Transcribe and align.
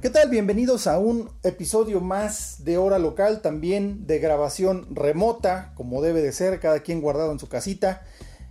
¿Qué 0.00 0.08
tal? 0.08 0.30
Bienvenidos 0.30 0.86
a 0.86 0.98
un 0.98 1.28
episodio 1.42 2.00
más 2.00 2.64
de 2.64 2.78
Hora 2.78 2.98
Local, 2.98 3.42
también 3.42 4.06
de 4.06 4.18
grabación 4.18 4.86
remota, 4.96 5.74
como 5.74 6.00
debe 6.00 6.22
de 6.22 6.32
ser, 6.32 6.58
cada 6.58 6.80
quien 6.80 7.02
guardado 7.02 7.32
en 7.32 7.38
su 7.38 7.50
casita. 7.50 8.06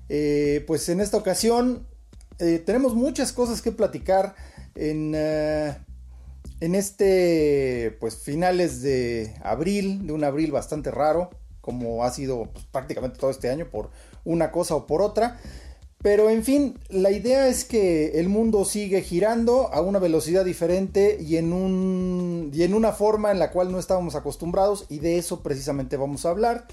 Eh, 0.09 0.63
pues 0.67 0.88
en 0.89 1.02
esta 1.02 1.17
ocasión 1.17 1.88
eh, 2.38 2.62
tenemos 2.63 2.94
muchas 2.94 3.34
cosas 3.34 3.63
que 3.63 3.72
platicar 3.72 4.35
en, 4.75 5.13
eh, 5.16 5.75
en 6.59 6.75
este, 6.75 7.97
pues 8.00 8.17
finales 8.17 8.84
de 8.84 9.34
abril, 9.41 10.05
de 10.05 10.13
un 10.13 10.23
abril 10.23 10.52
bastante 10.52 10.91
raro, 10.91 11.31
como 11.61 12.03
ha 12.03 12.11
sido 12.11 12.44
pues, 12.53 12.66
prácticamente 12.66 13.17
todo 13.17 13.31
este 13.31 13.50
año 13.50 13.72
por 13.72 13.89
una 14.23 14.52
cosa 14.52 14.75
o 14.75 14.86
por 14.86 15.02
otra. 15.02 15.39
Pero 16.02 16.30
en 16.30 16.44
fin, 16.44 16.80
la 16.88 17.12
idea 17.12 17.49
es 17.49 17.66
que 17.66 18.20
el 18.20 18.30
mundo 18.30 18.63
sigue 18.63 19.02
girando 19.02 19.73
a 19.73 19.81
una 19.81 19.99
velocidad 19.99 20.45
diferente 20.45 21.17
y 21.20 21.35
en, 21.35 21.52
un, 21.52 22.52
y 22.53 22.63
en 22.63 22.73
una 22.73 22.94
forma 22.94 23.31
en 23.31 23.39
la 23.39 23.52
cual 23.52 23.69
no 23.69 23.80
estábamos 23.80 24.16
acostumbrados 24.16 24.86
y 24.88 25.00
de 25.00 25.17
eso 25.17 25.42
precisamente 25.42 25.97
vamos 25.97 26.25
a 26.25 26.30
hablar. 26.30 26.67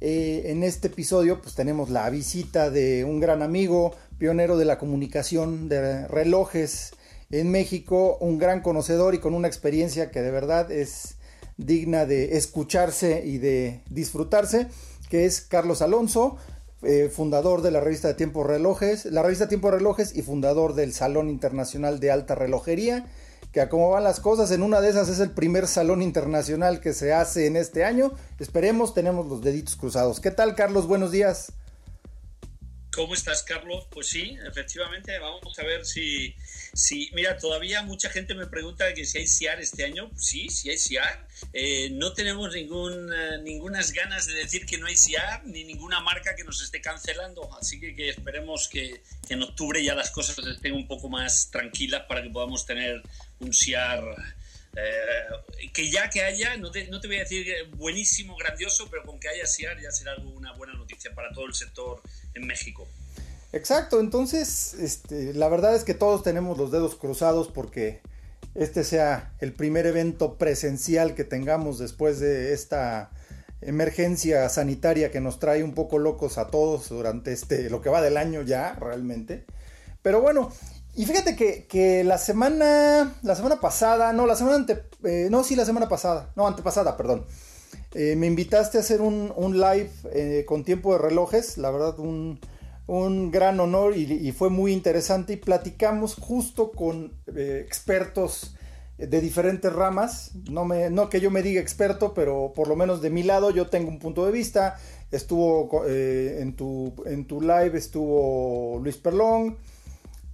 Eh, 0.00 0.50
en 0.50 0.62
este 0.62 0.88
episodio 0.88 1.42
pues 1.42 1.54
tenemos 1.54 1.90
la 1.90 2.08
visita 2.08 2.70
de 2.70 3.04
un 3.04 3.20
gran 3.20 3.42
amigo, 3.42 3.94
pionero 4.16 4.56
de 4.56 4.64
la 4.64 4.78
comunicación 4.78 5.68
de 5.68 6.08
relojes 6.08 6.92
en 7.30 7.50
México, 7.50 8.16
un 8.20 8.38
gran 8.38 8.62
conocedor 8.62 9.14
y 9.14 9.18
con 9.18 9.34
una 9.34 9.48
experiencia 9.48 10.10
que 10.10 10.22
de 10.22 10.30
verdad 10.30 10.72
es 10.72 11.16
digna 11.58 12.06
de 12.06 12.38
escucharse 12.38 13.22
y 13.24 13.36
de 13.36 13.82
disfrutarse, 13.90 14.68
que 15.10 15.26
es 15.26 15.42
Carlos 15.42 15.82
Alonso. 15.82 16.38
Eh, 16.84 17.08
fundador 17.14 17.62
de 17.62 17.70
la 17.70 17.78
revista 17.80 18.08
de 18.08 18.14
Tiempo 18.14 18.42
Relojes, 18.42 19.04
la 19.04 19.22
revista 19.22 19.46
Tiempo 19.48 19.70
Relojes 19.70 20.16
y 20.16 20.22
fundador 20.22 20.74
del 20.74 20.92
Salón 20.92 21.28
Internacional 21.28 22.00
de 22.00 22.10
Alta 22.10 22.34
Relojería, 22.34 23.06
que 23.52 23.60
a 23.60 23.68
van 23.68 24.02
las 24.02 24.18
cosas, 24.18 24.50
en 24.50 24.64
una 24.64 24.80
de 24.80 24.88
esas 24.88 25.08
es 25.08 25.20
el 25.20 25.30
primer 25.30 25.68
salón 25.68 26.02
internacional 26.02 26.80
que 26.80 26.92
se 26.92 27.12
hace 27.12 27.46
en 27.46 27.56
este 27.56 27.84
año. 27.84 28.12
Esperemos, 28.40 28.94
tenemos 28.94 29.28
los 29.28 29.42
deditos 29.42 29.76
cruzados. 29.76 30.18
¿Qué 30.18 30.32
tal, 30.32 30.56
Carlos? 30.56 30.88
Buenos 30.88 31.12
días. 31.12 31.52
¿Cómo 32.94 33.14
estás, 33.14 33.42
Carlos? 33.42 33.86
Pues 33.90 34.08
sí, 34.08 34.36
efectivamente, 34.46 35.18
vamos 35.18 35.58
a 35.58 35.62
ver 35.62 35.86
si, 35.86 36.36
si... 36.74 37.10
Mira, 37.14 37.38
todavía 37.38 37.82
mucha 37.82 38.10
gente 38.10 38.34
me 38.34 38.46
pregunta 38.46 38.92
que 38.92 39.06
si 39.06 39.16
hay 39.16 39.26
SIAR 39.26 39.62
este 39.62 39.84
año. 39.84 40.10
Sí, 40.18 40.50
sí 40.50 40.68
hay 40.68 40.76
SIAR. 40.76 41.26
Eh, 41.54 41.88
no 41.92 42.12
tenemos 42.12 42.52
ningún, 42.52 43.10
eh, 43.10 43.38
ningunas 43.42 43.92
ganas 43.92 44.26
de 44.26 44.34
decir 44.34 44.66
que 44.66 44.76
no 44.76 44.88
hay 44.88 44.96
SIAR, 44.96 45.42
ni 45.46 45.64
ninguna 45.64 46.00
marca 46.00 46.36
que 46.36 46.44
nos 46.44 46.62
esté 46.62 46.82
cancelando. 46.82 47.48
Así 47.56 47.80
que, 47.80 47.96
que 47.96 48.10
esperemos 48.10 48.68
que, 48.68 49.02
que, 49.26 49.34
en 49.34 49.42
octubre 49.42 49.82
ya 49.82 49.94
las 49.94 50.10
cosas 50.10 50.36
estén 50.46 50.74
un 50.74 50.86
poco 50.86 51.08
más 51.08 51.50
tranquilas 51.50 52.02
para 52.02 52.22
que 52.22 52.28
podamos 52.28 52.66
tener 52.66 53.02
un 53.38 53.54
SIAR... 53.54 54.04
Eh, 54.74 55.68
que 55.74 55.90
ya 55.90 56.08
que 56.08 56.22
haya, 56.22 56.56
no 56.56 56.70
te, 56.70 56.88
no 56.88 56.98
te 56.98 57.06
voy 57.06 57.16
a 57.16 57.20
decir 57.20 57.46
buenísimo, 57.76 58.36
grandioso, 58.36 58.88
pero 58.90 59.04
con 59.04 59.20
que 59.20 59.28
haya 59.28 59.46
SIAR 59.46 59.78
ya 59.80 59.90
será 59.90 60.16
una 60.16 60.52
buena 60.52 60.72
noticia 60.72 61.14
para 61.14 61.30
todo 61.30 61.44
el 61.44 61.52
sector 61.52 62.02
en 62.34 62.46
México. 62.46 62.86
Exacto, 63.52 64.00
entonces 64.00 64.74
este, 64.74 65.34
la 65.34 65.48
verdad 65.48 65.74
es 65.74 65.84
que 65.84 65.94
todos 65.94 66.22
tenemos 66.22 66.56
los 66.56 66.70
dedos 66.70 66.94
cruzados 66.94 67.48
porque 67.48 68.00
este 68.54 68.82
sea 68.84 69.32
el 69.40 69.52
primer 69.52 69.86
evento 69.86 70.38
presencial 70.38 71.14
que 71.14 71.24
tengamos 71.24 71.78
después 71.78 72.18
de 72.18 72.52
esta 72.54 73.10
emergencia 73.60 74.48
sanitaria 74.48 75.10
que 75.10 75.20
nos 75.20 75.38
trae 75.38 75.62
un 75.62 75.74
poco 75.74 75.98
locos 75.98 76.38
a 76.38 76.48
todos 76.48 76.88
durante 76.88 77.32
este 77.32 77.70
lo 77.70 77.80
que 77.80 77.90
va 77.90 78.00
del 78.00 78.16
año 78.16 78.42
ya 78.42 78.74
realmente. 78.74 79.44
Pero 80.02 80.20
bueno, 80.20 80.50
y 80.94 81.06
fíjate 81.06 81.36
que, 81.36 81.66
que 81.66 82.04
la 82.04 82.18
semana 82.18 83.14
la 83.22 83.36
semana 83.36 83.60
pasada, 83.60 84.12
no, 84.12 84.26
la 84.26 84.36
semana 84.36 84.56
ante, 84.56 84.82
eh, 85.04 85.28
no, 85.30 85.44
sí, 85.44 85.56
la 85.56 85.64
semana 85.64 85.88
pasada, 85.88 86.32
no, 86.36 86.46
antepasada, 86.46 86.96
perdón. 86.96 87.24
Eh, 87.94 88.16
me 88.16 88.26
invitaste 88.26 88.78
a 88.78 88.80
hacer 88.80 89.02
un, 89.02 89.32
live 89.52 89.90
eh, 90.14 90.44
con 90.46 90.64
tiempo 90.64 90.92
de 90.92 90.98
relojes, 90.98 91.58
la 91.58 91.70
verdad 91.70 91.98
un, 91.98 92.40
gran 93.30 93.60
honor 93.60 93.96
y, 93.96 94.32
fue 94.32 94.50
muy 94.50 94.72
interesante 94.72 95.34
y 95.34 95.36
platicamos 95.36 96.14
justo 96.14 96.72
con 96.72 97.12
eh, 97.34 97.62
expertos 97.64 98.54
de 98.98 99.20
diferentes 99.20 99.72
ramas, 99.72 100.32
no, 100.50 100.64
me, 100.64 100.90
que 101.10 101.20
yo 101.20 101.30
me 101.30 101.42
diga 101.42 101.60
experto, 101.60 102.12
pero 102.12 102.52
por 102.54 102.68
lo 102.68 102.76
menos 102.76 103.00
de 103.00 103.10
mi 103.10 103.22
lado 103.22 103.50
yo 103.50 103.68
tengo 103.68 103.88
un 103.88 103.98
punto 103.98 104.26
de 104.26 104.32
vista, 104.32 104.78
estuvo 105.10 105.86
en, 105.86 106.54
tu, 106.54 106.94
en 107.06 107.26
tu 107.26 107.40
live 107.40 107.72
estuvo 107.74 108.78
Luis 108.82 108.98
Perlón, 108.98 109.56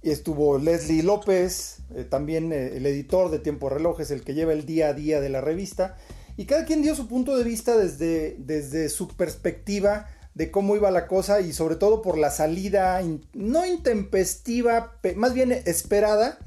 estuvo 0.01 0.57
Leslie 0.57 1.03
López, 1.03 1.77
también 2.09 2.51
el 2.51 2.85
editor 2.85 3.31
de 3.31 3.39
Tiempo 3.39 3.69
de 3.69 3.75
Relojes, 3.75 4.11
el 4.11 4.23
que 4.23 4.33
lleva 4.33 4.53
el 4.53 4.65
día 4.65 4.89
a 4.89 4.93
día 4.93 5.21
de 5.21 5.29
la 5.29 5.39
revista, 5.39 5.95
y 6.39 6.45
cada 6.45 6.63
quien 6.63 6.81
dio 6.81 6.95
su 6.95 7.09
punto 7.09 7.35
de 7.35 7.43
vista 7.43 7.75
desde, 7.75 8.37
desde 8.39 8.87
su 8.87 9.09
perspectiva 9.09 10.07
de 10.35 10.51
cómo 10.51 10.77
iba 10.77 10.89
la 10.89 11.05
cosa 11.05 11.41
y 11.41 11.51
sobre 11.51 11.75
todo 11.75 12.01
por 12.01 12.17
la 12.17 12.31
salida 12.31 13.01
no 13.33 13.65
intempestiva, 13.65 14.97
más 15.17 15.33
bien 15.33 15.51
esperada, 15.51 16.37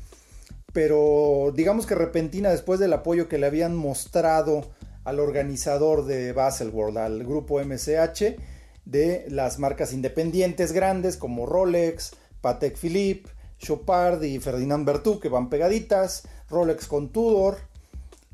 pero 0.72 1.52
digamos 1.54 1.84
que 1.84 1.94
repentina 1.94 2.48
después 2.48 2.80
del 2.80 2.94
apoyo 2.94 3.28
que 3.28 3.36
le 3.36 3.44
habían 3.44 3.76
mostrado 3.76 4.70
al 5.04 5.20
organizador 5.20 6.06
de 6.06 6.32
Baselworld, 6.32 6.96
al 6.96 7.24
grupo 7.24 7.62
MCH, 7.62 8.40
de 8.86 9.26
las 9.28 9.58
marcas 9.58 9.92
independientes 9.92 10.72
grandes 10.72 11.18
como 11.18 11.44
Rolex, 11.44 12.12
Patek 12.40 12.78
Philippe, 12.78 13.28
Chopard 13.58 14.22
y 14.22 14.38
Ferdinand 14.38 14.86
Berthoud 14.86 15.20
que 15.20 15.28
van 15.28 15.50
pegaditas, 15.50 16.22
Rolex 16.48 16.86
con 16.86 17.12
Tudor, 17.12 17.58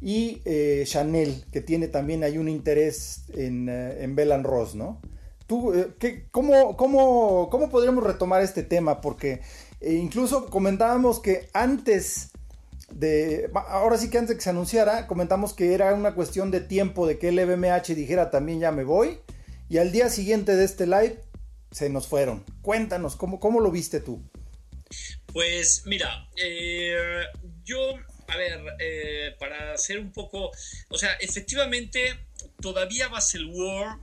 y 0.01 0.41
eh, 0.45 0.85
Chanel, 0.87 1.45
que 1.53 1.61
tiene 1.61 1.89
también 1.89 2.23
hay 2.23 2.39
un 2.39 2.49
interés 2.49 3.25
en, 3.35 3.69
eh, 3.69 4.05
en 4.05 4.15
Bell 4.15 4.45
Ross, 4.45 4.75
¿no? 4.75 5.01
¿Tú, 5.49 5.73
eh, 5.73 5.95
¿qué, 5.99 6.27
cómo, 6.31 6.77
cómo, 6.77 7.49
cómo, 7.51 7.71
podríamos 7.71 8.05
retomar 8.05 8.43
este 8.43 8.63
tema? 8.63 9.01
Porque 9.01 9.41
eh, 9.81 9.95
incluso 9.95 10.47
comentábamos 10.51 11.21
que 11.21 11.49
antes 11.55 12.31
de, 12.93 13.51
ahora 13.69 13.97
sí 13.97 14.11
que 14.11 14.19
antes 14.19 14.37
que 14.37 14.43
se 14.43 14.51
anunciara, 14.51 15.07
comentamos 15.07 15.55
que 15.55 15.73
era 15.73 15.95
una 15.95 16.15
cuestión 16.15 16.51
de 16.51 16.61
tiempo 16.61 17.07
de 17.07 17.19
que 17.19 17.29
el 17.29 17.37
LVMH 17.37 17.95
dijera 17.95 18.31
también 18.31 18.61
ya 18.61 18.71
me 18.73 18.85
voy, 18.85 19.21
y 19.71 19.79
al 19.79 19.91
día 19.91 20.11
siguiente 20.11 20.55
de 20.55 20.65
este 20.65 20.87
live 20.87 21.19
se 21.71 21.89
nos 21.89 22.07
fueron. 22.07 22.45
Cuéntanos, 22.63 23.17
¿cómo, 23.17 23.41
cómo 23.41 23.61
lo 23.61 23.71
viste 23.71 24.01
tú? 24.01 24.21
Pues 25.33 25.83
mira, 25.87 26.29
yo 27.65 27.79
a 28.29 28.37
ver, 28.37 28.61
eh, 28.79 29.35
para 29.39 29.77
ser 29.79 29.99
un 29.99 30.13
poco, 30.13 30.53
o 30.89 30.99
sea, 30.99 31.15
efectivamente, 31.15 32.19
todavía 32.61 33.09
Baselworld, 33.09 34.01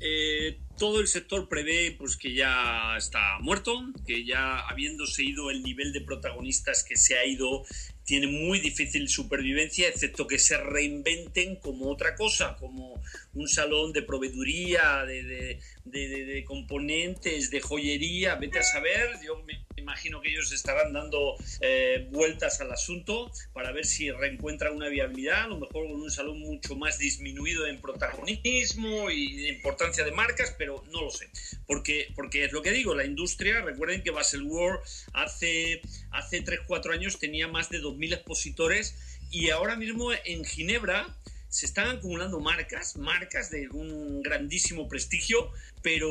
eh, 0.00 0.58
todo 0.76 1.00
el 1.00 1.08
sector 1.08 1.48
prevé 1.48 1.94
pues 1.96 2.16
que 2.16 2.34
ya 2.34 2.94
está 2.98 3.38
muerto, 3.40 3.80
que 4.06 4.24
ya 4.24 4.58
habiéndose 4.58 5.22
ido 5.22 5.50
el 5.50 5.62
nivel 5.62 5.92
de 5.92 6.02
protagonistas 6.02 6.84
que 6.84 6.96
se 6.96 7.16
ha 7.16 7.24
ido, 7.24 7.64
tiene 8.04 8.26
muy 8.26 8.60
difícil 8.60 9.08
supervivencia, 9.08 9.88
excepto 9.88 10.26
que 10.26 10.38
se 10.38 10.58
reinventen 10.58 11.56
como 11.56 11.90
otra 11.90 12.16
cosa, 12.16 12.56
como 12.56 13.00
un 13.32 13.48
salón 13.48 13.94
de 13.94 14.02
proveeduría, 14.02 15.04
de, 15.06 15.22
de, 15.22 15.60
de, 15.84 16.24
de 16.26 16.44
componentes, 16.44 17.50
de 17.50 17.60
joyería, 17.60 18.34
vete 18.34 18.58
a 18.58 18.62
saber, 18.62 19.08
yo 19.24 19.42
me 19.44 19.64
imagino 19.76 20.20
que 20.20 20.30
ellos 20.30 20.52
estarán 20.52 20.92
dando 20.92 21.36
eh, 21.60 22.08
vueltas 22.10 22.60
al 22.60 22.72
asunto 22.72 23.30
para 23.52 23.72
ver 23.72 23.86
si 23.86 24.10
reencuentran 24.10 24.74
una 24.74 24.88
viabilidad, 24.88 25.44
a 25.44 25.48
lo 25.48 25.58
mejor 25.58 25.86
con 25.86 26.00
un 26.00 26.10
salón 26.10 26.40
mucho 26.40 26.76
más 26.76 26.98
disminuido 26.98 27.66
en 27.66 27.80
protagonismo 27.80 29.10
y 29.10 29.48
importancia 29.48 30.04
de 30.04 30.12
marcas, 30.12 30.54
pero 30.56 30.84
no 30.92 31.02
lo 31.02 31.10
sé. 31.10 31.28
Porque, 31.66 32.12
porque 32.14 32.44
es 32.44 32.52
lo 32.52 32.62
que 32.62 32.72
digo, 32.72 32.94
la 32.94 33.04
industria, 33.04 33.60
recuerden 33.62 34.02
que 34.02 34.10
Baselworld 34.10 34.80
hace, 35.12 35.80
hace 36.10 36.44
3-4 36.44 36.92
años 36.92 37.18
tenía 37.18 37.48
más 37.48 37.70
de 37.70 37.80
2.000 37.80 38.14
expositores 38.14 39.18
y 39.30 39.50
ahora 39.50 39.76
mismo 39.76 40.12
en 40.12 40.44
Ginebra 40.44 41.14
se 41.54 41.66
están 41.66 41.98
acumulando 41.98 42.40
marcas, 42.40 42.96
marcas 42.96 43.48
de 43.48 43.68
un 43.68 44.24
grandísimo 44.24 44.88
prestigio, 44.88 45.52
pero 45.82 46.08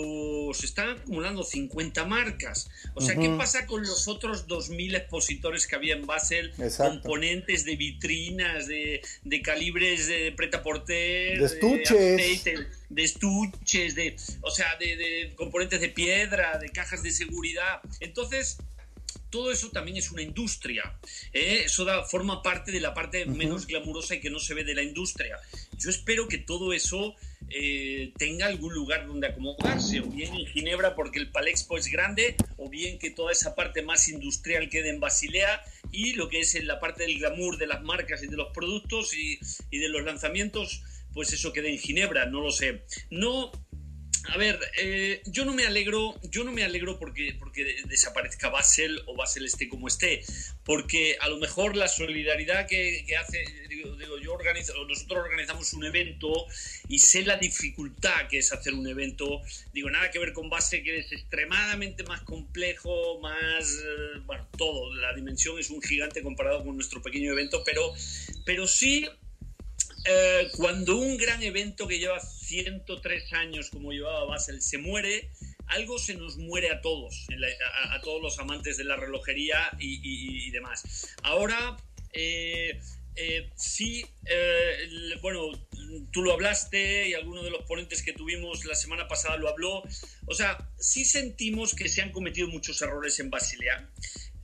se 0.53 0.65
están 0.65 0.91
acumulando 0.91 1.43
50 1.43 2.05
marcas. 2.05 2.69
O 2.93 3.01
sea, 3.01 3.17
¿qué 3.17 3.27
pasa 3.31 3.65
con 3.65 3.81
los 3.81 4.07
otros 4.07 4.47
2.000 4.47 4.95
expositores 4.95 5.67
que 5.67 5.75
había 5.75 5.95
en 5.95 6.05
Basel? 6.05 6.53
Componentes 6.77 7.65
de 7.65 7.75
vitrinas, 7.75 8.67
de, 8.67 9.01
calibres 9.43 10.07
de 10.07 10.31
preta 10.31 10.63
porter, 10.63 11.37
de 11.37 11.45
estuches. 11.45 12.43
De, 12.89 13.03
estuches, 13.03 13.95
de, 13.95 14.15
o 14.43 14.49
sea, 14.49 14.77
de, 14.79 14.95
de 14.95 15.33
componentes 15.35 15.81
de 15.81 15.89
piedra, 15.89 16.57
de 16.57 16.69
cajas 16.69 17.03
de 17.03 17.11
seguridad. 17.11 17.81
Entonces, 17.99 18.59
todo 19.29 19.51
eso 19.51 19.69
también 19.69 19.97
es 19.97 20.11
una 20.11 20.21
industria. 20.21 20.97
¿eh? 21.33 21.63
Eso 21.65 21.85
da, 21.85 22.03
forma 22.03 22.41
parte 22.41 22.71
de 22.71 22.79
la 22.79 22.93
parte 22.93 23.25
menos 23.25 23.67
glamurosa 23.67 24.15
y 24.15 24.19
que 24.19 24.29
no 24.29 24.39
se 24.39 24.53
ve 24.53 24.63
de 24.63 24.75
la 24.75 24.83
industria. 24.83 25.39
Yo 25.77 25.89
espero 25.89 26.27
que 26.27 26.37
todo 26.37 26.73
eso 26.73 27.15
eh, 27.49 28.13
tenga 28.17 28.47
algún 28.47 28.73
lugar 28.73 29.07
donde 29.07 29.27
acomodarse, 29.27 29.99
o 29.99 30.05
bien 30.05 30.33
en 30.33 30.45
Ginebra 30.47 30.95
porque 30.95 31.19
el 31.19 31.31
Palexpo 31.31 31.77
es 31.77 31.87
grande, 31.87 32.35
o 32.57 32.69
bien 32.69 32.99
que 32.99 33.11
toda 33.11 33.31
esa 33.31 33.55
parte 33.55 33.81
más 33.81 34.07
industrial 34.07 34.69
quede 34.69 34.89
en 34.89 34.99
Basilea 34.99 35.63
y 35.91 36.13
lo 36.13 36.29
que 36.29 36.39
es 36.39 36.55
en 36.55 36.67
la 36.67 36.79
parte 36.79 37.03
del 37.03 37.19
glamour 37.19 37.57
de 37.57 37.67
las 37.67 37.81
marcas 37.83 38.23
y 38.23 38.27
de 38.27 38.37
los 38.37 38.51
productos 38.53 39.13
y, 39.13 39.39
y 39.69 39.79
de 39.79 39.89
los 39.89 40.03
lanzamientos, 40.03 40.81
pues 41.13 41.31
eso 41.31 41.53
quede 41.53 41.69
en 41.69 41.77
Ginebra, 41.77 42.25
no 42.25 42.41
lo 42.41 42.51
sé. 42.51 42.83
No 43.09 43.51
a 44.29 44.37
ver, 44.37 44.59
eh, 44.79 45.21
yo 45.25 45.43
no 45.43 45.53
me 45.53 45.65
alegro, 45.65 46.15
yo 46.23 46.43
no 46.43 46.51
me 46.51 46.63
alegro 46.63 46.97
porque, 46.97 47.35
porque 47.37 47.75
desaparezca 47.85 48.49
Basel 48.49 49.01
o 49.05 49.15
Basel 49.15 49.45
esté 49.45 49.67
como 49.67 49.87
esté, 49.87 50.21
porque 50.63 51.17
a 51.19 51.27
lo 51.27 51.37
mejor 51.37 51.75
la 51.75 51.87
solidaridad 51.87 52.65
que, 52.67 53.05
hace, 53.19 53.43
digo, 53.67 54.17
yo 54.19 54.33
organizo, 54.33 54.73
nosotros 54.85 55.25
organizamos 55.25 55.73
un 55.73 55.85
evento 55.85 56.31
y 56.87 56.99
sé 56.99 57.23
la 57.23 57.37
dificultad 57.37 58.27
que 58.29 58.39
es 58.39 58.53
hacer 58.53 58.73
un 58.73 58.87
evento, 58.87 59.41
digo, 59.73 59.89
nada 59.89 60.09
que 60.09 60.19
ver 60.19 60.31
con 60.31 60.49
Basel 60.49 60.83
que 60.83 60.99
es 60.99 61.11
extremadamente 61.11 62.03
más 62.03 62.21
complejo, 62.21 63.19
más, 63.19 63.73
eh, 63.73 64.19
bueno, 64.25 64.47
todo, 64.57 64.95
la 64.95 65.13
dimensión 65.13 65.59
es 65.59 65.69
un 65.69 65.81
gigante 65.81 66.21
comparado 66.21 66.63
con 66.63 66.75
nuestro 66.75 67.01
pequeño 67.01 67.33
evento, 67.33 67.61
pero, 67.65 67.93
pero 68.45 68.67
sí 68.67 69.05
eh, 70.05 70.49
cuando 70.57 70.97
un 70.97 71.17
gran 71.17 71.41
evento 71.43 71.87
que 71.87 71.99
lleva 71.99 72.19
103 72.19 73.33
años 73.33 73.69
como 73.69 73.91
llevaba 73.91 74.25
Basel 74.25 74.61
se 74.61 74.77
muere, 74.77 75.31
algo 75.67 75.97
se 75.97 76.15
nos 76.15 76.37
muere 76.37 76.71
a 76.71 76.81
todos, 76.81 77.25
a, 77.89 78.01
todos 78.01 78.21
los 78.21 78.39
amantes 78.39 78.77
de 78.77 78.83
la 78.83 78.95
relojería 78.95 79.71
y, 79.79 80.51
demás. 80.51 81.15
Ahora, 81.23 81.77
eh, 82.11 82.79
eh, 83.15 83.49
sí, 83.55 84.05
bueno, 85.21 85.51
tú 86.11 86.21
lo 86.21 86.33
hablaste 86.33 87.09
y 87.09 87.13
alguno 87.13 87.43
de 87.43 87.49
los 87.49 87.63
ponentes 87.63 88.03
que 88.03 88.13
tuvimos 88.13 88.65
la 88.65 88.75
semana 88.75 89.07
pasada 89.07 89.37
lo 89.37 89.49
habló. 89.49 89.83
O 90.25 90.33
sea, 90.33 90.69
sí 90.77 91.05
sentimos 91.05 91.73
que 91.75 91.87
se 91.87 92.01
han 92.01 92.11
cometido 92.11 92.47
muchos 92.47 92.81
errores 92.81 93.19
en 93.19 93.29
Basilea. 93.29 93.89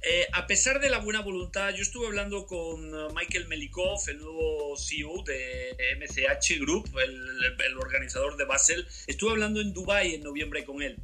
Eh, 0.02 0.28
a 0.32 0.48
pesar 0.48 0.80
de 0.80 0.90
la 0.90 1.00
buena 1.00 1.22
voluntad, 1.22 1.74
yo 1.76 1.82
estuve 1.82 2.08
hablando 2.08 2.48
con 2.48 2.94
uh, 2.94 3.14
Michael 3.14 3.48
Melikov, 3.48 4.00
el 4.08 4.20
nuevo 4.20 4.78
CEO 4.78 5.24
de 5.24 5.76
MCH 6.00 6.58
Group, 6.62 6.90
el, 7.00 7.78
organizador 7.78 8.38
de 8.38 8.46
Basel. 8.46 8.88
Estuve 9.08 9.32
hablando 9.32 9.60
en 9.60 9.74
Dubai 9.74 10.16
en 10.16 10.24
noviembre 10.24 10.64
con 10.64 10.82
él. 10.82 10.98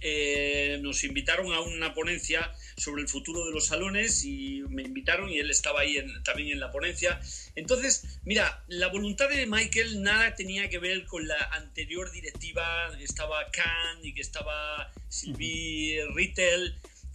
Eh, 0.00 0.78
nos 0.82 1.04
invitaron 1.04 1.52
a 1.52 1.60
una 1.60 1.94
ponencia 1.94 2.52
sobre 2.76 3.02
el 3.02 3.08
futuro 3.08 3.44
de 3.46 3.52
los 3.52 3.66
salones 3.66 4.24
y 4.24 4.62
me 4.68 4.82
invitaron 4.82 5.30
y 5.30 5.38
él 5.38 5.50
estaba 5.50 5.80
ahí 5.80 5.96
también 6.24 6.50
en 6.50 6.60
la 6.60 6.72
ponencia. 6.72 7.20
Entonces, 7.54 8.20
mira, 8.24 8.64
la 8.68 8.88
voluntad 8.88 9.28
de 9.28 9.46
Michael 9.46 10.02
nada 10.02 10.34
tenía 10.34 10.68
que 10.70 10.78
ver 10.78 11.04
con 11.04 11.28
la 11.28 11.38
anterior 11.52 12.10
directiva, 12.10 12.90
que 12.96 13.04
estaba 13.04 13.50
Khan 13.50 14.00
y 14.02 14.14
que 14.14 14.22
estaba 14.22 14.92
Sylvie 15.08 16.04
Rittel 16.14 16.74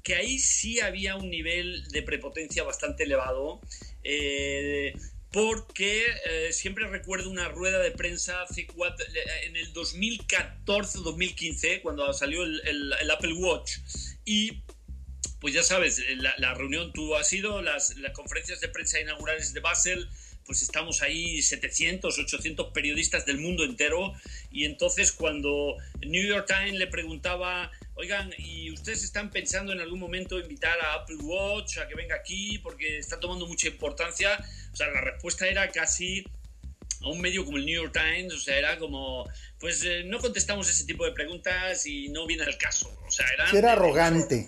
que 0.10 0.16
ahí 0.16 0.40
sí 0.40 0.80
había 0.80 1.16
un 1.18 1.30
nivel 1.30 1.88
de 1.90 2.02
prepotencia 2.02 2.64
bastante 2.64 3.04
elevado. 3.04 3.62
Eh, 4.04 4.96
porque 5.32 6.04
eh, 6.26 6.52
siempre 6.52 6.88
recuerdo 6.88 7.30
una 7.30 7.50
rueda 7.50 7.78
de 7.78 7.92
prensa 7.92 8.44
cuatro, 8.74 9.06
en 9.44 9.56
el 9.56 9.72
2014-2015, 9.72 11.84
cuando 11.84 12.12
salió 12.14 12.42
el, 12.42 13.12
Apple 13.12 13.34
Watch, 13.34 13.74
y 14.26 14.64
pues 15.40 15.54
ya 15.54 15.62
sabes, 15.62 16.04
la, 16.16 16.56
reunión 16.56 16.92
tuvo 16.92 17.16
ha 17.16 17.24
sido 17.24 17.62
las, 17.62 17.96
las, 17.98 18.14
conferencias 18.14 18.60
de 18.62 18.70
prensa 18.70 19.00
inaugurales 19.00 19.54
de 19.54 19.60
Basel, 19.60 20.10
pues 20.50 20.64
estamos 20.64 21.04
ahí 21.04 21.44
700, 21.44 22.18
800 22.18 22.72
periodistas 22.74 23.24
del 23.24 23.38
mundo 23.38 23.64
entero, 23.64 24.14
y 24.52 24.66
entonces 24.66 25.12
cuando 25.12 25.78
New 26.02 26.26
York 26.26 26.48
Times 26.48 26.80
le 26.80 26.88
preguntaba 26.88 27.70
oigan, 28.00 28.34
¿y 28.38 28.72
ustedes 28.72 29.04
están 29.04 29.30
pensando 29.30 29.74
en 29.74 29.80
algún 29.80 30.00
momento 30.00 30.40
invitar 30.40 30.80
a 30.80 30.94
Apple 30.96 31.18
Watch 31.22 31.78
a 31.78 31.88
que 31.88 31.96
venga 31.96 32.16
aquí 32.16 32.58
porque 32.60 32.98
está 32.98 33.20
tomando 33.20 33.46
mucha 33.46 33.68
importancia? 33.68 34.40
O 34.72 34.76
sea, 34.76 34.88
la 34.88 35.02
respuesta 35.02 35.48
era 35.48 35.70
casi 35.70 36.24
a 37.02 37.10
un 37.10 37.20
medio 37.20 37.44
como 37.46 37.58
el 37.58 37.66
New 37.66 37.76
York 37.76 37.94
Times, 37.94 38.34
o 38.34 38.40
sea, 38.40 38.58
era 38.58 38.80
como, 38.80 39.30
pues 39.60 39.84
eh, 39.84 40.04
no 40.06 40.20
contestamos 40.20 40.70
ese 40.70 40.86
tipo 40.86 41.06
de 41.06 41.12
preguntas 41.12 41.86
y 41.86 42.08
no 42.10 42.26
viene 42.26 42.44
al 42.44 42.58
caso. 42.58 42.98
O 43.06 43.12
sea, 43.12 43.28
era... 43.34 43.52
Era 43.52 43.74
arrogante. 43.74 44.48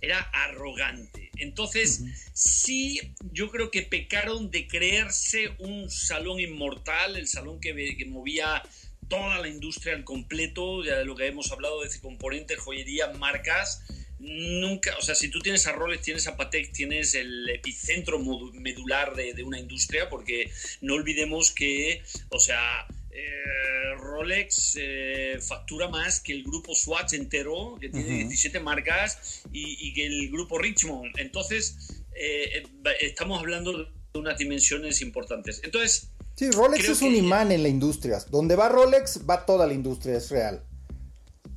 Era 0.00 0.20
arrogante. 0.32 1.23
Entonces, 1.38 2.02
sí, 2.32 3.00
yo 3.32 3.50
creo 3.50 3.70
que 3.70 3.82
pecaron 3.82 4.50
de 4.50 4.66
creerse 4.66 5.50
un 5.58 5.90
salón 5.90 6.40
inmortal, 6.40 7.16
el 7.16 7.28
salón 7.28 7.60
que, 7.60 7.96
que 7.96 8.04
movía 8.06 8.62
toda 9.08 9.38
la 9.38 9.48
industria 9.48 9.94
al 9.94 10.04
completo, 10.04 10.84
ya 10.84 10.98
de 10.98 11.04
lo 11.04 11.16
que 11.16 11.26
hemos 11.26 11.50
hablado 11.52 11.80
de 11.80 11.88
ese 11.88 12.00
componente, 12.00 12.56
joyería, 12.56 13.08
marcas. 13.12 13.82
Nunca, 14.18 14.96
o 14.96 15.02
sea, 15.02 15.14
si 15.14 15.28
tú 15.28 15.40
tienes 15.40 15.66
a 15.66 15.72
Rolex, 15.72 16.02
tienes 16.02 16.26
a 16.28 16.36
Patek, 16.36 16.72
tienes 16.72 17.14
el 17.14 17.48
epicentro 17.50 18.18
medular 18.54 19.14
de, 19.14 19.42
una 19.42 19.58
industria, 19.58 20.08
porque 20.08 20.50
no 20.80 20.94
olvidemos 20.94 21.50
que, 21.50 22.02
o 22.30 22.38
sea, 22.38 22.86
eh, 23.14 23.94
Rolex 23.96 24.76
eh, 24.76 25.38
factura 25.40 25.88
más 25.88 26.20
que 26.20 26.32
el 26.32 26.42
grupo 26.42 26.74
Swatch 26.74 27.14
entero, 27.14 27.78
que 27.80 27.88
tiene 27.88 28.24
17 28.24 28.58
marcas, 28.60 29.42
y, 29.52 29.94
que 29.94 30.06
el 30.06 30.30
grupo 30.30 30.58
Richmond. 30.58 31.16
Entonces, 31.18 32.02
eh, 32.16 32.64
estamos 33.00 33.38
hablando 33.38 33.78
de 33.78 33.88
unas 34.14 34.36
dimensiones 34.36 35.00
importantes. 35.00 35.60
Entonces, 35.62 36.08
Sí, 36.36 36.50
Rolex 36.50 36.88
es 36.88 37.02
un 37.02 37.14
imán 37.14 37.52
en 37.52 37.62
la 37.62 37.68
industria. 37.68 38.18
Donde 38.28 38.56
va 38.56 38.68
Rolex, 38.68 39.20
va 39.28 39.46
toda 39.46 39.68
la 39.68 39.72
industria, 39.72 40.16
es 40.16 40.30
real. 40.30 40.64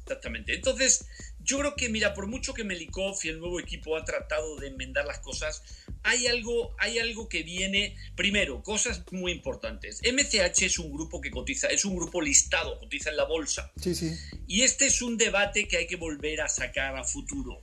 Exactamente. 0.04 0.54
Entonces, 0.54 1.08
yo 1.40 1.58
creo 1.60 1.76
que, 1.76 1.90
mira, 1.90 2.14
por 2.14 2.28
mucho 2.28 2.54
que 2.54 2.64
Melikov 2.64 3.18
y 3.24 3.30
el 3.30 3.40
nuevo 3.40 3.60
equipo 3.60 3.98
ha 3.98 4.06
tratado 4.06 4.58
de 4.58 4.68
enmendar 4.68 5.06
las 5.06 5.20
cosas, 5.20 5.64
hay 6.08 6.26
algo, 6.28 6.74
hay 6.80 7.00
algo 7.00 7.28
que 7.28 7.44
viene. 7.44 7.96
Primero, 8.16 8.64
cosas 8.64 9.04
muy 9.12 9.34
importantes. 9.34 10.02
MCH 10.02 10.64
es 10.64 10.80
un 10.80 10.92
grupo 10.94 11.20
que 11.20 11.30
cotiza, 11.30 11.68
es 11.68 11.84
un 11.84 11.98
grupo 11.98 12.22
listado, 12.22 12.80
cotiza 12.80 13.10
en 13.10 13.18
la 13.18 13.26
bolsa. 13.26 13.72
Sí, 13.82 13.94
sí. 13.94 14.16
Y 14.48 14.62
este 14.62 14.86
es 14.86 15.02
un 15.02 15.18
debate 15.18 15.68
que 15.68 15.78
hay 15.78 15.88
que 15.88 15.98
volver 15.98 16.40
a 16.42 16.48
sacar 16.48 16.96
a 16.96 17.04
futuro. 17.04 17.62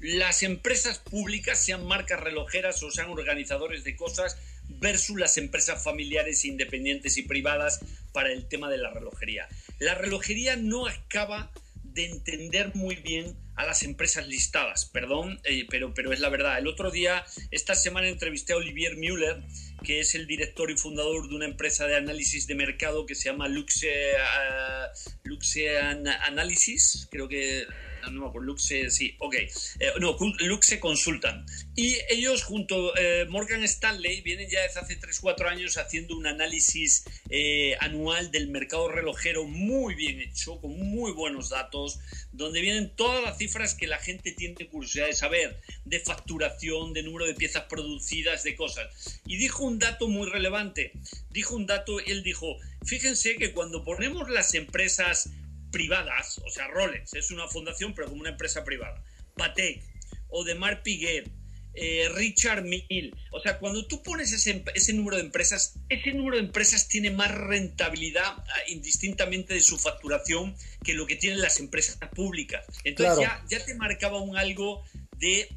Las 0.00 0.42
empresas 0.42 0.98
públicas, 0.98 1.58
sean 1.64 1.86
marcas 1.86 2.20
relojeras 2.20 2.82
o 2.82 2.90
sean 2.90 3.08
organizadores 3.08 3.84
de 3.84 3.96
cosas, 3.96 4.36
versus 4.68 5.18
las 5.18 5.38
empresas 5.38 5.82
familiares 5.82 6.44
independientes 6.44 7.16
y 7.16 7.22
privadas 7.22 7.80
para 8.12 8.32
el 8.32 8.46
tema 8.48 8.68
de 8.68 8.76
la 8.76 8.90
relojería. 8.90 9.48
La 9.78 9.94
relojería 9.94 10.56
no 10.56 10.86
acaba 10.86 11.50
de 11.84 12.04
entender 12.04 12.74
muy 12.74 12.96
bien 12.96 13.34
a 13.56 13.64
las 13.64 13.82
empresas 13.82 14.28
listadas, 14.28 14.84
perdón, 14.86 15.40
eh, 15.44 15.66
pero, 15.68 15.92
pero 15.94 16.12
es 16.12 16.20
la 16.20 16.28
verdad. 16.28 16.58
El 16.58 16.66
otro 16.66 16.90
día, 16.90 17.24
esta 17.50 17.74
semana 17.74 18.08
entrevisté 18.08 18.52
a 18.52 18.56
Olivier 18.56 18.96
Müller, 18.96 19.42
que 19.82 20.00
es 20.00 20.14
el 20.14 20.26
director 20.26 20.70
y 20.70 20.76
fundador 20.76 21.28
de 21.28 21.34
una 21.34 21.46
empresa 21.46 21.86
de 21.86 21.96
análisis 21.96 22.46
de 22.46 22.54
mercado 22.54 23.06
que 23.06 23.14
se 23.14 23.30
llama 23.30 23.48
Luxe, 23.48 24.12
uh, 24.14 25.10
Luxe 25.24 25.78
Analysis, 25.78 27.08
creo 27.10 27.28
que 27.28 27.66
no 28.10 28.32
me 28.32 28.40
Luxe, 28.40 28.90
sí, 28.90 29.16
ok, 29.18 29.34
eh, 29.34 29.92
no, 30.00 30.16
Luxe 30.40 30.78
Consultan. 30.80 31.44
Y 31.74 31.96
ellos 32.08 32.42
junto 32.42 32.94
a 32.94 33.00
eh, 33.00 33.26
Morgan 33.28 33.62
Stanley 33.64 34.20
vienen 34.22 34.48
ya 34.48 34.62
desde 34.62 34.80
hace 34.80 35.00
3-4 35.00 35.48
años 35.48 35.76
haciendo 35.76 36.16
un 36.16 36.26
análisis 36.26 37.04
eh, 37.30 37.76
anual 37.80 38.30
del 38.30 38.48
mercado 38.48 38.88
relojero 38.88 39.44
muy 39.44 39.94
bien 39.94 40.20
hecho, 40.20 40.60
con 40.60 40.78
muy 40.78 41.12
buenos 41.12 41.50
datos, 41.50 41.98
donde 42.32 42.60
vienen 42.60 42.90
todas 42.94 43.22
las 43.22 43.38
cifras 43.38 43.74
que 43.74 43.86
la 43.86 43.98
gente 43.98 44.32
tiene 44.32 44.68
curiosidad 44.68 45.06
de 45.06 45.14
saber, 45.14 45.60
de 45.84 46.00
facturación, 46.00 46.92
de 46.92 47.02
número 47.02 47.26
de 47.26 47.34
piezas 47.34 47.64
producidas, 47.64 48.42
de 48.44 48.56
cosas. 48.56 49.20
Y 49.26 49.36
dijo 49.36 49.64
un 49.64 49.78
dato 49.78 50.08
muy 50.08 50.28
relevante, 50.28 50.92
dijo 51.30 51.56
un 51.56 51.66
dato, 51.66 52.00
él 52.00 52.22
dijo, 52.22 52.56
fíjense 52.84 53.36
que 53.36 53.52
cuando 53.52 53.84
ponemos 53.84 54.30
las 54.30 54.54
empresas 54.54 55.30
privadas, 55.76 56.38
o 56.38 56.48
sea, 56.48 56.68
Rolex 56.68 57.12
es 57.12 57.30
una 57.30 57.46
fundación, 57.48 57.92
pero 57.94 58.08
como 58.08 58.22
una 58.22 58.30
empresa 58.30 58.64
privada, 58.64 59.04
Patek, 59.34 59.82
Audemars 60.32 60.80
Piguet, 60.80 61.30
eh, 61.74 62.08
Richard 62.14 62.64
Mill. 62.64 63.14
O 63.30 63.40
sea, 63.40 63.58
cuando 63.58 63.86
tú 63.86 64.02
pones 64.02 64.32
ese, 64.32 64.64
ese, 64.74 64.94
número 64.94 65.18
de 65.18 65.24
empresas, 65.24 65.74
ese 65.90 66.14
número 66.14 66.38
de 66.38 66.44
empresas 66.44 66.88
tiene 66.88 67.10
más 67.10 67.30
rentabilidad 67.30 68.24
ah, 68.24 68.44
indistintamente 68.68 69.52
de 69.52 69.60
su 69.60 69.76
facturación 69.76 70.56
que 70.82 70.94
lo 70.94 71.06
que 71.06 71.16
tienen 71.16 71.42
las 71.42 71.60
empresas 71.60 71.98
públicas. 72.14 72.64
Entonces 72.84 73.18
ya, 73.20 73.44
ya 73.50 73.62
te 73.62 73.74
marcaba 73.74 74.18
un 74.18 74.38
algo 74.38 74.82
de 75.18 75.50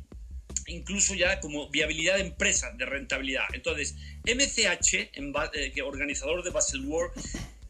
incluso 0.67 1.15
ya 1.15 1.39
como 1.39 1.69
viabilidad 1.69 2.15
de 2.15 2.23
empresa, 2.23 2.73
de 2.77 2.85
rentabilidad. 2.85 3.45
Entonces, 3.53 3.95
MCH, 4.25 5.11
eh, 5.13 5.81
organizador 5.81 6.43
de 6.43 6.49
Basel 6.49 6.85
World, 6.85 7.13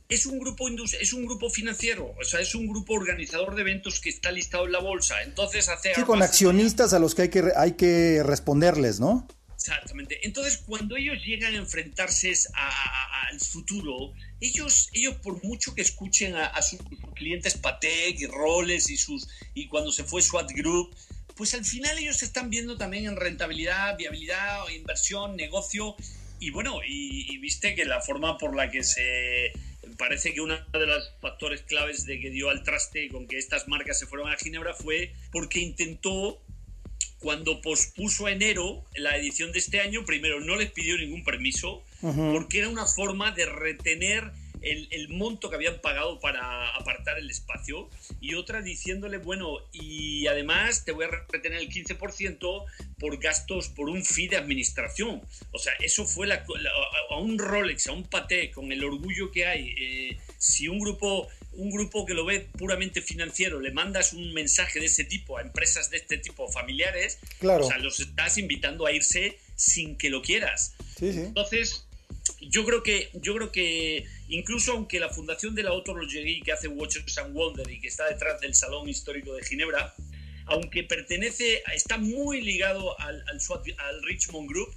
es 0.09 0.25
un 0.25 0.39
grupo 0.39 0.67
es 0.67 1.13
un 1.13 1.25
grupo 1.25 1.51
financiero, 1.51 2.15
o 2.19 2.23
sea, 2.23 2.39
es 2.39 2.55
un 2.55 2.67
grupo 2.67 2.93
organizador 2.93 3.53
de 3.53 3.61
eventos 3.61 3.99
que 3.99 4.09
está 4.09 4.31
listado 4.31 4.65
en 4.65 4.71
la 4.71 4.79
bolsa. 4.79 5.21
Entonces 5.21 5.69
hace 5.69 5.93
Sí, 5.93 6.01
con 6.01 6.23
accionistas 6.23 6.93
a 6.93 6.99
los 6.99 7.13
que 7.13 7.23
hay 7.23 7.29
que 7.29 7.51
hay 7.55 7.73
que 7.73 8.23
responderles, 8.23 8.99
¿no? 8.99 9.27
Exactamente. 9.55 10.25
Entonces, 10.25 10.57
cuando 10.65 10.95
ellos 10.95 11.17
llegan 11.23 11.53
a 11.53 11.57
enfrentarse 11.57 12.33
al 12.53 13.39
futuro, 13.39 14.13
ellos, 14.39 14.89
ellos 14.93 15.15
por 15.17 15.43
mucho 15.43 15.75
que 15.75 15.81
escuchen 15.81 16.35
a, 16.35 16.61
sus 16.61 16.79
clientes 17.13 17.57
Patek 17.57 18.19
y 18.19 18.25
Roles 18.25 18.89
y 18.89 18.97
sus 18.97 19.27
y 19.53 19.67
cuando 19.67 19.91
se 19.91 20.05
fue 20.05 20.21
SWAT 20.21 20.51
Group, 20.53 20.95
pues 21.35 21.53
al 21.53 21.65
final 21.65 21.97
ellos 21.99 22.17
se 22.17 22.25
están 22.25 22.49
viendo 22.49 22.77
también 22.77 23.05
en 23.05 23.15
rentabilidad, 23.15 23.95
viabilidad, 23.97 24.67
inversión, 24.69 25.35
negocio 25.35 25.95
y 26.39 26.51
bueno, 26.51 26.79
y, 26.87 27.37
viste 27.39 27.75
que 27.75 27.85
la 27.85 28.01
forma 28.01 28.37
por 28.37 28.55
la 28.55 28.71
que 28.71 28.83
se 28.83 29.51
parece 29.99 30.33
que 30.33 30.39
uno 30.39 30.57
de 30.71 30.87
los 30.87 31.11
factores 31.21 31.61
claves 31.63 32.05
de 32.05 32.21
que 32.21 32.31
dio 32.31 32.49
al 32.49 32.63
traste 32.63 33.09
con 33.09 33.27
que 33.27 33.37
estas 33.37 33.67
marcas 33.67 33.99
se 33.99 34.07
fueron 34.07 34.31
a 34.31 34.37
Ginebra 34.37 34.73
fue 34.73 35.13
porque 35.31 35.59
intentó 35.59 36.41
cuando 37.19 37.61
pospuso 37.61 38.25
a 38.25 38.31
enero 38.31 38.85
la 38.95 39.17
edición 39.17 39.51
de 39.51 39.59
este 39.59 39.81
año, 39.81 40.05
primero 40.05 40.39
no 40.39 40.55
les 40.55 40.71
pidió 40.71 40.97
ningún 40.97 41.25
permiso, 41.25 41.83
porque 42.01 42.59
era 42.59 42.69
una 42.69 42.85
forma 42.85 43.31
de 43.31 43.45
retener 43.45 44.31
el, 44.61 45.09
monto 45.09 45.49
que 45.49 45.55
habían 45.55 45.79
pagado 45.81 46.19
para 46.19 46.69
apartar 46.75 47.17
el 47.17 47.29
espacio 47.29 47.89
y 48.21 48.35
otra 48.35 48.61
diciéndole, 48.61 49.17
bueno, 49.17 49.57
y 49.71 50.27
además 50.27 50.85
te 50.85 50.91
voy 50.91 51.05
a 51.05 51.09
retener 51.29 51.59
el 51.59 51.69
15% 51.69 52.65
por 52.99 53.19
gastos, 53.19 53.69
por 53.69 53.89
un 53.89 54.03
fee 54.03 54.27
de 54.27 54.37
administración. 54.37 55.21
O 55.51 55.59
sea, 55.59 55.73
eso 55.79 56.05
fue 56.05 56.27
la, 56.27 56.45
a 57.09 57.17
un 57.17 57.37
Rolex, 57.37 57.87
a 57.87 57.91
un 57.93 58.03
Patek, 58.03 58.53
con 58.53 58.71
el 58.71 58.83
orgullo 58.83 59.31
que 59.31 59.45
hay. 59.45 59.73
Eh, 59.77 60.17
si 60.37 60.67
un 60.67 60.79
grupo, 60.79 61.27
un 61.53 61.71
grupo 61.71 62.05
que 62.05 62.13
lo 62.13 62.25
ve 62.25 62.47
puramente 62.57 63.01
financiero 63.01 63.59
le 63.59 63.71
mandas 63.71 64.13
un 64.13 64.33
mensaje 64.33 64.79
de 64.79 64.85
ese 64.85 65.03
tipo 65.03 65.37
a 65.37 65.41
empresas 65.41 65.89
de 65.89 65.97
este 65.97 66.17
tipo 66.17 66.49
familiares, 66.49 67.19
claro. 67.39 67.65
o 67.65 67.67
sea, 67.67 67.77
los 67.77 67.99
estás 67.99 68.37
invitando 68.37 68.85
a 68.85 68.91
irse 68.91 69.37
sin 69.55 69.97
que 69.97 70.09
lo 70.09 70.21
quieras. 70.21 70.75
Sí, 70.97 71.11
sí. 71.11 71.19
Entonces, 71.19 71.85
yo 72.41 72.65
creo 72.65 72.83
que 72.83 73.09
yo 73.13 73.35
creo 73.35 73.51
que 73.51 74.05
incluso 74.27 74.73
aunque 74.73 74.99
la 74.99 75.09
fundación 75.09 75.55
de 75.55 75.63
la 75.63 75.71
Autologerie 75.71 76.41
que 76.41 76.51
hace 76.51 76.67
Watchers 76.67 77.17
and 77.17 77.33
Wonder 77.33 77.69
y 77.69 77.79
que 77.79 77.87
está 77.87 78.07
detrás 78.07 78.39
del 78.41 78.55
Salón 78.55 78.87
Histórico 78.89 79.33
de 79.33 79.43
Ginebra, 79.43 79.93
aunque 80.45 80.83
pertenece, 80.83 81.61
está 81.73 81.97
muy 81.97 82.41
ligado 82.41 82.99
al, 82.99 83.23
al, 83.27 84.03
Richmond 84.03 84.49
Group, 84.49 84.73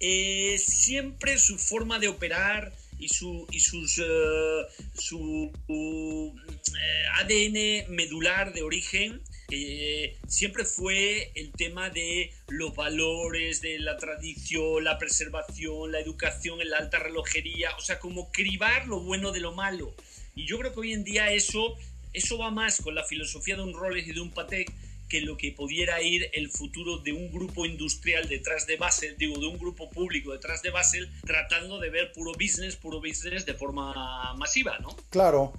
eh, 0.00 0.56
siempre 0.58 1.38
su 1.38 1.58
forma 1.58 1.98
de 1.98 2.08
operar 2.08 2.72
y 2.98 3.08
su, 3.08 3.46
y 3.50 3.60
sus, 3.60 3.98
eh, 3.98 4.62
su 4.94 5.52
eh, 5.68 7.04
ADN 7.16 7.94
medular 7.94 8.52
de 8.52 8.62
origen 8.62 9.20
eh, 9.50 10.18
siempre 10.26 10.64
fue 10.64 11.32
el 11.34 11.52
tema 11.52 11.88
de 11.88 12.32
los 12.48 12.74
valores, 12.74 13.62
de 13.62 13.78
la 13.78 13.96
tradición, 13.96 14.84
la 14.84 14.98
preservación, 14.98 15.90
la 15.90 16.00
educación 16.00 16.60
en 16.60 16.70
la 16.70 16.78
alta 16.78 16.98
relojería, 16.98 17.70
o 17.76 17.80
sea, 17.80 17.98
como 17.98 18.30
cribar 18.30 18.86
lo 18.86 19.00
bueno 19.00 19.32
de 19.32 19.40
lo 19.40 19.52
malo. 19.52 19.94
Y 20.34 20.46
yo 20.46 20.58
creo 20.58 20.74
que 20.74 20.80
hoy 20.80 20.92
en 20.92 21.02
día 21.02 21.32
eso, 21.32 21.76
eso 22.12 22.36
va 22.36 22.50
más 22.50 22.82
con 22.82 22.94
la 22.94 23.04
filosofía 23.04 23.56
de 23.56 23.62
un 23.62 23.72
Rolex 23.72 24.08
y 24.08 24.12
de 24.12 24.20
un 24.20 24.30
Patek 24.30 24.70
que 25.08 25.22
lo 25.22 25.38
que 25.38 25.52
pudiera 25.52 26.02
ir 26.02 26.28
el 26.34 26.50
futuro 26.50 26.98
de 26.98 27.12
un 27.12 27.32
grupo 27.32 27.64
industrial 27.64 28.28
detrás 28.28 28.66
de 28.66 28.76
Basel, 28.76 29.16
digo, 29.16 29.38
de 29.38 29.46
un 29.46 29.58
grupo 29.58 29.88
público 29.88 30.32
detrás 30.32 30.60
de 30.60 30.70
Basel, 30.70 31.10
tratando 31.24 31.78
de 31.78 31.88
ver 31.88 32.12
puro 32.12 32.32
business, 32.32 32.76
puro 32.76 33.00
business 33.00 33.46
de 33.46 33.54
forma 33.54 34.34
masiva, 34.34 34.78
¿no? 34.80 34.94
Claro. 35.08 35.54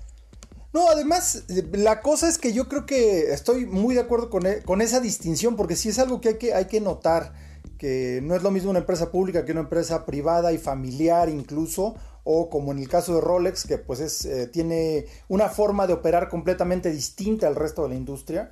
No, 0.71 0.87
además, 0.89 1.45
la 1.71 2.01
cosa 2.01 2.29
es 2.29 2.37
que 2.37 2.53
yo 2.53 2.67
creo 2.67 2.85
que 2.85 3.31
estoy 3.33 3.65
muy 3.65 3.95
de 3.95 4.01
acuerdo 4.01 4.29
con, 4.29 4.45
e, 4.45 4.61
con 4.61 4.81
esa 4.81 4.99
distinción, 4.99 5.55
porque 5.55 5.75
sí 5.75 5.89
es 5.89 5.97
algo 5.97 6.21
que 6.21 6.29
hay, 6.29 6.37
que 6.37 6.53
hay 6.53 6.65
que 6.65 6.79
notar, 6.79 7.33
que 7.79 8.19
no 8.21 8.35
es 8.35 8.43
lo 8.43 8.51
mismo 8.51 8.69
una 8.69 8.79
empresa 8.79 9.09
pública 9.09 9.45
que 9.45 9.51
una 9.51 9.61
empresa 9.61 10.05
privada 10.05 10.51
y 10.53 10.59
familiar 10.59 11.29
incluso, 11.29 11.95
o 12.23 12.49
como 12.49 12.71
en 12.71 12.77
el 12.77 12.87
caso 12.87 13.15
de 13.15 13.21
Rolex, 13.21 13.65
que 13.65 13.79
pues 13.79 13.99
es, 13.99 14.25
eh, 14.25 14.47
tiene 14.47 15.07
una 15.27 15.49
forma 15.49 15.87
de 15.87 15.93
operar 15.93 16.29
completamente 16.29 16.91
distinta 16.91 17.47
al 17.47 17.55
resto 17.55 17.83
de 17.83 17.89
la 17.89 17.95
industria. 17.95 18.49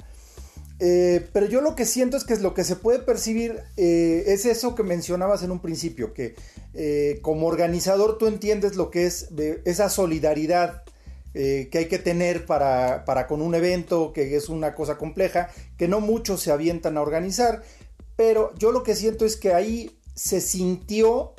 Eh, 0.79 1.27
pero 1.33 1.45
yo 1.47 1.61
lo 1.61 1.75
que 1.75 1.85
siento 1.85 2.17
es 2.17 2.23
que 2.23 2.37
lo 2.37 2.53
que 2.53 2.63
se 2.63 2.75
puede 2.75 2.99
percibir 2.99 3.59
eh, 3.77 4.23
es 4.27 4.45
eso 4.45 4.73
que 4.73 4.83
mencionabas 4.83 5.43
en 5.43 5.51
un 5.51 5.59
principio, 5.59 6.13
que 6.13 6.35
como 7.21 7.47
organizador 7.47 8.17
tú 8.19 8.27
entiendes 8.27 8.75
lo 8.75 8.91
que 8.91 9.07
es 9.07 9.29
esa 9.65 9.89
solidaridad 9.89 10.83
eh, 11.39 11.69
que 11.71 11.77
hay 11.77 11.85
que 11.87 11.99
tener 11.99 12.47
para, 12.47 13.27
con 13.27 13.43
un 13.43 13.53
evento 13.53 14.11
que 14.11 14.35
es 14.35 14.49
una 14.49 14.73
cosa 14.73 14.97
compleja, 14.97 15.49
que 15.77 15.87
no 15.87 15.99
muchos 15.99 16.41
se 16.41 16.51
avientan 16.51 16.97
a 16.97 17.01
organizar, 17.03 17.61
pero 18.15 18.55
yo 18.55 18.71
lo 18.71 18.81
que 18.81 18.95
siento 18.95 19.23
es 19.23 19.37
que 19.37 19.53
ahí 19.53 19.99
se 20.15 20.41
sintió, 20.41 21.35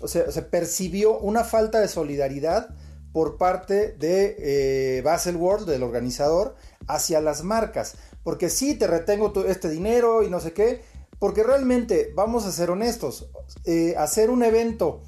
o 0.00 0.06
sea, 0.06 0.30
se 0.30 0.42
percibió 0.42 1.18
una 1.18 1.42
falta 1.42 1.80
de 1.80 1.88
solidaridad 1.88 2.76
por 3.12 3.38
parte 3.38 3.90
de 3.98 4.36
eh, 4.38 5.34
World, 5.34 5.68
del 5.68 5.82
organizador, 5.82 6.54
hacia 6.86 7.20
las 7.20 7.42
marcas. 7.42 7.96
Porque 8.22 8.50
sí, 8.50 8.76
te 8.76 8.86
retengo 8.86 9.32
este 9.46 9.68
dinero 9.68 10.22
y 10.22 10.30
no 10.30 10.38
sé 10.38 10.52
qué, 10.52 10.82
porque 11.18 11.42
realmente, 11.42 12.12
vamos 12.14 12.46
a 12.46 12.52
ser 12.52 12.70
honestos, 12.70 13.28
eh, 13.64 13.96
hacer 13.98 14.30
un 14.30 14.44
evento 14.44 15.02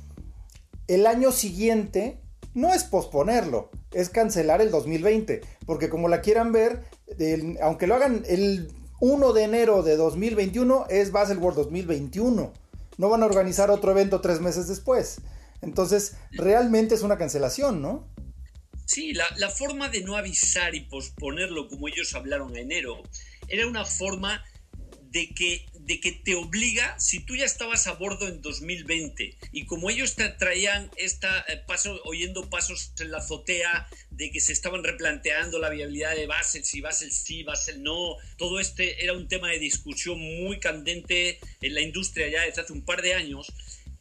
el 0.88 1.06
año 1.06 1.30
siguiente 1.30 2.21
no 2.54 2.72
es 2.72 2.84
posponerlo, 2.84 3.70
es 3.92 4.08
cancelar 4.08 4.60
el 4.60 4.70
2020, 4.70 5.40
porque 5.66 5.88
como 5.88 6.08
la 6.08 6.20
quieran 6.20 6.52
ver, 6.52 6.84
aunque 7.60 7.86
lo 7.86 7.94
hagan 7.94 8.24
el 8.26 8.72
1 9.00 9.32
de 9.32 9.42
enero 9.42 9.82
de 9.82 9.96
2021, 9.96 10.86
es 10.88 11.12
Baselworld 11.12 11.56
2021. 11.56 12.52
No 12.98 13.08
van 13.08 13.22
a 13.22 13.26
organizar 13.26 13.70
otro 13.70 13.90
evento 13.90 14.20
tres 14.20 14.40
meses 14.40 14.68
después. 14.68 15.20
Entonces, 15.60 16.16
realmente 16.32 16.94
es 16.94 17.02
una 17.02 17.18
cancelación, 17.18 17.80
¿no? 17.80 18.06
Sí, 18.84 19.12
la, 19.12 19.48
forma 19.48 19.88
de 19.88 20.02
no 20.02 20.16
avisar 20.16 20.74
y 20.74 20.80
posponerlo 20.80 21.68
como 21.68 21.88
ellos 21.88 22.14
hablaron 22.14 22.50
en 22.56 22.64
enero 22.64 23.02
era 23.48 23.66
una 23.66 23.84
forma 23.84 24.44
de 25.10 25.30
que, 25.34 25.66
de 25.86 26.00
que 26.00 26.12
te 26.12 26.36
obliga, 26.36 26.98
si 26.98 27.20
tú 27.20 27.34
ya 27.34 27.44
estabas 27.44 27.86
a 27.88 27.94
bordo 27.94 28.28
en 28.28 28.40
2020 28.40 29.36
y 29.50 29.66
como 29.66 29.90
ellos 29.90 30.14
te 30.14 30.28
traían 30.28 30.90
esta, 30.96 31.44
eh, 31.48 31.60
paso, 31.66 32.00
oyendo 32.04 32.48
pasos 32.48 32.92
en 33.00 33.10
la 33.10 33.18
azotea 33.18 33.88
de 34.10 34.30
que 34.30 34.40
se 34.40 34.52
estaban 34.52 34.84
replanteando 34.84 35.58
la 35.58 35.70
viabilidad 35.70 36.14
de 36.14 36.26
Basel, 36.26 36.64
si 36.64 36.80
Basel 36.80 37.10
sí, 37.10 37.42
Basel 37.42 37.82
no, 37.82 38.16
todo 38.36 38.60
este 38.60 39.02
era 39.02 39.12
un 39.12 39.26
tema 39.26 39.50
de 39.50 39.58
discusión 39.58 40.20
muy 40.20 40.60
candente 40.60 41.40
en 41.60 41.74
la 41.74 41.80
industria 41.80 42.28
ya 42.28 42.42
desde 42.42 42.62
hace 42.62 42.72
un 42.72 42.84
par 42.84 43.02
de 43.02 43.14
años. 43.14 43.52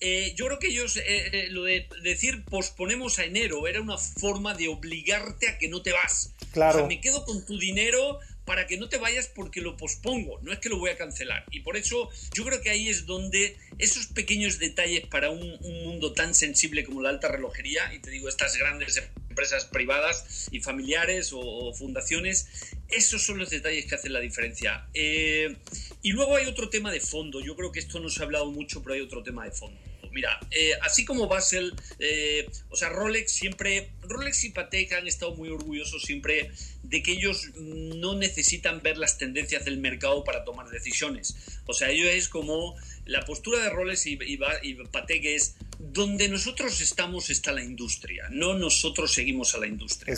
Eh, 0.03 0.33
yo 0.35 0.47
creo 0.47 0.59
que 0.59 0.67
ellos, 0.67 0.97
eh, 0.97 1.47
lo 1.51 1.63
de 1.63 1.87
decir 2.01 2.43
posponemos 2.45 3.19
a 3.19 3.25
enero, 3.25 3.67
era 3.67 3.81
una 3.81 3.97
forma 3.97 4.55
de 4.55 4.67
obligarte 4.67 5.47
a 5.47 5.57
que 5.59 5.67
no 5.67 5.81
te 5.83 5.93
vas. 5.93 6.33
Claro. 6.51 6.75
O 6.75 6.79
sea, 6.79 6.87
me 6.87 7.01
quedo 7.01 7.23
con 7.23 7.45
tu 7.45 7.57
dinero 7.59 8.19
para 8.45 8.67
que 8.67 8.77
no 8.77 8.89
te 8.89 8.97
vayas 8.97 9.27
porque 9.27 9.61
lo 9.61 9.77
pospongo, 9.77 10.39
no 10.41 10.51
es 10.51 10.59
que 10.59 10.69
lo 10.69 10.77
voy 10.77 10.89
a 10.89 10.97
cancelar. 10.97 11.45
Y 11.51 11.61
por 11.61 11.77
eso 11.77 12.09
yo 12.33 12.43
creo 12.43 12.61
que 12.61 12.69
ahí 12.69 12.89
es 12.89 13.05
donde 13.05 13.57
esos 13.77 14.07
pequeños 14.07 14.59
detalles 14.59 15.05
para 15.07 15.29
un, 15.29 15.59
mundo 15.85 16.13
tan 16.13 16.33
sensible 16.35 16.83
como 16.83 17.01
la 17.01 17.09
alta 17.09 17.27
relojería, 17.27 17.93
y 17.93 17.99
te 17.99 18.09
digo, 18.09 18.29
estas 18.29 18.57
grandes 18.57 19.01
empresas 19.29 19.65
privadas 19.65 20.47
y 20.51 20.59
familiares 20.59 21.31
o, 21.33 21.73
fundaciones, 21.73 22.47
esos 22.89 23.23
son 23.23 23.39
los 23.39 23.49
detalles 23.49 23.85
que 23.85 23.95
hacen 23.95 24.13
la 24.13 24.19
diferencia. 24.19 24.87
Eh, 24.93 25.55
y 26.01 26.11
luego 26.11 26.35
hay 26.35 26.45
otro 26.45 26.69
tema 26.69 26.91
de 26.91 26.99
fondo, 26.99 27.41
yo 27.41 27.55
creo 27.55 27.71
que 27.71 27.79
esto 27.79 27.99
no 27.99 28.09
se 28.09 28.21
ha 28.21 28.25
hablado 28.25 28.51
mucho, 28.51 28.81
pero 28.83 28.95
hay 28.95 29.01
otro 29.01 29.23
tema 29.23 29.45
de 29.45 29.51
fondo. 29.51 29.80
Mira, 30.11 30.39
eh, 30.51 30.73
así 30.81 31.05
como 31.05 31.27
Basel, 31.27 31.73
eh, 31.99 32.49
o 32.69 32.75
sea, 32.75 32.89
Rolex 32.89 33.31
siempre, 33.31 33.91
Rolex 34.03 34.43
y 34.43 34.49
Patek 34.49 34.93
han 34.93 35.07
estado 35.07 35.35
muy 35.35 35.49
orgullosos 35.49 36.03
siempre 36.03 36.51
de 36.83 37.01
que 37.01 37.13
ellos 37.13 37.49
no 37.55 38.15
necesitan 38.15 38.81
ver 38.81 38.97
las 38.97 39.17
tendencias 39.17 39.63
del 39.63 39.77
mercado 39.77 40.23
para 40.23 40.43
tomar 40.43 40.69
decisiones. 40.69 41.35
O 41.65 41.73
sea, 41.73 41.89
ellos 41.89 42.09
es 42.09 42.27
como 42.27 42.75
la 43.05 43.23
postura 43.25 43.63
de 43.63 43.69
Rolex 43.69 44.05
y, 44.07 44.19
y, 44.21 44.75
Patek 44.91 45.25
es 45.25 45.55
donde 45.79 46.27
nosotros 46.27 46.79
estamos 46.81 47.29
está 47.29 47.51
la 47.51 47.63
industria, 47.63 48.27
no 48.29 48.53
nosotros 48.53 49.13
seguimos 49.13 49.55
a 49.55 49.59
la 49.59 49.67
industria. 49.67 50.13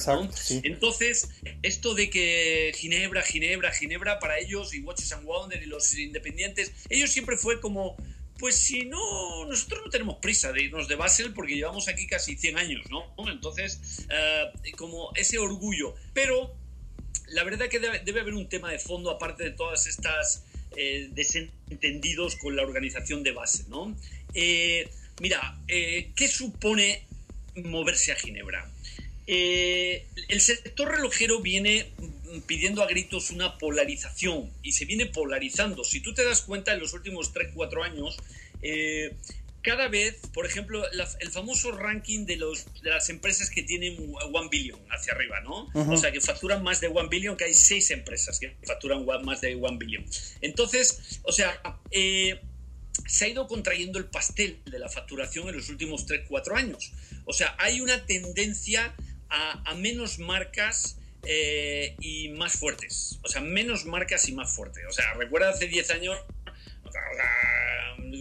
Entonces, 0.64 1.30
esto 1.62 1.94
de 1.94 2.10
que 2.10 2.74
Ginebra, 2.76 3.22
Ginebra, 3.22 3.72
Ginebra, 3.72 4.20
para 4.20 4.40
ellos, 4.40 4.74
y 4.74 4.80
Watches 4.80 5.12
and 5.14 5.26
Wonder 5.26 5.62
y 5.62 5.68
los 5.68 5.98
independientes, 5.98 6.72
ellos 6.90 7.12
siempre 7.12 7.38
fue 7.38 7.62
como, 7.62 7.96
pues 8.44 8.58
si 8.58 8.84
no, 8.84 9.46
nosotros 9.46 9.84
no 9.86 9.90
tenemos 9.90 10.18
prisa 10.18 10.52
de 10.52 10.64
irnos 10.64 10.90
de 10.90 10.96
Basel 10.96 11.32
porque 11.32 11.56
llevamos 11.56 11.88
aquí 11.88 12.08
casi 12.08 12.36
100 12.36 12.58
años, 12.58 12.84
¿no? 12.90 13.06
Entonces, 13.32 14.06
eh, 14.10 14.52
como 14.76 15.14
ese 15.16 15.38
orgullo. 15.38 15.96
Pero 16.14 16.54
la 17.28 17.46
verdad 17.46 17.70
que 17.70 17.80
debe, 17.80 18.20
haber 18.20 18.34
un 18.34 18.50
tema 18.50 18.70
de 18.70 18.80
fondo 18.80 19.12
aparte 19.12 19.46
de 19.46 19.52
todas 19.52 19.88
estas 19.88 20.44
eh, 20.76 21.08
desentendidos 21.14 22.36
con 22.36 22.58
la 22.58 22.64
organización 22.64 23.24
de 23.24 23.32
base, 23.32 23.64
¿no? 23.70 23.96
Eh, 24.34 24.90
Mira, 25.22 25.58
¿qué 25.66 26.28
supone 26.28 27.06
moverse 27.56 28.12
a 28.12 28.16
Ginebra? 28.16 28.70
El 29.26 30.42
sector 30.42 30.92
relojero 30.92 31.40
viene 31.40 31.94
pidiendo 32.42 32.84
a 32.84 32.88
gritos 32.88 33.32
una 33.32 33.58
polarización 33.58 34.52
y 34.62 34.74
se 34.74 34.86
viene 34.86 35.06
polarizando. 35.06 35.84
Si 35.84 36.00
tú 36.02 36.14
te 36.14 36.24
das 36.24 36.42
cuenta 36.42 36.74
en 36.74 36.80
los 36.80 36.94
últimos 36.94 37.34
3-4 37.34 37.84
años, 37.84 38.18
eh, 38.62 39.16
cada 39.62 39.88
vez, 39.88 40.18
por 40.34 40.46
ejemplo, 40.46 40.84
el 40.92 41.32
famoso 41.32 41.72
ranking 41.72 42.26
de, 42.26 42.36
los, 42.36 42.66
de 42.82 42.90
las 42.90 43.10
empresas 43.10 43.50
que 43.50 43.64
tienen 43.64 43.98
1 43.98 44.50
billion 44.50 44.80
hacia 44.90 45.14
arriba, 45.14 45.40
¿no? 45.40 45.70
O 45.74 45.96
sea, 45.96 46.12
que 46.12 46.20
facturan 46.20 46.62
más 46.64 46.82
de 46.82 46.90
1 46.90 47.08
billion, 47.08 47.38
que 47.38 47.46
hay 47.46 47.54
6 47.54 47.92
empresas 47.92 48.40
que 48.40 48.58
facturan 48.66 49.06
más 49.24 49.40
de 49.40 49.56
1 49.56 49.78
billion. 49.78 50.06
Entonces, 50.42 51.22
o 51.24 51.32
sea, 51.32 51.62
se 53.08 53.26
ha 53.26 53.28
ido 53.28 53.48
contrayendo 53.48 54.00
el 54.00 54.06
pastel 54.06 54.60
de 54.66 54.80
la 54.80 54.90
facturación 54.90 55.48
en 55.50 55.56
los 55.56 55.70
últimos 55.70 56.08
3-4 56.08 56.56
años. 56.56 56.92
O 57.26 57.34
sea, 57.34 57.56
hay 57.60 57.82
una 57.82 58.06
tendencia 58.06 58.96
a, 59.30 59.74
menos 59.76 60.20
marcas 60.20 60.98
eh, 61.26 61.96
y 62.00 62.30
más 62.30 62.54
fuertes. 62.54 63.20
O 63.24 63.28
sea, 63.28 63.42
menos 63.42 63.86
marcas 63.86 64.28
y 64.30 64.34
más 64.34 64.56
fuertes. 64.56 64.84
O 64.88 64.92
sea, 64.92 65.14
recuerda 65.14 65.50
hace 65.50 65.68
10 65.68 65.92
años 65.92 66.20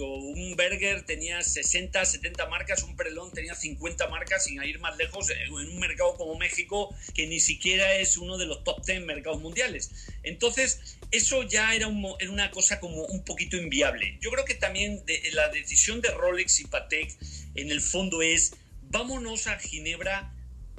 un 0.00 0.56
burger 0.56 1.02
tenía 1.02 1.42
60, 1.42 2.04
70 2.04 2.46
marcas, 2.46 2.82
un 2.82 2.96
prelón 2.96 3.32
tenía 3.32 3.54
50 3.54 4.08
marcas, 4.08 4.44
sin 4.44 4.62
ir 4.62 4.78
más 4.80 4.96
lejos, 4.96 5.30
en 5.30 5.52
un 5.52 5.78
mercado 5.78 6.16
como 6.16 6.36
México, 6.38 6.94
que 7.14 7.26
ni 7.26 7.40
siquiera 7.40 7.96
es 7.96 8.16
uno 8.16 8.38
de 8.38 8.46
los 8.46 8.64
top 8.64 8.84
10 8.84 9.04
mercados 9.04 9.40
mundiales. 9.40 9.90
Entonces, 10.22 10.98
eso 11.10 11.42
ya 11.42 11.74
era, 11.74 11.88
una 11.88 12.50
cosa 12.50 12.80
como 12.80 13.04
un 13.04 13.24
poquito 13.24 13.56
inviable. 13.56 14.18
Yo 14.20 14.30
creo 14.30 14.44
que 14.44 14.54
también 14.54 15.02
la 15.32 15.48
decisión 15.48 16.00
de 16.00 16.10
Rolex 16.10 16.60
y 16.60 16.64
Patek, 16.64 17.16
en 17.54 17.70
el 17.70 17.80
fondo, 17.80 18.22
es 18.22 18.54
vámonos 18.82 19.46
a 19.46 19.58
Ginebra 19.58 20.34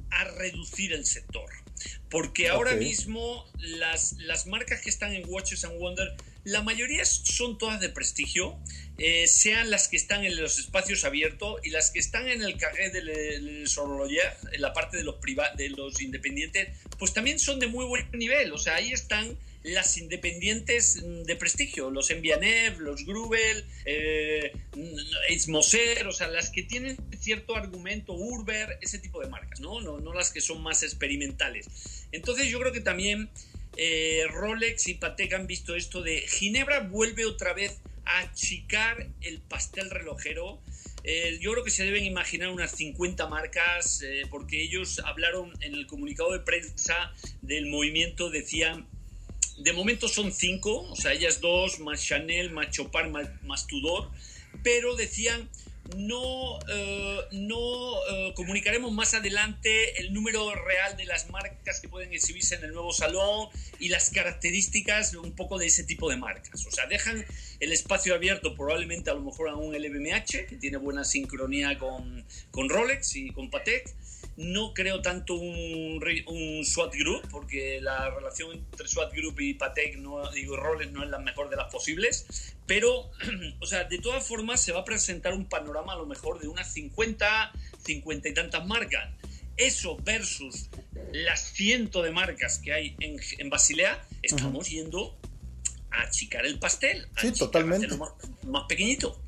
a 0.10 0.24
reducir 0.26 0.94
el 0.94 1.06
sector. 1.06 1.63
Porque 2.10 2.50
ahora 2.50 2.76
mismo 2.76 3.46
las, 3.58 4.14
las 4.20 4.48
marcas 4.48 4.82
que 4.82 4.90
están 4.90 5.14
en 5.14 5.28
Watches 5.28 5.64
and 5.64 5.80
Wonder 5.80 6.16
la 6.44 6.62
mayoría 6.62 7.06
son 7.06 7.58
todas 7.58 7.80
de 7.80 7.90
prestigio, 7.90 8.58
eh, 8.98 9.28
sean 9.28 9.70
las 9.70 9.88
que 9.88 9.96
están 9.96 10.26
en 10.26 10.36
los 10.36 10.60
espacios 10.60 11.06
abiertos 11.06 11.62
y 11.64 11.70
las 11.70 11.92
que 11.92 12.00
están 12.00 12.28
en 12.28 12.42
el 12.42 12.58
carré 12.58 12.90
del 12.90 13.68
Soroloyer, 13.68 14.36
en 14.52 14.62
la 14.62 14.74
parte 14.74 14.98
de 14.98 15.04
los, 15.04 15.16
de 15.56 15.70
los 15.70 16.02
independientes, 16.02 16.68
pues 17.00 17.14
también 17.14 17.40
son 17.40 17.60
de 17.60 17.68
muy 17.68 17.86
buen 17.86 18.12
nivel. 18.12 18.52
O 18.52 18.58
sea, 18.58 18.76
ahí 18.76 18.92
están 18.92 19.38
las 19.64 19.98
independientes 19.98 21.02
de 21.26 21.36
prestigio, 21.36 21.90
los 21.90 22.12
Envianev, 22.12 22.80
los 22.80 23.06
Grubel, 23.06 23.66
eh, 23.86 24.52
o 26.06 26.12
sea, 26.12 26.28
las 26.28 26.50
que 26.50 26.64
tienen 26.64 26.98
cierto 27.20 27.56
argumento, 27.56 28.14
Urber, 28.14 28.78
ese 28.82 29.00
tipo 29.00 29.22
de 29.22 29.30
marcas, 29.30 29.60
¿no? 29.60 29.82
No, 29.82 30.00
no 30.00 30.14
las 30.14 30.32
que 30.32 30.42
son 30.42 30.62
más 30.62 30.84
experimentales. 30.84 32.08
Entonces 32.12 32.50
yo 32.50 32.60
creo 32.60 32.74
que 32.74 32.82
también 32.82 33.30
eh, 33.78 34.26
Rolex 34.30 34.88
y 34.88 34.96
Patek 34.96 35.34
han 35.34 35.48
visto 35.48 35.76
esto 35.76 36.02
de 36.02 36.22
Ginebra 36.22 36.82
vuelve 36.82 37.26
otra 37.26 37.54
vez 37.54 37.80
a 38.06 38.20
achicar 38.20 39.08
el 39.22 39.40
pastel 39.40 39.90
relojero. 39.90 40.60
Eh, 41.04 41.38
yo 41.42 41.52
creo 41.52 41.64
que 41.64 41.72
se 41.72 41.84
deben 41.84 42.06
imaginar 42.06 42.50
unas 42.50 42.72
50 42.72 43.28
marcas, 43.28 44.02
eh, 44.04 44.24
porque 44.30 44.62
ellos 44.62 45.02
hablaron 45.06 45.54
en 45.62 45.74
el 45.74 45.88
comunicado 45.88 46.32
de 46.32 46.40
prensa 46.40 47.14
del 47.42 47.68
movimiento, 47.68 48.30
decían, 48.30 48.88
de 49.58 49.74
momento 49.74 50.08
son 50.08 50.32
cinco, 50.32 50.82
o 50.90 50.96
sea, 50.96 51.14
ellas 51.14 51.42
dos, 51.42 51.80
más 51.80 52.04
Chanel, 52.04 52.52
más 52.52 52.72
Chopard, 52.72 53.10
más 53.44 53.68
Tudor, 53.68 54.10
pero 54.64 54.96
decían 54.96 55.50
no, 55.98 56.60
eh, 56.70 57.20
no 57.32 58.08
eh, 58.10 58.34
comunicaremos 58.36 58.92
más 58.92 59.14
adelante 59.14 60.00
el 60.00 60.14
número 60.14 60.54
real 60.56 60.96
de 60.96 61.06
las 61.06 61.30
marcas 61.30 61.82
que 61.82 61.90
pueden 61.90 62.14
exhibirse 62.14 62.56
en 62.56 62.64
el 62.64 62.72
nuevo 62.72 62.94
salón 62.94 63.50
y 63.80 63.90
las 63.90 64.10
características 64.10 65.14
un 65.16 65.34
poco 65.34 65.58
de 65.58 65.68
ese 65.68 65.84
tipo 65.84 66.10
de 66.10 66.18
marcas. 66.18 66.66
O 66.66 66.72
sea, 66.72 66.88
dejan 66.88 67.26
el 67.60 67.72
espacio 67.72 68.16
abierto 68.16 68.56
probablemente 68.56 69.10
a 69.10 69.14
lo 69.14 69.22
mejor 69.22 69.50
a 69.50 69.56
un 69.56 69.76
LVMH, 69.76 70.48
que 70.48 70.58
tiene 70.60 70.78
buena 70.78 71.04
sincronía 71.04 71.78
con, 71.78 72.26
con 72.52 72.70
Rolex 72.70 73.16
y 73.18 73.32
con 73.32 73.50
Patek, 73.50 73.94
no 74.36 74.74
creo 74.74 75.02
tanto 75.02 75.36
un, 75.36 76.04
un 76.28 76.66
SWAT 76.66 76.94
Group, 76.96 77.28
porque 77.30 77.80
la 77.82 78.10
relación 78.10 78.54
entre 78.54 78.88
SWAT 78.88 79.14
Group 79.14 79.40
y 79.40 79.54
Patek, 79.54 79.98
no, 79.98 80.30
digo, 80.32 80.58
Rolex 80.58 80.92
no 80.92 81.04
es 81.04 81.10
la 81.10 81.20
mejor 81.20 81.50
de 81.50 81.56
las 81.56 81.72
posibles, 81.72 82.56
pero, 82.66 83.12
o 83.60 83.66
sea, 83.66 83.84
de 83.84 84.00
todas 84.00 84.26
formas 84.26 84.62
se 84.62 84.72
va 84.72 84.82
a 84.82 84.86
presentar 84.86 85.34
un 85.34 85.46
panorama 85.46 85.94
a 85.94 85.98
lo 85.98 86.06
mejor 86.06 86.40
de 86.40 86.48
unas 86.48 86.72
50, 86.74 87.52
50 87.84 88.30
y 88.30 88.34
tantas 88.34 88.66
marcas. 88.66 89.10
Eso 89.56 89.98
versus 89.98 90.70
las 91.12 91.42
ciento 91.42 92.02
de 92.02 92.12
marcas 92.12 92.58
que 92.58 92.74
hay 92.74 92.96
en, 93.00 93.20
en 93.38 93.50
Basilea, 93.52 94.04
estamos 94.24 94.68
yendo 94.68 95.16
a 95.92 96.02
achicar 96.02 96.46
el 96.46 96.58
pastel. 96.58 97.08
sí, 97.18 97.32
totalmente. 97.34 97.96
más, 97.98 98.10
más 98.48 98.64
pequeñito 98.68 99.20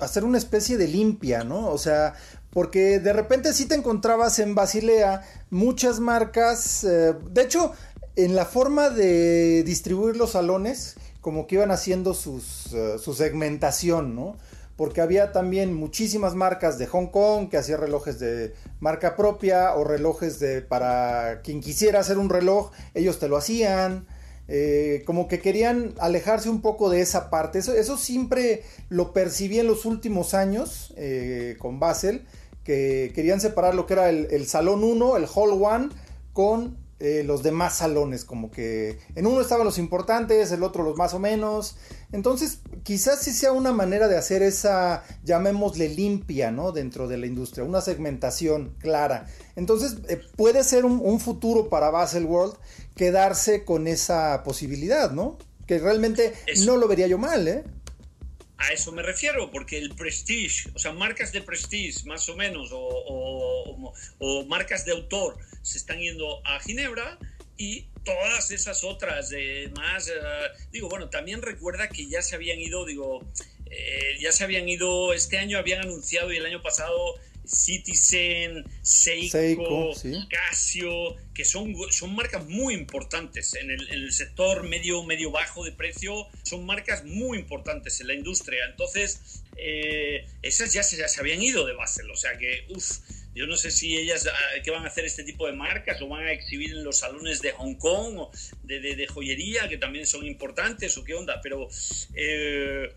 hacer 0.00 0.24
una 0.24 0.38
especie 0.38 0.76
de 0.76 0.88
limpia, 0.88 1.44
¿no? 1.44 1.68
O 1.68 1.78
sea, 1.78 2.14
porque 2.50 2.98
de 2.98 3.12
repente 3.12 3.52
sí 3.52 3.66
te 3.66 3.74
encontrabas 3.74 4.38
en 4.38 4.54
Basilea 4.54 5.22
muchas 5.50 6.00
marcas, 6.00 6.84
eh, 6.84 7.14
de 7.30 7.42
hecho, 7.42 7.72
en 8.16 8.34
la 8.34 8.44
forma 8.44 8.90
de 8.90 9.62
distribuir 9.64 10.16
los 10.16 10.32
salones, 10.32 10.96
como 11.20 11.46
que 11.46 11.56
iban 11.56 11.70
haciendo 11.70 12.14
sus, 12.14 12.72
eh, 12.72 12.98
su 12.98 13.14
segmentación, 13.14 14.14
¿no? 14.14 14.36
Porque 14.76 15.00
había 15.00 15.32
también 15.32 15.74
muchísimas 15.74 16.34
marcas 16.34 16.78
de 16.78 16.86
Hong 16.86 17.08
Kong 17.08 17.50
que 17.50 17.58
hacían 17.58 17.80
relojes 17.80 18.18
de 18.18 18.54
marca 18.80 19.14
propia 19.14 19.74
o 19.74 19.84
relojes 19.84 20.40
de 20.40 20.62
para 20.62 21.42
quien 21.42 21.60
quisiera 21.60 22.00
hacer 22.00 22.18
un 22.18 22.30
reloj, 22.30 22.70
ellos 22.94 23.18
te 23.18 23.28
lo 23.28 23.36
hacían. 23.36 24.06
Eh, 24.52 25.04
como 25.06 25.28
que 25.28 25.40
querían 25.40 25.94
alejarse 26.00 26.50
un 26.50 26.60
poco 26.60 26.90
de 26.90 27.00
esa 27.00 27.30
parte. 27.30 27.60
Eso, 27.60 27.96
siempre 27.96 28.64
lo 28.88 29.12
percibí 29.12 29.60
en 29.60 29.68
los 29.68 29.84
últimos 29.84 30.34
años 30.34 30.92
con 31.58 31.78
Basel 31.78 32.26
que 32.64 33.12
querían 33.14 33.40
separar 33.40 33.74
lo 33.74 33.86
que 33.86 33.94
era 33.94 34.10
el, 34.10 34.46
salón 34.46 34.84
1, 34.84 35.16
el 35.16 35.26
hall 35.34 35.52
1, 35.52 35.88
con 36.32 36.76
eh, 37.00 37.24
los 37.24 37.42
demás 37.42 37.76
salones, 37.76 38.26
como 38.26 38.50
que 38.50 38.98
en 39.14 39.26
uno 39.26 39.40
estaban 39.40 39.64
los 39.64 39.78
importantes, 39.78 40.52
el 40.52 40.62
otro 40.62 40.82
los 40.82 40.96
más 40.96 41.14
o 41.14 41.18
menos. 41.18 41.76
Entonces, 42.12 42.60
quizás 42.82 43.20
sí 43.20 43.32
sea 43.32 43.52
una 43.52 43.72
manera 43.72 44.06
de 44.06 44.18
hacer 44.18 44.42
esa, 44.42 45.02
llamémosle 45.24 45.88
limpia, 45.88 46.50
¿no? 46.50 46.72
Dentro 46.72 47.08
de 47.08 47.16
la 47.16 47.26
industria, 47.26 47.64
una 47.64 47.80
segmentación 47.80 48.74
clara. 48.78 49.26
Entonces, 49.56 49.96
eh, 50.08 50.20
puede 50.36 50.62
ser 50.62 50.84
un, 50.84 51.20
futuro 51.20 51.70
para 51.70 51.90
Basel 51.90 52.26
World 52.26 52.56
quedarse 53.00 53.64
con 53.64 53.86
esa 53.86 54.42
posibilidad, 54.44 55.10
¿no? 55.10 55.38
Que 55.66 55.78
realmente 55.78 56.34
no 56.66 56.76
lo 56.76 56.86
vería 56.86 57.06
yo 57.06 57.16
mal, 57.16 57.48
¿eh? 57.48 57.64
A 58.58 58.74
eso 58.74 58.92
me 58.92 59.00
refiero, 59.00 59.50
porque 59.50 59.78
el 59.78 59.94
prestige, 59.94 60.68
o 60.74 60.78
sea, 60.78 60.92
marcas 60.92 61.32
de 61.32 61.40
prestige 61.40 62.04
más 62.04 62.28
o 62.28 62.36
menos, 62.36 62.68
o, 62.74 64.44
marcas 64.46 64.84
de 64.84 64.92
autor 64.92 65.38
se 65.62 65.78
están 65.78 65.98
yendo 65.98 66.42
a 66.44 66.60
Ginebra 66.60 67.18
y 67.56 67.86
todas 68.04 68.50
esas 68.50 68.84
otras 68.84 69.30
más, 69.74 70.08
eh, 70.08 70.12
digo, 70.70 70.90
bueno, 70.90 71.08
también 71.08 71.40
recuerda 71.40 71.88
que 71.88 72.06
ya 72.06 72.20
se 72.20 72.34
habían 72.34 72.60
ido, 72.60 72.84
digo, 72.84 73.24
eh, 73.70 74.18
ya 74.20 74.30
se 74.30 74.44
habían 74.44 74.68
ido, 74.68 75.14
este 75.14 75.38
año 75.38 75.56
habían 75.56 75.80
anunciado 75.80 76.34
y 76.34 76.36
el 76.36 76.44
año 76.44 76.60
pasado 76.62 77.14
Citizen, 77.50 78.64
Seiko, 78.82 79.92
Casio, 80.28 81.16
que 81.34 81.44
son, 81.44 81.74
son 81.90 82.14
marcas 82.14 82.46
muy 82.46 82.74
importantes 82.74 83.54
en 83.54 83.70
el, 83.70 84.12
sector 84.12 84.68
medio, 84.68 85.02
medio 85.02 85.32
bajo 85.32 85.64
de 85.64 85.72
precio, 85.72 86.28
son 86.44 86.64
marcas 86.64 87.04
muy 87.04 87.38
importantes 87.38 88.00
en 88.00 88.06
la 88.06 88.14
industria. 88.14 88.64
Entonces, 88.70 89.42
eh, 89.56 90.26
esas 90.42 90.72
ya 90.72 90.84
se, 90.84 90.96
ya 90.96 91.08
se 91.08 91.20
habían 91.20 91.42
ido 91.42 91.66
de 91.66 91.72
Basel, 91.72 92.08
o 92.10 92.16
sea 92.16 92.38
que, 92.38 92.66
uff, 92.68 92.98
yo 93.34 93.46
no 93.46 93.56
sé 93.56 93.72
si 93.72 93.96
ellas 93.96 94.28
ah, 94.28 94.62
que 94.62 94.70
van 94.70 94.84
a 94.84 94.88
hacer 94.88 95.04
este 95.04 95.24
tipo 95.24 95.46
de 95.46 95.52
marcas, 95.52 96.00
lo 96.00 96.08
van 96.08 96.26
a 96.26 96.32
exhibir 96.32 96.70
en 96.70 96.84
los 96.84 96.98
salones 96.98 97.42
de 97.42 97.50
Hong 97.52 97.74
Kong 97.74 98.16
o 98.16 98.30
de, 98.62 98.80
de, 98.80 99.06
joyería, 99.08 99.68
que 99.68 99.76
también 99.76 100.06
son 100.06 100.24
importantes, 100.24 100.96
o 100.96 101.04
qué 101.04 101.14
onda, 101.14 101.40
pero... 101.42 101.68
Eh, 102.14 102.92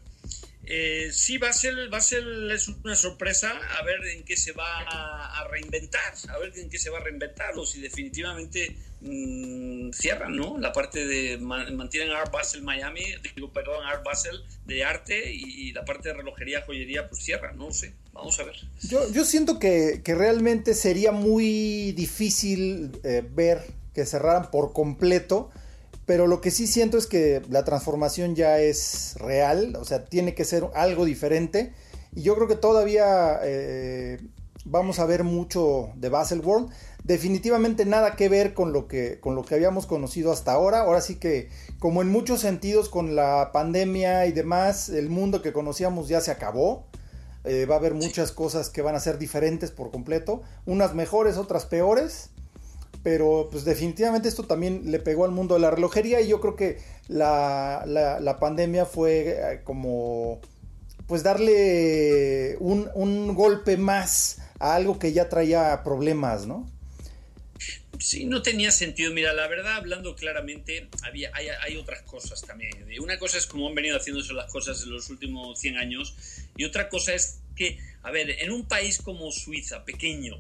Eh, 0.65 1.10
sí, 1.12 1.38
Basel, 1.38 1.89
Basel 1.89 2.49
es 2.52 2.69
una 2.69 2.95
sorpresa, 2.95 3.52
a 3.80 3.84
ver 3.84 3.99
en 4.15 4.23
qué 4.23 4.38
se 4.38 4.54
va 4.54 4.80
a, 4.80 5.47
reinventar, 5.49 6.13
a 6.30 6.38
ver 6.38 6.58
en 6.58 6.69
qué 6.69 6.78
se 6.78 6.89
va 6.89 6.99
a 6.99 7.02
reinventar, 7.02 7.58
o 7.58 7.65
si 7.65 7.82
definitivamente 7.82 8.76
mm, 9.02 9.91
cierran, 9.91 10.36
¿no? 10.36 10.58
La 10.58 10.71
parte 10.71 11.06
de, 11.06 11.38
mantienen 11.38 12.12
Art 12.12 12.32
Basel 12.32 12.62
Miami, 12.62 13.04
digo, 13.36 13.52
perdón, 13.52 13.86
Art 13.86 14.04
Basel 14.04 14.41
de 14.65 14.86
arte 14.86 15.32
y, 15.34 15.73
la 15.73 15.84
parte 15.84 16.10
de 16.10 16.15
relojería, 16.15 16.62
joyería, 16.62 17.10
pues 17.10 17.23
cierran, 17.23 17.58
no 17.58 17.71
sé, 17.71 17.93
vamos 18.13 18.39
a 18.39 18.43
ver. 18.43 18.56
Yo, 18.84 19.12
yo 19.12 19.26
siento 19.26 19.60
que, 19.60 20.02
que 20.04 20.15
realmente 20.15 20.76
sería 20.76 21.12
muy 21.12 21.91
difícil 21.91 22.91
eh, 23.04 23.21
ver 23.30 23.63
que 23.93 24.06
cerraran 24.06 24.49
por 24.49 24.71
completo 24.71 25.52
pero 26.05 26.27
lo 26.27 26.41
que 26.41 26.51
sí 26.51 26.67
siento 26.67 26.97
es 26.97 27.07
que 27.07 27.41
la 27.49 27.63
transformación 27.63 28.35
ya 28.35 28.59
es 28.59 29.15
real, 29.19 29.75
o 29.77 29.85
sea, 29.85 30.05
tiene 30.05 30.35
que 30.35 30.43
ser 30.43 30.67
algo 30.75 31.05
diferente. 31.05 31.73
Y 32.13 32.23
yo 32.23 32.35
creo 32.35 32.47
que 32.47 32.55
todavía 32.55 33.39
eh, 33.43 34.19
vamos 34.65 34.99
a 34.99 35.05
ver 35.05 35.23
mucho 35.23 35.91
de 35.95 36.09
Baselworld. 36.09 36.69
Definitivamente 37.03 37.85
nada 37.85 38.15
que 38.15 38.29
ver 38.29 38.53
con 38.53 38.73
lo 38.73 38.87
que, 38.87 39.19
con 39.19 39.35
lo 39.35 39.43
que 39.43 39.55
habíamos 39.55 39.85
conocido 39.85 40.31
hasta 40.31 40.51
ahora. 40.51 40.81
Ahora 40.81 41.01
sí 41.01 41.15
que, 41.15 41.49
como 41.79 42.01
en 42.01 42.09
muchos 42.09 42.41
sentidos 42.41 42.89
con 42.89 43.15
la 43.15 43.51
pandemia 43.53 44.25
y 44.25 44.33
demás, 44.33 44.89
el 44.89 45.09
mundo 45.09 45.41
que 45.41 45.53
conocíamos 45.53 46.09
ya 46.09 46.21
se 46.21 46.31
acabó. 46.31 46.85
Eh, 47.45 47.65
va 47.65 47.75
a 47.75 47.77
haber 47.77 47.93
muchas 47.93 48.31
cosas 48.31 48.69
que 48.69 48.81
van 48.81 48.95
a 48.95 48.99
ser 48.99 49.17
diferentes 49.17 49.71
por 49.71 49.91
completo. 49.91 50.43
Unas 50.65 50.93
mejores, 50.95 51.37
otras 51.37 51.65
peores 51.65 52.29
pero 53.03 53.49
pues 53.51 53.65
definitivamente 53.65 54.29
esto 54.29 54.43
también 54.43 54.89
le 54.89 54.99
pegó 54.99 55.25
al 55.25 55.31
mundo 55.31 55.55
de 55.55 55.59
la 55.59 55.71
relojería 55.71 56.21
y 56.21 56.29
yo 56.29 56.39
creo 56.39 56.55
que 56.55 56.79
la, 57.09 57.83
la, 57.85 58.39
pandemia 58.39 58.85
fue 58.85 59.27
eh, 59.27 59.61
como 59.63 60.39
pues 61.05 61.21
darle 61.21 62.55
un, 62.59 62.89
un, 62.95 63.35
golpe 63.35 63.75
más 63.75 64.39
a 64.57 64.75
algo 64.75 64.99
que 64.99 65.11
ya 65.11 65.27
traía 65.27 65.83
problemas, 65.83 66.47
¿no? 66.47 66.71
Sí, 67.99 68.25
no 68.25 68.41
tenía 68.41 68.71
sentido. 68.71 69.13
Mira, 69.13 69.33
la 69.33 69.47
verdad, 69.47 69.75
hablando 69.75 70.15
claramente, 70.15 70.89
había, 71.03 71.29
hay, 71.33 71.47
hay 71.61 71.77
otras 71.77 72.01
cosas 72.03 72.41
también. 72.41 72.71
Una 73.01 73.19
cosa 73.19 73.37
es 73.37 73.45
cómo 73.45 73.67
han 73.67 73.75
venido 73.75 73.97
haciéndose 73.97 74.33
las 74.33 74.51
cosas 74.51 74.81
en 74.83 74.91
los 74.91 75.09
últimos 75.09 75.59
100 75.59 75.77
años 75.77 76.15
y 76.55 76.63
otra 76.63 76.89
cosa 76.89 77.13
es 77.13 77.41
que, 77.55 77.77
a 78.01 78.11
ver, 78.11 78.29
en 78.29 78.51
un 78.51 78.67
país 78.67 79.01
como 79.01 79.31
Suiza, 79.31 79.85
pequeño, 79.85 80.37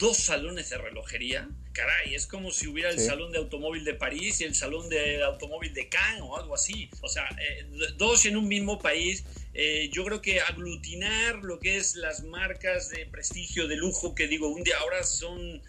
dos 0.00 0.16
salones 0.16 0.70
de 0.70 0.78
relojería. 0.78 1.48
Caray, 1.72 2.14
es 2.14 2.26
como 2.26 2.50
si 2.50 2.66
hubiera 2.66 2.90
el 2.90 2.98
salón 2.98 3.30
de 3.30 3.38
automóvil 3.38 3.84
de 3.84 3.94
París 3.94 4.40
y 4.40 4.44
el 4.44 4.54
salón 4.54 4.88
de 4.88 5.22
automóvil 5.22 5.72
de 5.74 5.88
Cannes 5.88 6.22
o 6.22 6.36
algo 6.36 6.54
así. 6.54 6.90
O 7.02 7.08
sea, 7.08 7.28
eh, 7.38 7.66
dos 7.96 8.24
en 8.24 8.36
un 8.36 8.48
mismo 8.48 8.78
país 8.80 9.24
eh, 9.62 9.90
yo 9.92 10.06
creo 10.06 10.22
que 10.22 10.40
aglutinar 10.40 11.44
lo 11.44 11.60
que 11.60 11.76
es 11.76 11.94
las 11.94 12.24
marcas 12.24 12.88
de 12.88 13.04
prestigio, 13.04 13.68
de 13.68 13.76
lujo, 13.76 14.14
que 14.14 14.26
digo, 14.26 14.48
un 14.48 14.64
día 14.64 14.78
ahora 14.78 15.04
son 15.04 15.60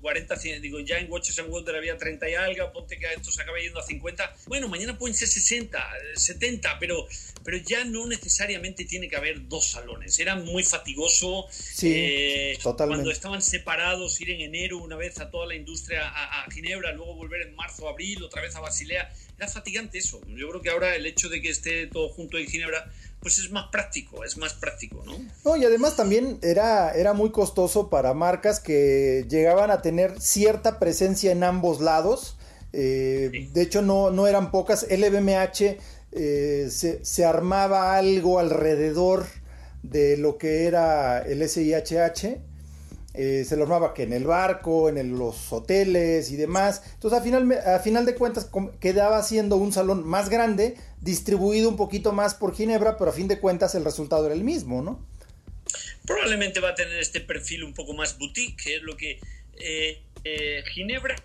40, 0.00 0.34
eh, 0.42 0.58
digo, 0.58 0.80
ya 0.80 0.98
en 0.98 1.08
Watches 1.08 1.38
and 1.38 1.50
Wonder 1.50 1.76
había 1.76 1.96
30 1.96 2.28
y 2.28 2.34
algo, 2.34 2.72
ponte 2.72 2.98
que 2.98 3.06
esto 3.06 3.30
se 3.30 3.42
acabe 3.42 3.62
yendo 3.62 3.78
a 3.78 3.84
50, 3.84 4.34
bueno, 4.48 4.66
mañana 4.66 4.98
pueden 4.98 5.14
ser 5.14 5.28
60, 5.28 5.80
70, 6.16 6.76
pero, 6.80 7.06
pero 7.44 7.58
ya 7.58 7.84
no 7.84 8.08
necesariamente 8.08 8.84
tiene 8.84 9.08
que 9.08 9.14
haber 9.14 9.46
dos 9.46 9.70
salones. 9.70 10.18
Era 10.18 10.34
muy 10.34 10.64
fatigoso 10.64 11.46
sí, 11.48 11.92
eh, 11.94 12.58
cuando 12.62 13.12
estaban 13.12 13.42
separados, 13.42 14.20
ir 14.20 14.30
en 14.30 14.40
enero 14.40 14.78
una 14.78 14.96
vez 14.96 15.20
a 15.20 15.30
toda 15.30 15.46
la 15.46 15.54
industria 15.54 16.08
a, 16.08 16.42
a 16.42 16.50
Ginebra, 16.50 16.90
luego 16.94 17.14
volver 17.14 17.42
en 17.42 17.54
marzo, 17.54 17.88
abril, 17.88 18.24
otra 18.24 18.42
vez 18.42 18.56
a 18.56 18.60
Basilea. 18.60 19.08
Era 19.36 19.48
fatigante 19.48 19.98
eso. 19.98 20.20
Yo 20.28 20.48
creo 20.48 20.62
que 20.62 20.70
ahora 20.70 20.96
el 20.96 21.04
hecho 21.04 21.28
de 21.28 21.42
que 21.42 21.50
esté 21.50 21.86
todo 21.86 22.08
junto 22.08 22.38
en 22.38 22.46
Ginebra 22.46 22.90
pues 23.20 23.38
es 23.38 23.50
más 23.50 23.66
práctico, 23.72 24.24
es 24.24 24.36
más 24.36 24.54
práctico, 24.54 25.02
¿no? 25.04 25.16
No, 25.44 25.56
y 25.56 25.64
además 25.64 25.96
también 25.96 26.38
era, 26.42 26.92
era 26.92 27.12
muy 27.12 27.30
costoso 27.30 27.90
para 27.90 28.14
marcas 28.14 28.60
que 28.60 29.26
llegaban 29.28 29.70
a 29.70 29.82
tener 29.82 30.20
cierta 30.20 30.78
presencia 30.78 31.32
en 31.32 31.42
ambos 31.42 31.80
lados. 31.80 32.36
Eh, 32.72 33.48
de 33.52 33.62
hecho, 33.62 33.82
no, 33.82 34.10
no 34.10 34.26
eran 34.26 34.50
pocas. 34.50 34.86
LVMH 34.90 35.78
eh, 36.12 36.68
se, 36.70 37.04
se, 37.04 37.24
armaba 37.24 37.96
algo 37.96 38.38
alrededor 38.38 39.26
de 39.82 40.16
lo 40.16 40.38
que 40.38 40.66
era 40.66 41.22
el 41.22 41.48
SIHH. 41.48 42.38
Eh, 43.18 43.46
se 43.48 43.56
lo 43.56 43.62
armaba 43.62 43.94
que 43.94 44.02
en 44.02 44.12
el 44.12 44.24
barco, 44.24 44.90
en 44.90 45.18
los 45.18 45.50
hoteles 45.50 46.30
y 46.30 46.36
demás. 46.36 46.82
Entonces, 46.94 47.18
a 47.18 47.22
final, 47.22 47.50
a 47.52 47.78
final 47.78 48.04
de 48.04 48.14
cuentas, 48.14 48.50
quedaba 48.78 49.22
siendo 49.22 49.56
un 49.56 49.72
salón 49.72 50.06
más 50.06 50.28
grande, 50.28 50.76
distribuido 51.00 51.68
un 51.68 51.76
poquito 51.76 52.12
más 52.12 52.34
por 52.34 52.54
Ginebra, 52.54 52.96
pero 52.96 53.10
a 53.10 53.14
fin 53.14 53.28
de 53.28 53.38
cuentas 53.38 53.74
el 53.74 53.84
resultado 53.84 54.26
era 54.26 54.34
el 54.34 54.44
mismo, 54.44 54.82
¿no? 54.82 55.04
Probablemente 56.06 56.60
va 56.60 56.70
a 56.70 56.74
tener 56.74 56.98
este 56.98 57.20
perfil 57.20 57.64
un 57.64 57.74
poco 57.74 57.92
más 57.94 58.18
boutique, 58.18 58.62
que 58.62 58.76
es 58.76 58.82
lo 58.82 58.96
que 58.96 59.20
eh, 59.58 60.00
eh, 60.24 60.62
Ginebra 60.72 61.16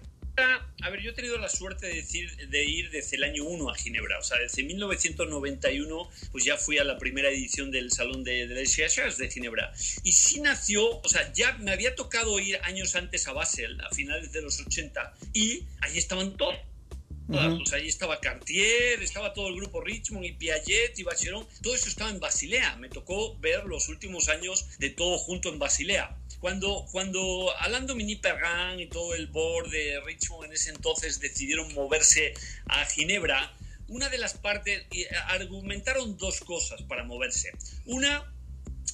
a 0.82 0.90
ver, 0.90 1.02
yo 1.02 1.12
he 1.12 1.14
tenido 1.14 1.38
la 1.38 1.50
suerte 1.50 1.88
de, 1.88 1.96
decir, 1.96 2.50
de 2.50 2.64
ir 2.64 2.90
desde 2.90 3.18
el 3.18 3.24
año 3.24 3.44
1 3.44 3.70
a 3.70 3.76
Ginebra, 3.76 4.20
o 4.20 4.24
sea, 4.24 4.40
desde 4.40 4.64
1991, 4.64 6.10
pues 6.32 6.44
ya 6.44 6.58
fui 6.58 6.78
a 6.78 6.84
la 6.84 6.98
primera 6.98 7.30
edición 7.30 7.70
del 7.70 7.92
Salón 7.92 8.24
de, 8.24 8.48
de 8.48 8.56
de 8.56 9.30
Ginebra. 9.30 9.74
Y 10.04 10.12
sí 10.14 10.42
nació, 10.42 11.00
o 11.00 11.08
sea, 11.08 11.32
ya 11.34 11.54
me 11.58 11.72
había 11.72 11.96
tocado 11.96 12.40
ir 12.40 12.58
años 12.64 12.96
antes 12.96 13.28
a 13.28 13.34
Basel, 13.34 13.80
a 13.82 13.90
finales 13.94 14.32
de 14.32 14.42
los 14.42 14.60
80, 14.60 15.14
y 15.34 15.66
ahí 15.82 15.98
estaban 15.98 16.36
todos 16.38 16.56
ahí 17.74 17.88
estaba 17.88 18.20
Cartier, 18.20 19.02
estaba 19.02 19.34
todo 19.34 19.48
el 19.50 19.56
grupo 19.56 19.82
Richmond 19.82 20.26
y 20.26 20.34
Piaget 20.34 20.98
y 21.00 21.04
Bacheron, 21.04 21.46
todo 21.62 21.76
eso 21.76 21.88
estaba 21.90 22.10
en 22.10 22.20
Basilea. 22.20 22.76
Me 22.78 22.90
tocó 22.90 23.38
ver 23.40 23.66
los 23.66 23.90
últimos 23.90 24.30
años 24.30 24.66
de 24.80 24.90
todo 24.90 25.18
junto 25.18 25.50
en 25.50 25.60
Basilea. 25.60 26.18
Cuando, 26.40 26.86
cuando 26.92 27.54
Alain 27.60 27.86
Dominique 27.86 28.22
Perrin 28.22 28.80
y 28.80 28.88
todo 28.88 29.14
el 29.14 29.28
board 29.28 29.70
de 29.70 30.02
Richmond 30.06 30.46
en 30.46 30.54
ese 30.54 30.72
entonces 30.72 31.20
decidieron 31.20 31.72
moverse 31.74 32.34
a 32.66 32.84
Ginebra, 32.86 33.56
una 33.88 34.10
de 34.10 34.18
las 34.18 34.36
partes, 34.36 34.86
eh, 34.92 35.08
argumentaron 35.28 36.18
dos 36.18 36.40
cosas 36.40 36.82
para 36.84 37.04
moverse. 37.04 37.52
Una, 37.86 38.34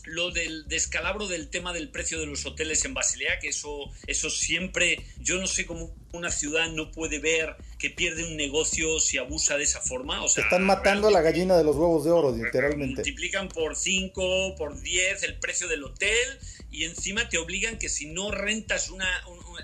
lo 0.05 0.31
del 0.31 0.67
descalabro 0.67 1.27
del 1.27 1.49
tema 1.49 1.73
del 1.73 1.89
precio 1.89 2.19
de 2.19 2.25
los 2.25 2.45
hoteles 2.45 2.83
en 2.85 2.93
Basilea, 2.93 3.39
que 3.39 3.49
eso, 3.49 3.91
eso 4.07 4.29
siempre, 4.29 5.05
yo 5.19 5.37
no 5.39 5.47
sé 5.47 5.65
cómo 5.65 5.93
una 6.13 6.31
ciudad 6.31 6.69
no 6.69 6.91
puede 6.91 7.19
ver 7.19 7.55
que 7.77 7.89
pierde 7.89 8.25
un 8.25 8.37
negocio 8.37 8.99
si 8.99 9.17
abusa 9.17 9.57
de 9.57 9.63
esa 9.63 9.81
forma. 9.81 10.23
O 10.23 10.29
sea, 10.29 10.45
Están 10.45 10.63
matando 10.63 11.09
a 11.09 11.11
la 11.11 11.21
gallina 11.21 11.57
de 11.57 11.63
los 11.63 11.75
huevos 11.75 12.05
de 12.05 12.11
oro, 12.11 12.35
literalmente. 12.35 12.95
Multiplican 13.01 13.49
por 13.49 13.75
5, 13.75 14.55
por 14.57 14.79
10 14.79 15.23
el 15.23 15.39
precio 15.39 15.67
del 15.67 15.83
hotel 15.83 16.39
y 16.71 16.85
encima 16.85 17.29
te 17.29 17.37
obligan 17.37 17.77
que 17.77 17.89
si 17.89 18.07
no 18.07 18.31
rentas 18.31 18.89
una, 18.89 19.07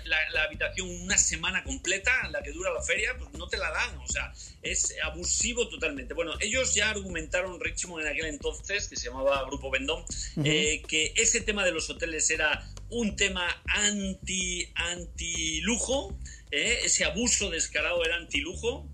la, 0.04 0.42
habitación 0.42 0.88
una 0.88 1.16
semana 1.18 1.64
completa, 1.64 2.28
la 2.30 2.42
que 2.42 2.52
dura 2.52 2.72
la 2.72 2.82
feria, 2.82 3.16
pues 3.18 3.32
no 3.32 3.48
te 3.48 3.56
la 3.56 3.70
dan. 3.70 3.98
O 3.98 4.08
sea, 4.08 4.32
es 4.62 4.94
abusivo 5.02 5.68
totalmente. 5.68 6.14
Bueno, 6.14 6.32
ellos 6.40 6.74
ya 6.74 6.90
argumentaron 6.90 7.60
Richmond 7.60 8.04
en 8.04 8.12
aquel 8.12 8.26
entonces, 8.26 8.88
que 8.88 8.96
se 8.96 9.08
llamaba 9.08 9.44
Grupo 9.46 9.70
Vendón, 9.70 10.04
eh, 10.44 10.82
que 10.86 11.12
ese 11.16 11.40
tema 11.40 11.64
de 11.64 11.72
los 11.72 11.88
hoteles 11.90 12.30
era 12.30 12.66
un 12.90 13.16
tema 13.16 13.62
anti, 13.66 14.68
anti 14.74 15.60
lujo, 15.62 16.18
eh, 16.50 16.80
ese 16.84 17.04
abuso 17.04 17.50
descarado 17.50 18.04
era 18.04 18.16
anti 18.16 18.40
lujo. 18.40 18.88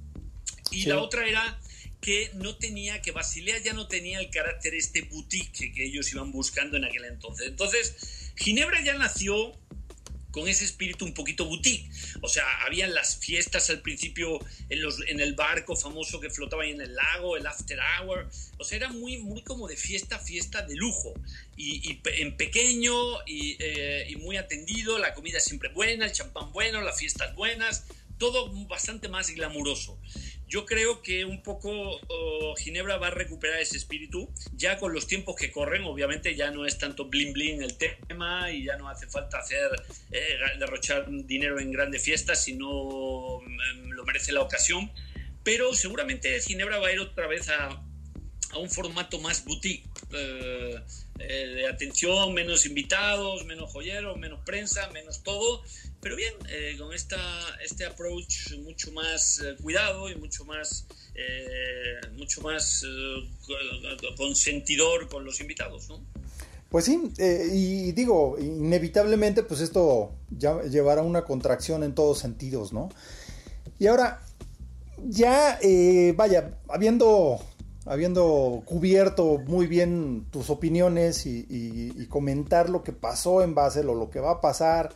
Y 0.71 0.87
la 0.87 1.01
otra 1.01 1.27
era 1.27 1.61
que 2.01 2.31
no 2.35 2.57
tenía, 2.57 3.03
que 3.03 3.13
Basilea 3.13 3.59
ya 3.59 3.73
no 3.73 3.87
tenía 3.87 4.21
el 4.21 4.31
carácter 4.31 4.75
este 4.75 5.03
boutique 5.03 5.73
que 5.73 5.85
ellos 5.85 6.11
iban 6.13 6.33
buscando 6.33 6.77
en 6.77 6.85
aquel 6.85 7.05
entonces. 7.05 7.49
Entonces, 7.49 8.33
Ginebra 8.37 8.83
ya 8.83 8.95
nació 8.95 9.53
con 10.31 10.49
ese 10.49 10.65
espíritu 10.65 11.05
un 11.05 11.15
poquito 11.15 11.45
boutique. 11.45 11.91
O 12.23 12.29
sea, 12.29 12.45
habían 12.67 12.95
las 12.95 13.17
fiestas 13.17 13.71
al 13.71 13.81
principio 13.81 14.39
en, 14.69 15.21
el 15.21 15.35
barco 15.35 15.77
famoso 15.77 16.21
que 16.21 16.31
flotaba 16.31 16.63
ahí 16.63 16.71
en 16.71 16.81
el 16.81 16.95
lago, 16.95 17.37
el 17.37 17.47
after 17.47 17.79
hour. 17.79 18.29
O 18.59 18.65
sea, 18.65 18.77
era 18.77 18.89
muy, 18.89 19.19
muy 19.19 19.43
como 19.43 19.69
de 19.69 19.77
fiesta, 19.77 20.19
fiesta 20.19 20.63
de 20.63 20.77
lujo. 20.77 21.15
Y, 21.57 22.01
en 22.05 22.37
pequeño 22.37 22.95
y, 23.27 23.57
eh, 23.59 24.07
y, 24.09 24.17
muy 24.17 24.37
atendido, 24.37 24.99
la 24.99 25.15
comida 25.15 25.41
siempre 25.41 25.69
buena, 25.71 26.07
el 26.07 26.13
champán 26.13 26.53
bueno, 26.53 26.81
las 26.81 26.99
fiestas 26.99 27.35
buenas, 27.35 27.85
todo 28.19 28.53
bastante 28.67 29.09
más 29.09 29.31
glamuroso. 29.31 29.99
Yo 30.51 30.67
creo 30.67 31.01
que 31.01 31.25
un 31.25 31.45
poco 31.45 31.71
oh, 32.09 32.57
Ginebra 32.57 32.97
va 32.99 33.07
a 33.07 33.11
recuperar 33.11 33.61
ese 33.61 33.77
espíritu, 33.77 34.29
ya 34.53 34.79
con 34.79 34.93
los 34.93 35.07
tiempos 35.07 35.37
que 35.37 35.53
corren, 35.53 35.85
obviamente 35.85 36.35
ya 36.35 36.51
no 36.51 36.67
es 36.67 36.77
tanto 36.77 37.05
bling 37.05 37.33
bling 37.33 37.63
el 37.63 37.77
tema 37.79 38.51
y 38.51 38.65
ya 38.65 38.77
no 38.77 38.89
hace 38.89 39.07
falta 39.07 39.39
hacer 39.39 39.71
eh, 40.11 40.39
derrochar 40.59 41.07
dinero 41.09 41.61
en 41.61 41.71
grandes 41.71 42.03
fiestas 42.03 42.43
si 42.43 42.55
no 42.55 43.39
mm, 43.47 43.91
lo 43.91 44.05
merece 44.05 44.33
la 44.33 44.41
ocasión, 44.41 44.91
pero 45.45 45.73
seguramente 45.73 46.41
Ginebra 46.41 46.81
va 46.81 46.89
a 46.89 46.93
ir 46.95 46.99
otra 46.99 47.29
vez 47.29 47.49
a, 47.49 47.85
un 48.59 48.69
formato 48.69 49.21
más 49.21 49.45
boutique, 49.45 49.89
eh, 50.13 50.81
eh, 51.21 51.47
de 51.55 51.69
atención, 51.69 52.35
menos 52.35 52.67
invitados, 52.67 53.45
menos 53.45 53.71
joyeros, 53.71 54.17
menos 54.17 54.41
prensa, 54.45 54.91
menos 54.91 55.23
todo, 55.23 55.63
pero 56.01 56.17
bien, 56.17 56.33
eh, 56.49 56.77
con 56.79 56.95
esta, 56.95 57.19
este 57.63 57.85
approach 57.85 58.55
mucho 58.65 58.91
más 58.93 59.41
eh, 59.41 59.57
cuidado 59.63 60.09
y 60.09 60.17
mucho 60.17 60.45
más, 60.47 60.87
eh, 61.15 62.01
mucho 62.17 62.41
más 62.41 62.85
consentidor 64.17 65.09
con 65.09 65.25
los 65.25 65.41
invitados, 65.41 65.89
¿no? 65.89 66.01
Pues 66.71 66.85
sí, 66.85 67.13
y 67.19 67.91
digo, 67.93 68.37
inevitablemente, 68.39 69.43
pues 69.43 69.61
esto 69.61 70.13
ya 70.31 70.63
llevará 70.63 71.03
una 71.03 71.25
contracción 71.25 71.83
en 71.83 71.97
todos 71.97 72.21
sentidos, 72.21 72.73
¿no? 72.73 72.91
Y 73.81 73.89
ahora, 73.89 74.23
ya, 75.09 75.59
vaya, 76.15 76.57
habiendo, 76.69 77.41
habiendo 77.87 78.63
cubierto 78.67 79.39
muy 79.49 79.67
bien 79.67 80.27
tus 80.31 80.49
opiniones 80.49 81.27
y, 81.27 81.45
y, 81.51 82.07
comentar 82.07 82.71
lo 82.71 82.85
que 82.85 82.93
pasó 82.93 83.43
en 83.43 83.57
Basel 83.57 83.89
o 83.89 83.95
lo 83.97 84.09
que 84.09 84.21
va 84.21 84.31
a 84.31 84.41
pasar, 84.41 84.95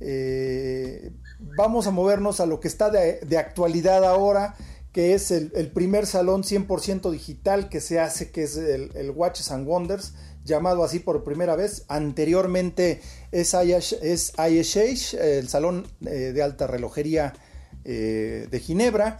eh, 0.00 1.12
vamos 1.56 1.86
a 1.86 1.90
movernos 1.90 2.40
a 2.40 2.46
lo 2.46 2.60
que 2.60 2.68
está 2.68 2.90
de, 2.90 3.38
actualidad 3.38 4.04
ahora, 4.04 4.56
que 4.92 5.14
es 5.14 5.30
el, 5.30 5.50
primer 5.72 6.06
salón 6.06 6.42
100% 6.42 7.10
digital 7.10 7.68
que 7.68 7.80
se 7.80 8.00
hace, 8.00 8.30
que 8.30 8.44
es 8.44 8.56
el, 8.56 9.10
Watches 9.14 9.50
and 9.50 9.66
Wonders, 9.66 10.14
llamado 10.44 10.84
así 10.84 11.00
por 11.00 11.24
primera 11.24 11.56
vez. 11.56 11.84
Anteriormente 11.88 13.00
es, 13.32 13.54
ISH, 13.54 15.14
el 15.14 15.48
salón 15.48 15.86
eh, 16.06 16.32
de 16.32 16.42
alta 16.42 16.66
relojería 16.66 17.32
eh, 17.84 18.46
de 18.50 18.60
Ginebra. 18.60 19.18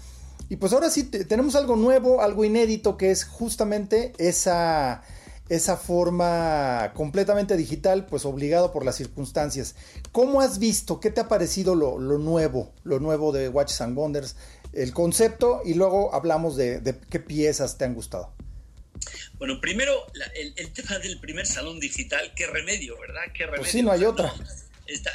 Y 0.48 0.56
pues 0.56 0.72
ahora 0.72 0.90
sí 0.90 1.04
tenemos 1.04 1.56
algo 1.56 1.74
nuevo, 1.74 2.20
algo 2.20 2.44
inédito, 2.44 2.96
que 2.96 3.10
es 3.10 3.24
justamente 3.24 4.12
esa 4.18 5.02
esa 5.48 5.76
forma 5.76 6.92
completamente 6.94 7.56
digital, 7.56 8.06
pues 8.06 8.24
obligado 8.24 8.72
por 8.72 8.84
las 8.84 8.96
circunstancias. 8.96 9.74
¿Cómo 10.12 10.40
has 10.40 10.58
visto? 10.58 11.00
¿Qué 11.00 11.10
te 11.10 11.20
ha 11.20 11.28
parecido 11.28 11.74
lo, 11.74 11.98
nuevo, 11.98 12.72
lo 12.82 12.98
nuevo 12.98 13.32
de 13.32 13.48
Watches 13.48 13.80
and 13.82 13.96
Wonders? 13.96 14.36
El 14.72 14.92
concepto 14.92 15.60
y 15.64 15.74
luego 15.74 16.14
hablamos 16.14 16.56
de, 16.56 16.82
qué 17.10 17.20
piezas 17.20 17.76
te 17.76 17.84
han 17.84 17.94
gustado. 17.94 18.32
Bueno, 19.38 19.60
primero 19.60 20.06
el, 20.34 20.72
tema 20.72 20.98
del 20.98 21.20
primer 21.20 21.46
salón 21.46 21.78
digital, 21.78 22.32
qué 22.34 22.46
remedio, 22.46 22.98
¿verdad? 22.98 23.22
Qué 23.34 23.44
remedio. 23.44 23.62
Pues 23.62 23.72
sí, 23.72 23.82
no 23.82 23.92
hay 23.92 24.04
otra. 24.04 24.32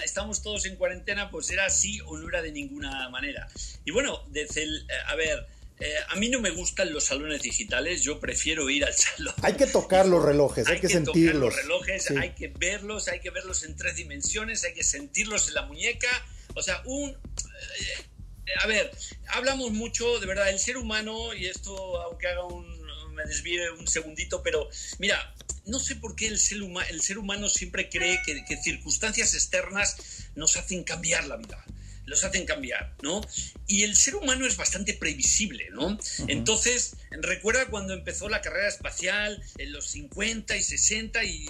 estamos 0.04 0.44
todos 0.44 0.66
en 0.66 0.76
cuarentena, 0.76 1.32
pues 1.32 1.50
era 1.50 1.66
así 1.66 2.00
o 2.06 2.18
no 2.18 2.30
era 2.30 2.42
de 2.42 2.52
ninguna 2.52 3.10
manera. 3.10 3.48
Y 3.84 3.92
bueno, 3.92 4.24
desde 4.30 4.64
el, 4.64 4.88
a 5.08 5.16
ver, 5.16 5.48
eh, 5.80 5.94
a 6.10 6.16
mí 6.16 6.28
no 6.28 6.42
me 6.42 6.50
gustan 6.50 6.92
los 6.92 7.06
salones 7.06 7.42
digitales, 7.42 8.04
yo 8.04 8.20
prefiero 8.20 8.70
ir 8.70 8.84
al 8.84 8.94
salón. 8.96 9.34
Hay 9.42 9.54
que 9.54 9.66
tocar 9.66 10.06
los 10.08 10.24
relojes, 10.24 10.68
hay, 10.68 10.80
que, 10.80 10.90
sentirlos. 10.90 11.54
los 11.54 11.56
relojes, 11.56 12.12
hay 12.12 12.32
que 12.32 12.50
verlos, 12.50 13.08
hay 13.08 13.22
que 13.22 13.30
verlos 13.30 13.64
en 13.64 13.78
tres 13.78 13.96
dimensiones, 13.96 14.64
hay 14.66 14.74
que 14.74 14.84
sentirlos 14.84 15.48
en 15.48 15.54
la 15.54 15.66
muñeca. 15.66 16.10
O 16.56 16.62
sea, 16.62 16.82
un... 16.86 17.12
Eh, 17.12 18.56
a 18.62 18.68
ver, 18.68 18.92
hablamos 19.28 19.72
mucho, 19.72 20.20
de 20.20 20.26
verdad, 20.26 20.50
el 20.50 20.60
ser 20.60 20.76
humano, 20.76 21.34
y 21.34 21.46
esto, 21.46 22.02
aunque 22.02 22.28
haga 22.28 22.44
un... 22.46 22.68
me 23.14 23.24
desvíe 23.24 23.70
un 23.72 23.88
segundito, 23.88 24.44
pero 24.44 24.68
mira, 24.98 25.34
no 25.66 25.80
sé 25.80 25.96
por 25.96 26.16
qué 26.16 26.28
el 26.28 26.40
ser, 26.40 26.58
el 26.90 27.02
ser 27.02 27.20
humano 27.20 27.48
siempre 27.48 27.88
cree 27.90 28.20
que, 28.26 28.44
que 28.44 28.58
circunstancias 28.58 29.34
externas 29.34 30.28
nos 30.36 30.58
hacen 30.58 30.84
cambiar 30.84 31.26
la 31.26 31.38
vida 31.38 31.64
los 32.10 32.24
hacen 32.24 32.46
cambiar, 32.46 32.96
¿no? 33.04 33.22
Y 33.68 33.84
el 33.84 33.96
ser 33.96 34.16
humano 34.16 34.46
es 34.48 34.58
bastante 34.58 34.96
previsible, 34.96 35.70
¿no? 35.72 35.98
Entonces, 36.28 36.98
recuerda 37.12 37.68
cuando 37.68 37.94
empezó 37.94 38.28
la 38.30 38.42
carrera 38.42 38.68
espacial 38.68 39.42
en 39.58 39.72
los 39.72 39.86
50 39.88 40.58
y 40.58 40.64
60 40.64 41.24
y 41.24 41.46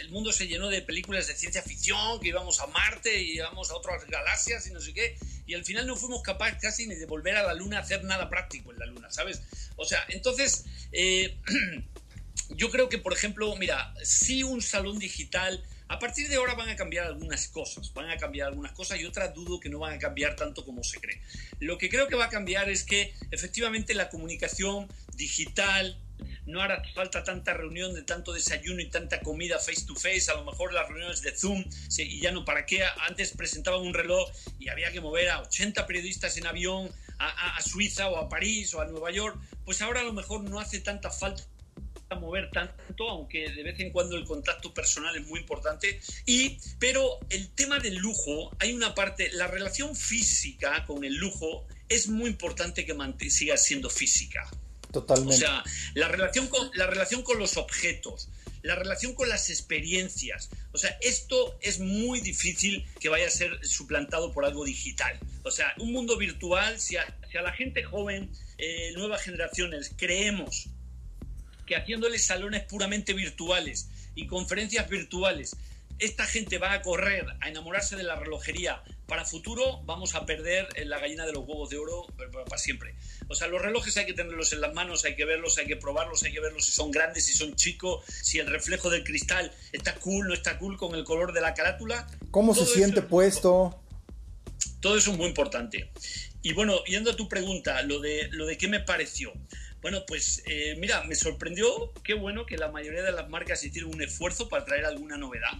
el 0.00 0.10
mundo 0.10 0.32
se 0.32 0.46
llenó 0.46 0.68
de 0.68 0.80
películas 0.80 1.26
de 1.26 1.34
ciencia 1.34 1.60
ficción, 1.60 2.20
que 2.20 2.28
íbamos 2.28 2.60
a 2.60 2.68
Marte 2.68 3.20
y 3.20 3.32
íbamos 3.32 3.70
a 3.70 3.74
otras 3.74 4.06
galaxias 4.06 4.66
y 4.68 4.72
no 4.72 4.80
sé 4.80 4.94
qué, 4.94 5.16
y 5.44 5.54
al 5.54 5.64
final 5.64 5.86
no 5.86 5.96
fuimos 5.96 6.22
capaces 6.22 6.58
casi 6.62 6.86
ni 6.86 6.94
de 6.94 7.06
volver 7.06 7.36
a 7.36 7.42
la 7.42 7.54
Luna 7.54 7.78
a 7.78 7.80
hacer 7.80 8.04
nada 8.04 8.30
práctico 8.30 8.72
en 8.72 8.78
la 8.78 8.86
Luna, 8.86 9.10
¿sabes? 9.10 9.42
O 9.76 9.84
sea, 9.84 10.04
entonces... 10.08 10.64
Eh, 10.92 11.36
yo 12.50 12.70
creo 12.70 12.88
que, 12.88 12.98
por 12.98 13.12
ejemplo, 13.12 13.54
mira, 13.56 13.92
si 14.04 14.44
un 14.44 14.62
salón 14.62 15.00
digital 15.00 15.64
a 15.88 15.98
partir 15.98 16.28
de 16.28 16.36
ahora 16.36 16.54
van 16.54 16.68
a 16.68 16.76
cambiar 16.76 17.06
algunas 17.06 17.48
cosas, 17.48 17.92
van 17.94 18.10
a 18.10 18.16
cambiar 18.16 18.48
algunas 18.48 18.72
cosas 18.72 19.00
y 19.00 19.04
otras 19.04 19.34
dudo 19.34 19.60
que 19.60 19.68
no 19.68 19.78
van 19.78 19.94
a 19.94 19.98
cambiar 19.98 20.34
tanto 20.36 20.64
como 20.64 20.82
se 20.82 21.00
cree. 21.00 21.20
Lo 21.60 21.78
que 21.78 21.88
creo 21.88 22.08
que 22.08 22.16
va 22.16 22.26
a 22.26 22.30
cambiar 22.30 22.68
es 22.68 22.84
que 22.84 23.14
efectivamente 23.30 23.94
la 23.94 24.08
comunicación 24.08 24.88
digital, 25.14 25.98
no 26.46 26.62
hará 26.62 26.82
falta 26.94 27.24
tanta 27.24 27.54
reunión 27.54 27.92
de 27.94 28.02
tanto 28.02 28.32
desayuno 28.32 28.80
y 28.80 28.88
tanta 28.88 29.20
comida 29.20 29.58
face 29.58 29.84
to 29.86 29.94
face, 29.94 30.30
a 30.30 30.34
lo 30.34 30.44
mejor 30.44 30.72
las 30.72 30.88
reuniones 30.88 31.20
de 31.22 31.36
Zoom, 31.36 31.64
y 31.98 32.20
ya 32.20 32.32
no, 32.32 32.44
¿para 32.44 32.66
qué? 32.66 32.82
Antes 33.06 33.32
presentaban 33.32 33.80
un 33.80 33.92
reloj 33.92 34.30
y 34.58 34.68
había 34.68 34.92
que 34.92 35.00
mover 35.00 35.28
a 35.30 35.42
80 35.42 35.86
periodistas 35.86 36.36
en 36.36 36.46
avión 36.46 36.90
a, 37.18 37.56
a 37.56 37.62
Suiza 37.62 38.08
o 38.08 38.16
a 38.16 38.28
París 38.28 38.72
o 38.74 38.80
a 38.80 38.86
Nueva 38.86 39.10
York, 39.10 39.38
pues 39.64 39.82
ahora 39.82 40.00
a 40.00 40.04
lo 40.04 40.12
mejor 40.12 40.42
no 40.42 40.60
hace 40.60 40.80
tanta 40.80 41.10
falta 41.10 41.42
a 42.08 42.14
mover 42.14 42.50
tanto, 42.50 43.08
aunque 43.08 43.50
de 43.50 43.62
vez 43.62 43.80
en 43.80 43.90
cuando 43.90 44.16
el 44.16 44.24
contacto 44.24 44.72
personal 44.72 45.16
es 45.16 45.26
muy 45.26 45.40
importante. 45.40 46.00
Y, 46.24 46.58
pero 46.78 47.18
el 47.30 47.48
tema 47.50 47.78
del 47.78 47.96
lujo, 47.96 48.54
hay 48.58 48.72
una 48.72 48.94
parte, 48.94 49.30
la 49.32 49.46
relación 49.46 49.96
física 49.96 50.84
con 50.86 51.04
el 51.04 51.14
lujo 51.16 51.66
es 51.88 52.08
muy 52.08 52.30
importante 52.30 52.84
que 52.84 52.94
siga 53.30 53.56
siendo 53.56 53.90
física. 53.90 54.48
Totalmente. 54.92 55.34
O 55.34 55.38
sea, 55.38 55.64
la 55.94 56.08
relación 56.08 56.46
con, 56.48 56.70
la 56.74 56.86
relación 56.86 57.22
con 57.22 57.38
los 57.38 57.56
objetos, 57.56 58.28
la 58.62 58.76
relación 58.76 59.14
con 59.14 59.28
las 59.28 59.50
experiencias. 59.50 60.48
O 60.72 60.78
sea, 60.78 60.96
esto 61.00 61.58
es 61.60 61.80
muy 61.80 62.20
difícil 62.20 62.86
que 63.00 63.08
vaya 63.08 63.26
a 63.26 63.30
ser 63.30 63.66
suplantado 63.66 64.32
por 64.32 64.44
algo 64.44 64.64
digital. 64.64 65.18
O 65.42 65.50
sea, 65.50 65.74
un 65.78 65.92
mundo 65.92 66.16
virtual, 66.16 66.80
si 66.80 66.96
a, 66.96 67.04
la 67.34 67.52
gente 67.52 67.82
joven, 67.82 68.30
eh, 68.58 68.92
nuevas 68.94 69.22
generaciones, 69.22 69.92
creemos 69.96 70.68
que 71.66 71.76
haciéndoles 71.76 72.26
salones 72.26 72.62
puramente 72.64 73.12
virtuales 73.12 73.88
y 74.14 74.26
conferencias 74.26 74.88
virtuales, 74.88 75.56
esta 75.98 76.26
gente 76.26 76.58
va 76.58 76.72
a 76.72 76.82
correr 76.82 77.26
a 77.40 77.48
enamorarse 77.48 77.96
de 77.96 78.02
la 78.02 78.16
relojería 78.16 78.82
para 79.06 79.24
futuro, 79.24 79.80
vamos 79.84 80.14
a 80.14 80.26
perder 80.26 80.68
la 80.86 80.98
gallina 80.98 81.24
de 81.24 81.32
los 81.32 81.46
huevos 81.46 81.70
de 81.70 81.78
oro 81.78 82.06
para 82.44 82.58
siempre. 82.58 82.94
O 83.28 83.34
sea, 83.34 83.48
los 83.48 83.62
relojes 83.62 83.96
hay 83.96 84.04
que 84.04 84.12
tenerlos 84.12 84.52
en 84.52 84.60
las 84.60 84.74
manos, 84.74 85.04
hay 85.04 85.16
que 85.16 85.24
verlos, 85.24 85.58
hay 85.58 85.66
que 85.66 85.76
probarlos, 85.76 86.22
hay 86.24 86.32
que 86.32 86.40
verlos 86.40 86.66
si 86.66 86.72
son 86.72 86.90
grandes, 86.90 87.24
si 87.26 87.32
son 87.32 87.54
chicos, 87.54 88.04
si 88.06 88.38
el 88.38 88.46
reflejo 88.48 88.90
del 88.90 89.04
cristal 89.04 89.52
está 89.72 89.94
cool, 89.94 90.28
no 90.28 90.34
está 90.34 90.58
cool 90.58 90.76
con 90.76 90.94
el 90.94 91.04
color 91.04 91.32
de 91.32 91.40
la 91.40 91.54
carátula. 91.54 92.06
¿Cómo 92.30 92.54
se 92.54 92.66
siente 92.66 93.00
puesto? 93.00 93.80
Todo 94.80 94.98
eso 94.98 95.12
es 95.12 95.16
muy 95.16 95.26
importante. 95.26 95.90
Y 96.42 96.52
bueno, 96.52 96.84
yendo 96.84 97.10
a 97.10 97.16
tu 97.16 97.28
pregunta, 97.28 97.82
lo 97.82 98.00
de, 98.00 98.28
lo 98.32 98.46
de 98.46 98.58
qué 98.58 98.68
me 98.68 98.80
pareció. 98.80 99.32
Bueno, 99.86 100.04
pues 100.04 100.42
eh, 100.46 100.74
mira, 100.80 101.04
me 101.04 101.14
sorprendió, 101.14 101.92
qué 102.02 102.14
bueno 102.14 102.44
que 102.44 102.56
la 102.58 102.72
mayoría 102.72 103.04
de 103.04 103.12
las 103.12 103.28
marcas 103.28 103.62
hicieron 103.62 103.94
un 103.94 104.02
esfuerzo 104.02 104.48
para 104.48 104.64
traer 104.64 104.84
alguna 104.84 105.16
novedad, 105.16 105.52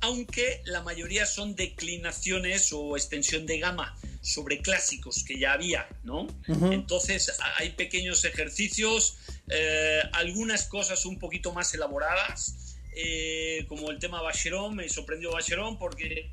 aunque 0.00 0.62
la 0.64 0.80
mayoría 0.80 1.26
son 1.26 1.54
declinaciones 1.54 2.72
o 2.72 2.96
extensión 2.96 3.44
de 3.44 3.58
gama 3.58 3.94
sobre 4.22 4.62
clásicos 4.62 5.22
que 5.22 5.38
ya 5.38 5.52
había, 5.52 5.86
¿no? 6.02 6.28
Entonces 6.72 7.30
hay 7.58 7.72
pequeños 7.72 8.24
ejercicios, 8.24 9.18
eh, 9.50 10.00
algunas 10.14 10.64
cosas 10.64 11.04
un 11.04 11.18
poquito 11.18 11.52
más 11.52 11.74
elaboradas, 11.74 12.67
eh, 13.00 13.64
como 13.68 13.92
el 13.92 14.00
tema 14.00 14.20
Bacheron, 14.20 14.74
me 14.74 14.88
sorprendió 14.88 15.30
Bacheron 15.30 15.78
porque 15.78 16.32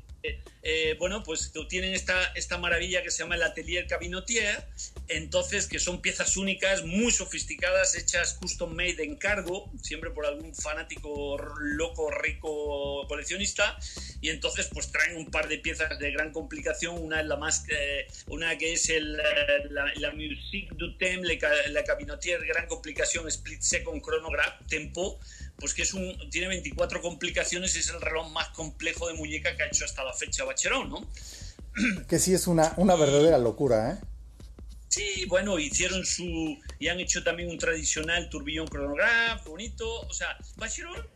eh, 0.68 0.96
bueno, 0.98 1.22
pues 1.22 1.52
tienen 1.68 1.94
esta, 1.94 2.32
esta 2.34 2.58
maravilla 2.58 3.00
que 3.00 3.12
se 3.12 3.22
llama 3.22 3.36
el 3.36 3.42
Atelier 3.44 3.86
Cabinotier, 3.86 4.64
entonces 5.06 5.68
que 5.68 5.78
son 5.78 6.02
piezas 6.02 6.36
únicas, 6.36 6.84
muy 6.84 7.12
sofisticadas, 7.12 7.94
hechas 7.94 8.34
custom 8.34 8.74
made 8.74 8.96
en 8.98 9.14
cargo, 9.14 9.70
siempre 9.80 10.10
por 10.10 10.26
algún 10.26 10.52
fanático 10.56 11.38
loco, 11.60 12.10
rico 12.10 13.06
coleccionista, 13.06 13.78
y 14.20 14.30
entonces 14.30 14.68
pues 14.72 14.90
traen 14.90 15.16
un 15.16 15.30
par 15.30 15.46
de 15.46 15.58
piezas 15.58 16.00
de 16.00 16.10
gran 16.10 16.32
complicación, 16.32 17.00
una 17.00 17.20
es 17.20 17.26
la 17.26 17.36
más, 17.36 17.64
eh, 17.68 18.08
una 18.26 18.58
que 18.58 18.72
es 18.72 18.90
el, 18.90 19.12
la, 19.12 19.92
la, 19.94 20.10
Musique 20.10 20.74
du 20.76 20.96
Thème, 20.96 21.22
la 21.22 21.84
Cabinotier, 21.84 22.44
gran 22.44 22.66
complicación, 22.66 23.28
split 23.28 23.60
second 23.60 24.02
chronograph, 24.02 24.66
tempo, 24.66 25.20
pues 25.58 25.74
que 25.74 25.82
es 25.82 25.94
un, 25.94 26.30
tiene 26.30 26.48
24 26.48 27.00
complicaciones 27.00 27.74
y 27.76 27.80
es 27.80 27.88
el 27.88 28.00
reloj 28.00 28.30
más 28.32 28.48
complejo 28.50 29.08
de 29.08 29.14
muñeca 29.14 29.56
que 29.56 29.62
ha 29.62 29.66
hecho 29.66 29.84
hasta 29.84 30.04
la 30.04 30.12
fecha 30.12 30.44
Bacherón, 30.44 30.90
¿no? 30.90 31.06
Que 32.08 32.18
sí 32.18 32.34
es 32.34 32.46
una, 32.46 32.72
una 32.76 32.94
verdadera 32.94 33.38
locura, 33.38 33.92
¿eh? 33.92 34.06
Sí, 34.88 35.26
bueno, 35.26 35.58
hicieron 35.58 36.06
su. 36.06 36.58
y 36.78 36.88
han 36.88 37.00
hecho 37.00 37.22
también 37.22 37.50
un 37.50 37.58
tradicional 37.58 38.30
turbillón 38.30 38.66
cronograph, 38.66 39.44
bonito. 39.44 40.00
O 40.00 40.12
sea, 40.14 40.38
Bacheron 40.56 41.06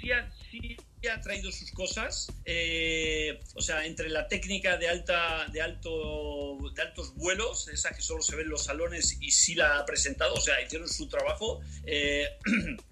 sí 0.00 0.12
ha, 0.12 0.32
sí 0.50 0.76
ha 1.10 1.20
traído 1.20 1.52
sus 1.52 1.70
cosas. 1.72 2.28
Eh, 2.46 3.38
o 3.54 3.60
sea, 3.60 3.84
entre 3.84 4.08
la 4.08 4.28
técnica 4.28 4.78
de 4.78 4.88
alta, 4.88 5.46
de 5.52 5.60
alto, 5.60 6.56
de 6.74 6.80
altos 6.80 7.14
vuelos, 7.16 7.68
esa 7.68 7.90
que 7.90 8.00
solo 8.00 8.22
se 8.22 8.34
ve 8.34 8.42
en 8.42 8.48
los 8.48 8.64
salones, 8.64 9.18
y 9.20 9.30
sí 9.30 9.54
la 9.54 9.78
ha 9.78 9.84
presentado. 9.84 10.34
O 10.34 10.40
sea, 10.40 10.62
hicieron 10.62 10.88
su 10.88 11.06
trabajo. 11.08 11.60
Eh, 11.84 12.26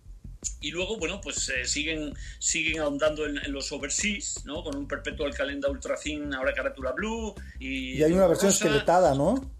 Y 0.61 0.70
luego, 0.70 0.96
bueno, 0.96 1.20
pues 1.20 1.48
eh, 1.50 1.64
siguen, 1.66 2.14
siguen 2.38 2.80
ahondando 2.80 3.26
en, 3.26 3.52
los 3.52 3.70
overseas, 3.72 4.44
¿no? 4.44 4.62
Con 4.62 4.76
un 4.76 4.88
perpetual 4.88 5.35
calenda 5.35 5.68
ultra 5.68 5.96
thin, 5.96 6.32
ahora 6.35 6.54
carátula 6.54 6.92
blue. 6.92 7.35
Y, 7.59 7.98
y 7.98 8.02
hay 8.02 8.12
una 8.12 8.26
versión 8.26 8.50
esqueletada, 8.50 9.14
¿no? 9.14 9.50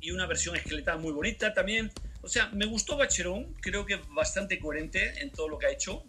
Y 0.00 0.10
una 0.10 0.26
versión 0.26 0.56
esqueletada 0.56 0.98
muy 0.98 1.12
bonita 1.12 1.52
también. 1.54 1.90
O 2.22 2.28
sea, 2.28 2.48
me 2.52 2.66
gustó 2.66 2.96
Bacheron, 2.96 3.54
creo 3.60 3.86
que 3.86 3.96
bastante 4.10 4.58
coherente 4.58 5.22
en 5.22 5.30
todo 5.30 5.48
lo 5.48 5.58
que 5.58 5.66
ha 5.66 5.70
hecho, 5.70 6.04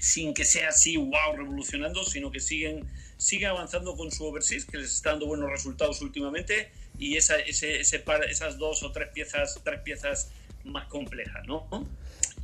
sin 0.00 0.32
que 0.32 0.44
sea 0.44 0.70
así, 0.70 0.96
wow, 0.96 1.36
revolucionando, 1.36 2.04
sino 2.04 2.30
que 2.30 2.40
siguen, 2.40 2.86
siguen 3.18 3.50
avanzando 3.50 3.96
con 3.96 4.10
su 4.10 4.24
overseas, 4.24 4.64
que 4.64 4.78
les 4.78 4.94
está 4.94 5.10
dando 5.10 5.26
buenos 5.26 5.50
resultados 5.50 6.00
últimamente, 6.00 6.70
y 6.98 7.16
esa, 7.16 7.36
ese, 7.36 7.80
ese 7.80 8.02
esas 8.30 8.56
dos 8.56 8.82
o 8.82 8.92
tres 8.92 9.08
piezas, 9.12 9.60
tres 9.62 9.80
piezas 9.80 10.30
más 10.64 10.86
complejas, 10.88 11.46
¿no? 11.46 11.68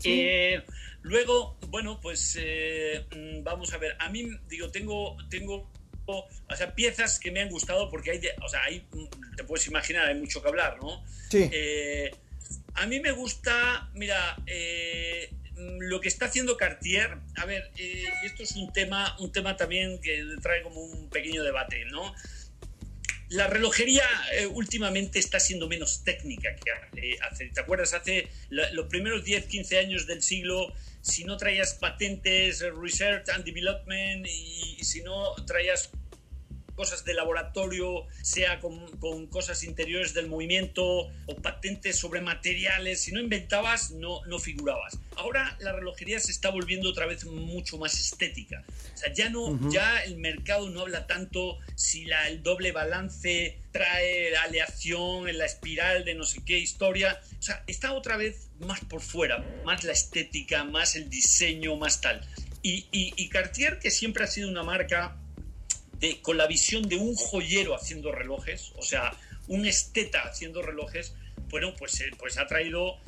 Eh, 0.04 0.62
luego, 1.02 1.58
bueno, 1.68 2.00
pues 2.00 2.36
eh, 2.40 3.04
mm, 3.14 3.42
vamos 3.42 3.72
a 3.72 3.78
ver. 3.78 3.96
A 3.98 4.08
mí, 4.08 4.28
digo, 4.48 4.70
tengo, 4.70 5.16
tengo 5.30 5.70
o 6.04 6.56
sea, 6.56 6.74
piezas 6.74 7.18
que 7.18 7.30
me 7.30 7.40
han 7.40 7.48
gustado 7.48 7.88
porque 7.88 8.10
hay, 8.10 8.20
o 8.42 8.48
sea, 8.48 8.64
hay, 8.64 8.84
mm, 8.92 9.36
te 9.36 9.44
puedes 9.44 9.66
imaginar, 9.66 10.08
hay 10.08 10.14
mucho 10.16 10.42
que 10.42 10.48
hablar, 10.48 10.78
¿no? 10.82 11.04
Sí. 11.30 11.48
Eh, 11.52 12.10
a 12.74 12.86
mí 12.86 13.00
me 13.00 13.12
gusta, 13.12 13.90
mira, 13.94 14.36
mm, 14.36 15.78
lo 15.80 16.00
que 16.00 16.08
está 16.08 16.26
haciendo 16.26 16.56
Cartier, 16.56 17.18
a 17.36 17.44
ver, 17.46 17.70
y 17.76 18.04
esto 18.26 18.42
es 18.42 18.56
un 18.56 18.72
tema, 18.72 19.16
un 19.20 19.30
tema 19.30 19.56
también 19.56 20.00
que 20.00 20.24
trae 20.42 20.62
como 20.62 20.80
un 20.80 21.08
pequeño 21.08 21.42
debate, 21.42 21.84
¿no? 21.86 22.14
La 23.32 23.46
relojería 23.46 24.04
eh, 24.32 24.46
últimamente 24.46 25.18
está 25.18 25.40
siendo 25.40 25.68
menos 25.68 26.04
técnica 26.04 26.54
que 26.56 27.18
hace. 27.20 27.46
¿Te 27.46 27.60
acuerdas? 27.60 27.94
Hace 27.94 28.28
los 28.50 28.86
primeros 28.86 29.24
10, 29.24 29.46
15 29.46 29.78
años 29.78 30.06
del 30.06 30.22
siglo, 30.22 30.72
si 31.00 31.24
no 31.24 31.36
traías 31.36 31.74
patentes, 31.74 32.64
research 32.80 33.28
and 33.30 33.44
development, 33.44 34.26
y 34.26 34.84
si 34.84 35.02
no 35.02 35.34
traías 35.46 35.90
cosas 36.74 37.04
de 37.04 37.14
laboratorio, 37.14 38.06
sea 38.22 38.60
con, 38.60 38.86
con, 38.98 39.26
cosas 39.26 39.62
interiores 39.64 40.14
del 40.14 40.28
movimiento 40.28 40.84
o 40.84 41.36
patentes 41.42 41.98
sobre 41.98 42.20
materiales. 42.20 43.02
Si 43.02 43.12
no 43.12 43.20
inventabas, 43.20 43.92
no, 43.92 44.24
no 44.26 44.38
figurabas. 44.38 44.98
Ahora 45.16 45.56
la 45.60 45.72
relojería 45.72 46.20
se 46.20 46.32
está 46.32 46.50
volviendo 46.50 46.90
otra 46.90 47.06
vez 47.06 47.24
mucho 47.24 47.78
más 47.78 47.98
estética. 47.98 48.64
O 48.94 48.96
sea, 48.96 49.12
ya, 49.12 49.30
no, 49.30 49.58
ya 49.70 50.02
el 50.04 50.16
mercado 50.16 50.70
no 50.70 50.80
habla 50.80 51.06
tanto 51.06 51.58
si 51.74 52.04
la, 52.04 52.28
el 52.28 52.42
doble 52.42 52.72
balance 52.72 53.58
trae 53.72 54.36
aleación 54.36 55.28
en 55.28 55.38
la 55.38 55.46
espiral 55.46 56.04
de 56.04 56.14
no 56.14 56.24
sé 56.24 56.42
qué 56.44 56.58
historia. 56.58 57.20
O 57.38 57.42
sea, 57.42 57.64
está 57.66 57.92
otra 57.92 58.16
vez 58.16 58.48
más 58.60 58.80
por 58.80 59.00
fuera, 59.00 59.44
más 59.64 59.84
la 59.84 59.92
estética, 59.92 60.64
más 60.64 60.96
el 60.96 61.08
diseño, 61.10 61.76
más 61.76 62.00
tal. 62.00 62.20
Y, 62.62 62.86
y, 62.92 63.12
y 63.16 63.28
Cartier, 63.28 63.78
que 63.78 63.90
siempre 63.90 64.24
ha 64.24 64.28
sido 64.28 64.48
una 64.48 64.62
marca 64.62 65.16
con 66.22 66.36
la 66.36 66.46
visión 66.46 66.88
de 66.88 66.96
un 66.96 67.14
joyero 67.14 67.74
haciendo 67.74 68.12
relojes, 68.12 68.72
o 68.76 68.82
sea, 68.82 69.12
un 69.48 69.66
esteta 69.66 70.22
haciendo 70.22 70.62
relojes, 70.62 71.14
bueno, 71.48 71.74
pues, 71.78 72.00
eh, 72.00 72.10
pues 72.18 72.38
ha 72.38 72.46
traído, 72.46 72.98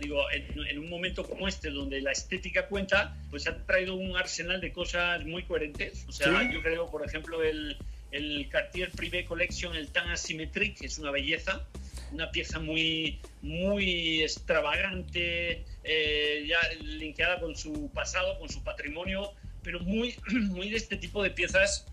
digo, 0.00 0.24
en, 0.30 0.78
un 0.78 0.88
momento 0.88 1.26
como 1.26 1.48
este, 1.48 1.70
donde 1.70 2.00
la 2.00 2.12
estética 2.12 2.66
cuenta, 2.68 3.16
pues 3.30 3.46
ha 3.46 3.56
traído 3.64 3.94
un 3.94 4.16
arsenal 4.16 4.60
de 4.60 4.72
cosas 4.72 5.24
muy 5.24 5.44
coherentes. 5.44 6.04
O 6.08 6.12
sea, 6.12 6.50
yo 6.52 6.62
creo, 6.62 6.90
por 6.90 7.04
ejemplo, 7.04 7.42
el, 7.42 7.76
el 8.10 8.48
Cartier 8.48 8.90
Privé 8.90 9.24
Collection, 9.24 9.74
el 9.74 9.88
Tan 9.88 10.08
Asymmetric, 10.10 10.82
es 10.82 10.98
una 10.98 11.10
belleza, 11.10 11.66
una 12.12 12.30
pieza 12.30 12.60
muy, 12.60 13.18
muy 13.42 14.22
extravagante, 14.22 15.64
eh, 15.82 16.46
ya 16.46 16.58
linkeada 16.82 17.40
con 17.40 17.56
su 17.56 17.90
pasado, 17.92 18.38
con 18.38 18.48
su 18.48 18.62
patrimonio, 18.62 19.32
pero 19.62 19.80
muy, 19.80 20.14
muy 20.30 20.70
de 20.70 20.76
este 20.76 20.96
tipo 20.96 21.22
de 21.22 21.30
piezas 21.30 21.86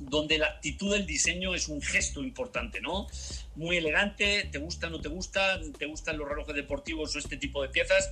donde 0.00 0.38
la 0.38 0.46
actitud 0.46 0.92
del 0.92 1.06
diseño 1.06 1.54
es 1.54 1.68
un 1.68 1.80
gesto 1.80 2.22
importante, 2.22 2.80
¿no? 2.80 3.06
Muy 3.56 3.76
elegante, 3.76 4.48
te 4.50 4.58
gusta, 4.58 4.90
no 4.90 5.00
te 5.00 5.08
gusta, 5.08 5.60
te 5.78 5.86
gustan 5.86 6.18
los 6.18 6.28
relojes 6.28 6.54
deportivos 6.54 7.14
o 7.14 7.18
este 7.18 7.36
tipo 7.36 7.62
de 7.62 7.68
piezas, 7.68 8.10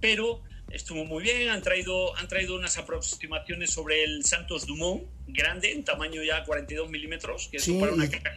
pero 0.00 0.42
estuvo 0.72 1.04
muy 1.04 1.22
bien, 1.22 1.50
han 1.50 1.62
traído, 1.62 2.16
han 2.16 2.28
traído 2.28 2.56
unas 2.56 2.78
aproximaciones 2.78 3.70
sobre 3.70 4.04
el 4.04 4.24
Santos 4.24 4.66
Dumont, 4.66 5.04
grande, 5.28 5.72
en 5.72 5.84
tamaño 5.84 6.22
ya 6.22 6.44
42 6.44 6.90
milímetros, 6.90 7.48
que 7.50 7.58
es 7.58 7.68
para 7.68 7.92
una 7.92 8.08
caja 8.08 8.30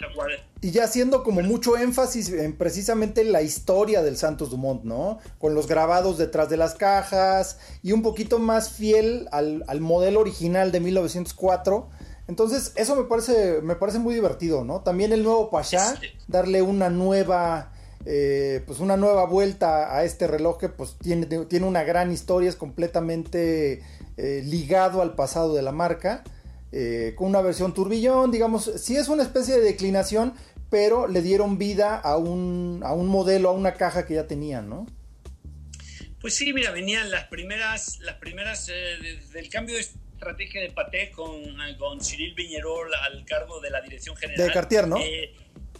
Y 0.62 0.72
ya 0.72 0.84
haciendo 0.84 1.24
como 1.24 1.42
mucho 1.42 1.78
énfasis 1.78 2.30
en 2.30 2.58
precisamente 2.58 3.24
la 3.24 3.42
historia 3.42 4.02
del 4.04 4.18
Santos 4.18 4.50
Dumont, 4.50 4.84
¿no? 4.84 5.20
Con 5.40 5.56
los 5.56 5.68
grabados 5.68 6.18
detrás 6.18 6.50
de 6.50 6.58
las 6.58 6.76
cajas 6.76 7.60
y 7.82 7.92
un 7.94 8.02
poquito 8.02 8.40
más 8.40 8.72
fiel 8.74 9.28
al, 9.32 9.64
al 9.68 9.80
modelo 9.80 10.20
original 10.20 10.72
de 10.72 10.80
1904 10.82 11.90
entonces, 12.28 12.74
eso 12.76 12.96
me 12.96 13.04
parece, 13.04 13.62
me 13.62 13.76
parece 13.76 14.00
muy 14.00 14.16
divertido, 14.16 14.64
¿no? 14.64 14.82
También 14.82 15.14
el 15.14 15.24
nuevo 15.24 15.52
Pasha, 15.52 16.00
darle 16.28 16.64
una 16.64 16.90
nueva, 16.90 17.72
eh, 18.06 18.64
pues 18.66 18.80
una 18.80 18.98
nueva 18.98 19.26
vuelta 19.26 19.96
a 19.96 20.04
este 20.04 20.26
reloj 20.26 20.58
que 20.58 20.70
pues 20.70 20.98
tiene, 20.98 21.26
tiene 21.46 21.68
una 21.68 21.84
gran 21.84 22.12
historia, 22.12 22.50
es 22.50 22.56
completamente 22.56 23.84
eh, 24.18 24.42
ligado 24.44 25.04
al 25.04 25.14
pasado 25.14 25.54
de 25.54 25.62
la 25.62 25.72
marca, 25.72 26.24
eh, 26.72 27.14
con 27.16 27.28
una 27.28 27.42
versión 27.42 27.76
turbillón, 27.76 28.32
digamos, 28.32 28.72
sí 28.78 28.98
es 28.98 29.08
una 29.08 29.22
especie 29.22 29.56
de 29.56 29.62
declinación, 29.62 30.34
pero 30.72 31.08
le 31.08 31.22
dieron 31.22 31.60
vida 31.60 31.96
a 31.96 32.18
un, 32.18 32.82
a 32.84 32.94
un 32.94 33.08
modelo, 33.08 33.50
a 33.50 33.52
una 33.52 33.76
caja 33.76 34.08
que 34.08 34.16
ya 34.16 34.26
tenían, 34.26 34.68
¿no? 34.68 34.88
Pues 36.20 36.34
sí, 36.34 36.54
mira, 36.54 36.72
venían 36.72 37.12
las 37.12 37.28
primeras, 37.28 38.00
las 38.00 38.16
primeras 38.16 38.66
del 38.66 39.48
cambio 39.50 39.76
de 39.76 39.86
estrategia 40.16 40.62
de 40.62 40.72
Paté 40.72 41.12
con, 41.12 41.44
con 41.78 42.00
Cyril 42.00 42.34
Viñerol 42.34 42.90
al 42.94 43.26
cargo 43.26 43.60
de 43.60 43.70
la 43.70 43.82
dirección 43.82 44.16
general. 44.16 44.48
De 44.48 44.54
Cartier, 44.54 44.88
¿no? 44.88 44.98
Eh, 44.98 45.34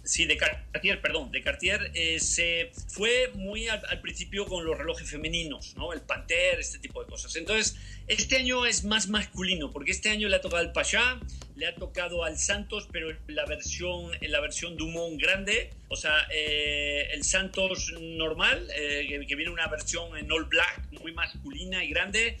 sí, 0.04 0.26
de 0.26 0.36
Cartier, 0.36 1.00
perdón, 1.00 1.30
de 1.32 1.42
Cartier, 1.42 1.90
eh, 1.94 2.20
se 2.20 2.70
fue 2.88 3.32
muy 3.34 3.68
al, 3.68 4.00
principio 4.00 4.46
con 4.46 4.64
los 4.64 4.78
relojes 4.78 5.10
femeninos, 5.10 5.74
¿no? 5.76 5.92
El 5.92 6.02
Panther, 6.02 6.60
este 6.60 6.78
tipo 6.78 7.02
de 7.02 7.08
cosas. 7.08 7.34
Entonces, 7.36 7.76
este 8.08 8.36
año 8.36 8.66
es 8.66 8.84
más 8.84 9.08
masculino, 9.08 9.72
porque 9.72 9.90
este 9.90 10.10
año 10.10 10.28
le 10.28 10.36
ha 10.36 10.40
tocado 10.40 10.62
al 10.62 10.72
Pasha, 10.72 11.20
le 11.56 11.66
ha 11.66 11.74
tocado 11.74 12.22
al 12.22 12.38
Santos, 12.38 12.86
pero 12.92 13.10
en 13.10 13.18
la 13.28 13.46
versión, 13.46 14.12
la 14.20 14.40
versión 14.40 14.76
Dumont 14.76 15.20
grande, 15.20 15.70
o 15.88 15.96
sea, 15.96 16.26
eh, 16.30 17.08
el 17.12 17.24
Santos 17.24 17.92
normal, 17.98 18.68
eh, 18.76 19.24
que, 19.26 19.34
viene 19.34 19.50
una 19.50 19.66
versión 19.68 20.16
en 20.18 20.30
all 20.30 20.44
black, 20.44 20.82
muy 21.00 21.12
masculina 21.12 21.82
y 21.82 21.88
grande, 21.88 22.38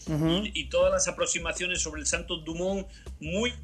y, 0.52 0.64
todas 0.68 0.92
las 0.92 1.08
aproximaciones 1.08 1.80
sobre 1.80 2.00
el 2.00 2.06
Santos 2.06 2.44
Dumont 2.44 2.86
muy, 3.20 3.54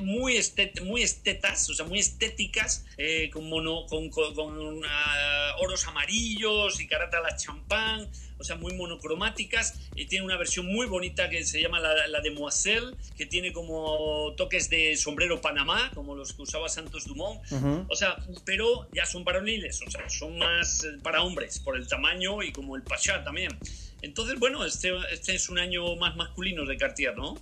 muy, 0.00 0.36
muy 0.82 1.02
estetas, 1.02 1.68
o 1.68 1.74
sea, 1.74 1.84
muy 1.84 1.98
estéticas, 1.98 2.86
eh, 2.96 3.28
con, 3.30 3.48
mono, 3.48 3.84
con, 3.86 4.08
con, 4.08 4.80
ah, 4.86 5.56
oros 5.60 5.86
amarillos 5.86 6.80
y 6.80 6.86
carata 6.86 7.20
la 7.20 7.36
champán, 7.36 8.08
o 8.38 8.44
sea, 8.44 8.56
muy 8.56 8.74
monocromáticas. 8.74 9.74
Y 9.94 10.06
tiene 10.06 10.24
una 10.24 10.36
versión 10.36 10.66
muy 10.66 10.86
bonita 10.86 11.28
que 11.30 11.44
se 11.44 11.60
llama 11.60 11.80
la, 11.80 12.06
la 12.08 12.20
de 12.20 12.30
Moiselle, 12.30 12.94
que 13.16 13.26
tiene 13.26 13.52
como 13.52 14.34
toques 14.36 14.70
de 14.70 14.96
sombrero 14.96 15.40
Panamá, 15.40 15.90
como 15.94 16.14
los 16.14 16.32
que 16.32 16.42
usaba 16.42 16.68
Santos 16.68 17.06
Dumont. 17.06 17.40
O 17.88 17.96
sea, 17.96 18.16
pero 18.44 18.88
ya 18.92 19.06
son 19.06 19.24
varoniles, 19.24 19.80
o 19.86 19.90
sea, 19.90 20.08
son 20.08 20.38
más 20.38 20.84
eh, 20.84 20.98
para 21.02 21.22
hombres, 21.22 21.58
por 21.58 21.76
el 21.76 21.86
tamaño 21.86 22.42
y 22.42 22.52
como 22.52 22.76
el 22.76 22.82
Pachá 22.82 23.24
también. 23.24 23.50
Entonces, 24.02 24.38
bueno, 24.38 24.64
este, 24.64 24.92
este 25.10 25.34
es 25.34 25.48
un 25.48 25.58
año 25.58 25.96
más 25.96 26.16
masculino 26.16 26.64
de 26.64 26.76
Cartier, 26.76 27.16
¿no? 27.16 27.36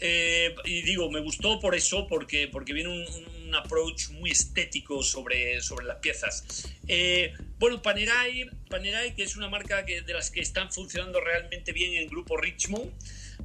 Eh, 0.00 0.54
y 0.64 0.82
digo, 0.82 1.10
me 1.10 1.20
gustó 1.20 1.60
por 1.60 1.74
eso, 1.74 2.06
porque, 2.08 2.48
porque 2.48 2.72
viene 2.72 2.90
un, 2.90 3.43
approach 3.52 4.10
muy 4.10 4.30
estético 4.30 5.02
sobre, 5.02 5.60
sobre 5.60 5.86
las 5.86 5.98
piezas. 5.98 6.68
Eh, 6.86 7.32
bueno, 7.58 7.82
Panerai, 7.82 8.48
Panerai, 8.70 9.14
que 9.14 9.24
es 9.24 9.36
una 9.36 9.48
marca 9.48 9.84
que, 9.84 10.02
de 10.02 10.12
las 10.12 10.30
que 10.30 10.40
están 10.40 10.70
funcionando 10.72 11.20
realmente 11.20 11.72
bien 11.72 11.94
en 11.94 12.02
el 12.02 12.08
grupo 12.08 12.36
Richmond, 12.36 12.92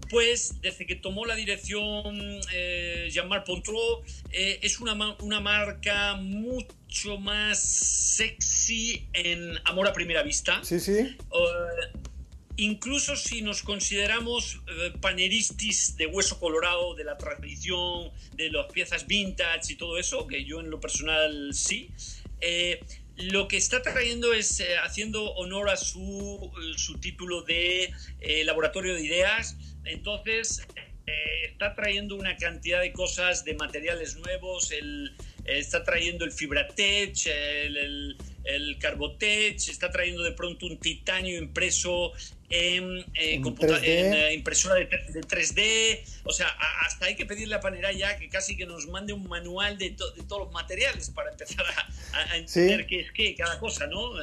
pues 0.09 0.61
desde 0.61 0.85
que 0.85 0.95
tomó 0.95 1.25
la 1.25 1.35
dirección 1.35 2.39
eh, 2.53 3.09
Jean-Marc 3.11 3.45
Pontrot, 3.45 4.05
eh, 4.31 4.59
es 4.61 4.79
una, 4.79 4.93
una 5.19 5.39
marca 5.39 6.15
mucho 6.15 7.17
más 7.17 7.59
sexy 7.59 9.07
en 9.13 9.59
Amor 9.65 9.87
a 9.87 9.93
Primera 9.93 10.23
Vista. 10.23 10.63
Sí, 10.63 10.79
sí. 10.79 11.17
Incluso 12.59 13.15
si 13.15 13.41
nos 13.41 13.63
consideramos 13.63 14.59
eh, 14.67 14.91
paneristis 14.99 15.95
de 15.97 16.05
hueso 16.05 16.39
colorado, 16.39 16.93
de 16.95 17.03
la 17.03 17.17
tradición, 17.17 18.11
de 18.33 18.51
las 18.51 18.71
piezas 18.71 19.07
vintage 19.07 19.73
y 19.73 19.75
todo 19.75 19.97
eso, 19.97 20.27
que 20.27 20.43
yo 20.43 20.59
en 20.59 20.69
lo 20.69 20.79
personal 20.79 21.53
sí, 21.53 21.89
eh, 22.41 22.81
lo 23.17 23.47
que 23.47 23.57
está 23.57 23.81
trayendo 23.81 24.33
es 24.33 24.59
eh, 24.59 24.77
haciendo 24.83 25.31
honor 25.33 25.69
a 25.69 25.77
su, 25.77 26.51
su 26.75 26.99
título 26.99 27.41
de 27.43 27.91
laboratorio 28.45 28.93
de 28.93 29.01
ideas. 29.01 29.57
Entonces, 29.85 30.65
está 31.49 31.75
trayendo 31.75 32.15
una 32.15 32.37
cantidad 32.37 32.81
de 32.81 32.93
cosas, 32.93 33.43
de 33.43 33.55
materiales 33.55 34.15
nuevos, 34.17 34.71
el, 34.71 35.15
está 35.45 35.83
trayendo 35.83 36.23
el 36.23 36.31
Fibratech, 36.31 37.25
el 37.25 38.15
el 38.49 38.77
Carbotech, 38.79 39.55
está 39.69 39.91
trayendo 39.91 40.23
de 40.23 40.31
pronto 40.31 40.65
un 40.65 40.79
titanio 40.79 41.37
impreso 41.37 42.11
en, 42.49 42.99
eh, 43.13 43.35
en 43.35 43.45
impresora 44.33 44.75
de, 44.75 44.89
3D. 44.89 46.01
O 46.23 46.31
sea, 46.31 46.47
hasta 46.85 47.05
hay 47.05 47.15
que 47.15 47.25
pedirle 47.25 47.55
a 47.55 47.61
Panera 47.61 47.91
ya 47.91 48.17
que 48.17 48.29
casi 48.29 48.57
que 48.57 48.65
nos 48.65 48.87
mande 48.87 49.13
un 49.13 49.27
manual 49.27 49.77
de, 49.77 49.91
de 49.91 50.23
todos 50.27 50.45
los 50.45 50.51
materiales 50.51 51.09
para 51.09 51.31
empezar 51.31 51.65
a, 52.13 52.35
entender 52.35 52.87
qué 52.87 53.01
es 53.01 53.11
qué, 53.11 53.35
cada 53.35 53.59
cosa, 53.59 53.87
¿no? 53.87 54.13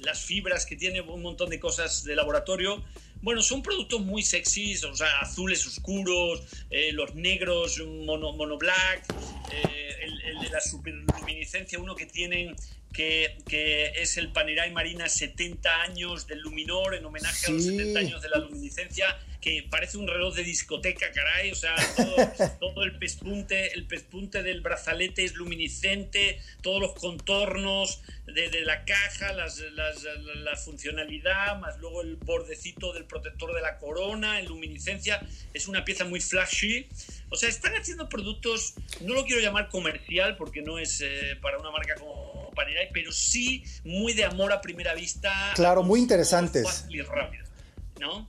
Las 0.00 0.24
fibras 0.24 0.66
que 0.66 0.76
tiene 0.76 1.00
un 1.00 1.22
montón 1.22 1.50
de 1.50 1.60
cosas 1.60 2.04
de 2.04 2.16
laboratorio. 2.16 2.82
Bueno, 3.22 3.42
son 3.42 3.62
productos 3.62 4.00
muy 4.02 4.22
sexys, 4.22 4.84
o 4.84 4.94
sea, 4.94 5.20
azules 5.20 5.66
oscuros, 5.66 6.42
eh, 6.70 6.92
los 6.92 7.14
negros 7.14 7.78
mono, 8.04 8.32
mono 8.32 8.58
black, 8.58 9.04
eh, 9.52 9.96
el, 10.02 10.38
de 10.40 10.50
la 10.50 10.60
superluminiscencia, 10.60 11.78
uno 11.78 11.96
que 11.96 12.06
tienen 12.06 12.54
que, 12.96 13.36
que, 13.46 13.92
es 14.00 14.16
el 14.16 14.32
Panerai 14.32 14.72
Marina 14.72 15.06
70 15.08 15.82
años 15.82 16.26
del 16.26 16.40
Luminor 16.40 16.94
en 16.94 17.04
homenaje 17.04 17.46
a 17.46 17.50
los 17.50 17.64
70 17.64 18.00
años 18.00 18.22
de 18.22 18.30
la 18.30 18.38
luminiscencia 18.38 19.06
que 19.46 19.64
parece 19.70 19.96
un 19.98 20.08
reloj 20.08 20.34
de 20.34 20.42
discoteca, 20.42 21.12
caray, 21.12 21.52
o 21.52 21.54
sea, 21.54 21.76
todo, 22.58 22.82
el 22.82 22.98
pespunte, 22.98 23.74
el 23.74 23.86
pespunte 23.86 24.42
del 24.42 24.60
brazalete 24.60 25.24
es 25.24 25.34
luminiscente, 25.34 26.40
todos 26.62 26.80
los 26.80 26.94
contornos 26.94 28.02
de, 28.26 28.62
la 28.62 28.84
caja, 28.84 29.32
las, 29.34 29.60
la 29.60 30.56
funcionalidad, 30.56 31.60
más 31.60 31.78
luego 31.78 32.02
el 32.02 32.16
bordecito 32.16 32.92
del 32.92 33.04
protector 33.04 33.54
de 33.54 33.60
la 33.60 33.78
corona 33.78 34.40
en 34.40 34.46
luminiscencia, 34.46 35.20
es 35.54 35.68
una 35.68 35.84
pieza 35.84 36.04
muy 36.04 36.20
flashy. 36.20 36.88
O 37.28 37.36
sea, 37.36 37.48
están 37.48 37.74
haciendo 37.76 38.08
productos, 38.08 38.74
no 39.02 39.14
lo 39.14 39.24
quiero 39.26 39.42
llamar 39.42 39.68
comercial 39.68 40.36
porque 40.36 40.62
no 40.62 40.80
es 40.80 41.00
eh, 41.02 41.36
para 41.40 41.58
una 41.58 41.70
marca 41.70 41.94
como 41.94 42.45
Panerai, 42.56 42.88
pero 42.92 43.12
sí 43.12 43.62
muy 43.84 44.14
de 44.14 44.24
amor 44.24 44.52
a 44.52 44.60
primera 44.60 44.94
vista. 44.94 45.52
Claro, 45.54 45.84
muy 45.84 46.00
interesantes. 46.00 46.86
y 46.88 47.00
rápido. 47.02 47.46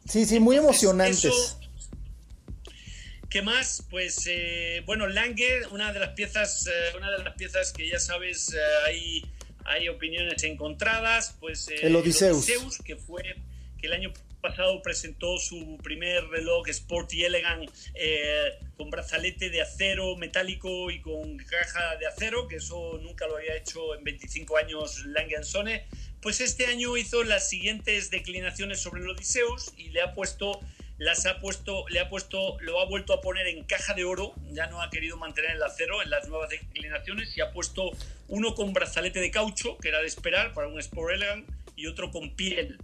Sí, 0.08 0.26
sí, 0.26 0.40
muy 0.40 0.56
emocionantes. 0.56 1.58
¿Qué 3.30 3.42
más? 3.42 3.84
Pues 3.90 4.26
eh, 4.28 4.84
bueno, 4.86 5.08
Lange, 5.08 5.66
una 5.72 5.92
de 5.92 6.00
las 6.00 6.10
piezas, 6.10 6.68
eh, 6.68 6.96
una 6.98 7.12
de 7.12 7.24
las 7.24 7.34
piezas 7.36 7.74
que 7.74 7.90
ya 7.90 8.00
sabes, 8.00 8.54
eh, 8.54 8.58
hay, 8.86 9.26
hay 9.66 9.90
opiniones 9.90 10.44
encontradas, 10.44 11.36
pues 11.40 11.68
el 11.82 11.96
Odiseus. 11.96 12.46
que 12.86 12.96
fue 12.96 13.24
que 13.78 13.88
el 13.88 13.94
año 13.94 14.14
pasado 14.42 14.82
presentó 14.82 15.38
su 15.38 15.78
primer 15.84 16.28
reloj 16.28 16.68
Sporty 16.70 17.26
Elegant 17.26 17.70
con 18.76 18.90
brazalete 18.90 19.50
de 19.50 19.62
acero 19.62 20.16
metálico 20.16 20.92
y 20.92 21.02
con 21.02 21.38
caja 21.38 21.96
de 21.98 22.08
acero, 22.08 22.48
que 22.48 22.58
eso 22.58 23.00
nunca 23.02 23.28
lo 23.28 23.38
había 23.38 23.56
hecho 23.56 23.96
en 23.96 24.04
25 24.04 24.58
años 24.58 25.06
Lange 25.06 25.44
Sone 25.44 25.86
pues 26.22 26.42
este 26.42 26.66
año 26.66 26.98
hizo 26.98 27.24
las 27.24 27.48
siguientes 27.48 28.10
declinaciones 28.10 28.82
sobre 28.82 29.02
el 29.02 29.10
Odiseus 29.10 29.74
y 29.78 29.90
le 29.90 30.02
ha 30.02 30.14
puesto 30.14 30.60
las 30.98 31.28
ha 31.28 31.40
puesto, 31.40 31.86
le 31.90 32.00
ha 32.00 32.10
puesto, 32.10 32.58
lo 32.60 32.82
ha 32.82 32.86
vuelto 32.86 33.14
a 33.14 33.22
poner 33.22 33.46
en 33.48 33.64
caja 33.64 33.94
de 33.94 34.04
oro, 34.04 34.34
ya 34.50 34.66
no 34.66 34.82
ha 34.82 34.90
querido 34.90 35.16
mantener 35.16 35.52
el 35.52 35.62
acero 35.62 36.02
en 36.02 36.10
las 36.10 36.28
nuevas 36.28 36.50
declinaciones 36.50 37.38
y 37.38 37.42
ha 37.42 37.52
puesto 37.52 37.92
uno 38.28 38.56
con 38.56 38.74
brazalete 38.74 39.20
de 39.20 39.30
caucho, 39.30 39.78
que 39.78 39.90
era 39.90 40.02
de 40.02 40.08
esperar 40.08 40.56
para 40.56 40.68
un 40.68 40.80
Sport 40.80 41.14
Elegant, 41.14 41.48
y 41.76 41.86
otro 41.86 42.10
con 42.10 42.36
piel. 42.36 42.80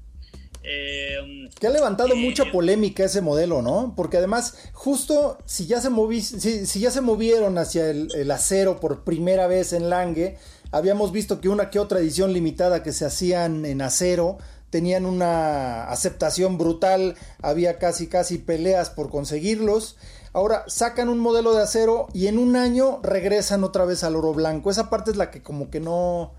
Eh, 0.64 1.50
que 1.60 1.68
ha 1.68 1.70
levantado 1.70 2.16
mucha 2.16 2.52
polémica 2.52 3.04
ese 3.04 3.22
modelo, 3.22 3.62
¿no? 3.62 3.94
Porque 3.98 4.18
además, 4.18 4.56
justo 4.72 5.38
si 5.46 5.66
ya 5.66 5.82
se, 5.82 5.90
moví, 5.90 6.22
si, 6.22 6.80
ya 6.80 6.90
se 6.90 7.02
movieron 7.02 7.58
hacia 7.58 7.90
el, 7.90 8.08
el, 8.16 8.32
acero 8.32 8.80
por 8.80 9.04
primera 9.04 9.48
vez 9.48 9.74
en 9.74 9.90
Lange, 9.90 10.38
Habíamos 10.74 11.12
visto 11.12 11.40
que 11.40 11.50
una 11.50 11.70
que 11.70 11.78
otra 11.78 12.00
edición 12.00 12.34
limitada 12.34 12.82
que 12.82 12.94
se 12.94 13.06
hacían 13.06 13.64
en 13.64 13.84
acero 13.84 14.40
tenían 14.72 15.06
una 15.06 15.84
aceptación 15.84 16.58
brutal, 16.58 17.16
había 17.44 17.78
casi 17.78 18.08
casi 18.08 18.40
peleas 18.40 18.90
por 18.90 19.12
conseguirlos. 19.12 19.98
Ahora 20.34 20.64
sacan 20.66 21.10
un 21.10 21.20
modelo 21.20 21.54
de 21.54 21.62
acero 21.62 22.08
y 22.12 22.26
en 22.26 22.40
un 22.40 22.56
año 22.56 23.00
regresan 23.04 23.64
otra 23.64 23.86
vez 23.86 24.04
al 24.04 24.16
oro 24.16 24.34
blanco. 24.34 24.72
Esa 24.72 24.90
parte 24.90 25.12
es 25.12 25.18
la 25.18 25.30
que 25.30 25.44
como 25.44 25.70
que 25.70 25.80
no 25.80 26.34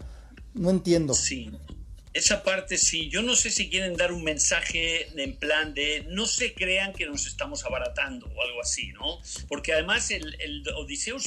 no 0.55 0.71
entiendo. 0.71 1.15
Sí. 1.15 1.53
Esa 2.15 2.45
parte 2.45 2.79
sí, 2.79 3.09
yo 3.09 3.23
no 3.23 3.35
sé 3.35 3.51
si 3.51 3.69
quieren 3.69 3.97
dar 3.97 4.13
un 4.13 4.23
mensaje 4.23 5.09
en 5.21 5.37
plan 5.37 5.75
de 5.75 6.07
no 6.09 6.27
se 6.27 6.55
crean 6.55 6.93
que 6.93 7.07
nos 7.07 7.27
estamos 7.27 7.65
abaratando 7.65 8.27
o 8.27 8.43
algo 8.43 8.63
así, 8.63 8.93
¿no? 8.93 9.19
Porque 9.49 9.73
además 9.73 10.13
el, 10.13 10.41
el 10.41 10.63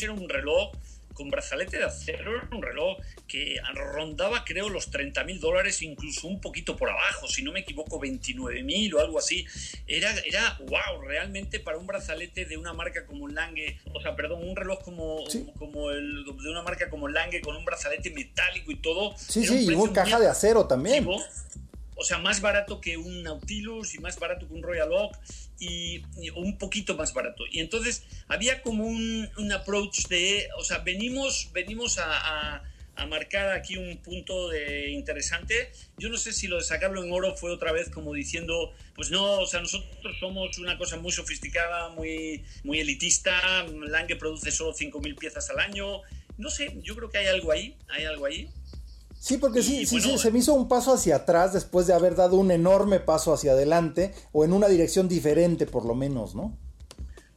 era 0.02 0.14
un 0.14 0.30
reloj 0.30 0.72
con 1.18 1.32
brazalete 1.32 1.78
de 1.80 1.86
acero, 1.86 2.32
un 2.51 2.61
reloj 2.61 2.99
que 3.28 3.55
rondaba 3.74 4.45
creo 4.45 4.70
los 4.70 4.91
30 4.91 5.24
mil 5.24 5.39
dólares, 5.39 5.82
incluso 5.82 6.28
un 6.28 6.39
poquito 6.39 6.78
por 6.78 6.91
abajo, 6.91 7.28
si 7.28 7.41
no 7.41 7.51
me 7.51 7.61
equivoco 7.61 7.99
29 7.99 8.61
mil 8.61 8.93
o 8.93 8.99
algo 8.99 9.18
así. 9.18 9.43
Era, 9.88 10.11
era, 10.26 10.59
wow, 10.68 11.01
realmente 11.01 11.59
para 11.59 11.80
un 11.80 11.88
brazalete 11.88 12.45
de 12.45 12.55
una 12.55 12.74
marca 12.74 13.07
como 13.07 13.28
Lange, 13.28 13.80
o 13.93 13.99
sea, 13.99 14.15
perdón, 14.15 14.47
un 14.47 14.55
reloj 14.55 14.84
como, 14.84 15.24
como 15.57 15.89
el 15.89 16.24
de 16.24 16.51
una 16.51 16.61
marca 16.61 16.88
como 16.88 17.07
Lange 17.07 17.41
con 17.41 17.55
un 17.55 17.65
brazalete 17.65 18.11
metálico 18.11 18.72
y 18.72 18.76
todo. 18.76 19.18
Sí, 19.18 19.43
sí, 19.43 19.65
y 19.65 19.74
una 19.74 19.91
caja 19.91 20.20
de 20.20 20.28
acero 20.28 20.68
también 20.68 21.07
o 21.98 22.04
sea, 22.04 22.20
más 22.20 22.41
barato 22.41 22.80
que 22.80 22.95
un 22.95 23.24
Nautilus 23.24 23.95
y 23.95 24.00
más 24.00 24.20
barato 24.20 24.48
que 24.48 24.54
un 24.54 24.62
Royal 24.62 24.91
Oak 24.91 25.18
y, 25.60 26.04
un 26.36 26.58
poquito 26.58 26.95
más 26.95 27.14
barato. 27.14 27.43
Y 27.52 27.60
entonces 27.60 28.04
había 28.28 28.62
como 28.62 28.86
un, 28.86 29.52
approach 29.52 30.08
de, 30.08 30.48
o 30.58 30.64
sea, 30.64 30.80
venimos, 30.80 31.50
venimos 31.54 31.98
a, 32.00 32.64
marcar 33.10 33.52
aquí 33.52 33.78
un 33.78 33.98
punto 33.98 34.50
de 34.50 34.89
interesante. 34.89 35.72
Yo 35.98 36.10
no 36.10 36.18
sé 36.18 36.34
si 36.34 36.48
lo 36.48 36.58
de 36.58 36.64
sacarlo 36.64 37.04
en 37.04 37.12
oro 37.12 37.36
fue 37.36 37.52
otra 37.52 37.72
vez 37.72 37.89
como 37.89 38.12
diciendo, 38.12 38.74
pues 38.95 39.12
no, 39.12 39.39
o 39.39 39.45
sea, 39.45 39.62
nosotros 39.62 40.18
somos 40.20 40.58
una 40.58 40.78
cosa 40.80 40.98
muy 40.98 41.12
sofisticada, 41.12 41.89
muy, 41.89 42.43
muy 42.64 42.80
elitista, 42.80 43.66
Lange 43.88 44.16
produce 44.16 44.52
solo 44.52 44.74
5.000 44.74 45.16
piezas 45.18 45.50
al 45.52 45.60
año. 45.60 46.02
No 46.38 46.50
sé, 46.50 46.76
yo 46.82 46.95
creo 46.95 47.10
que 47.10 47.20
hay 47.20 47.28
algo 47.28 47.52
ahí, 47.52 47.76
hay 47.88 48.06
algo 48.06 48.26
ahí. 48.26 48.50
Sí, 49.20 49.38
porque 49.38 49.63
sí, 49.63 49.86
sí, 49.86 50.18
se 50.18 50.32
me 50.32 50.39
hizo 50.39 50.53
un 50.53 50.68
paso 50.68 50.93
hacia 50.93 51.18
atrás 51.18 51.53
después 51.53 51.88
de 51.88 51.93
haber 51.93 52.15
dado 52.15 52.38
un 52.38 52.51
enorme 52.51 52.99
paso 52.99 53.34
hacia 53.34 53.51
adelante 53.51 54.13
o 54.32 54.45
en 54.45 54.53
una 54.53 54.68
dirección 54.68 55.09
diferente 55.09 55.65
por 55.65 55.86
lo 55.86 55.95
menos, 55.95 56.36
¿no? 56.36 56.57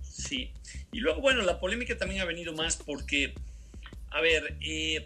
Sí, 0.03 0.53
y 0.93 1.01
luego, 1.01 1.21
bueno, 1.21 1.43
la 1.43 1.59
polémica 1.59 1.97
también 1.97 2.21
ha 2.21 2.25
venido 2.27 2.53
más 2.53 2.77
porque, 2.77 3.35
a 4.11 4.21
ver, 4.21 4.59
eh, 4.61 5.05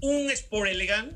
un 0.00 0.30
Sport 0.30 0.70
Elegant, 0.70 1.12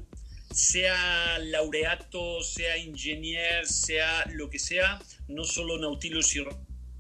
sea 0.52 1.38
laureato, 1.38 2.42
sea 2.42 2.76
ingenier, 2.76 3.66
sea 3.66 4.26
lo 4.32 4.50
que 4.50 4.58
sea, 4.58 5.00
no 5.28 5.44
solo 5.44 5.78
Nautilus 5.78 6.34
y 6.36 6.44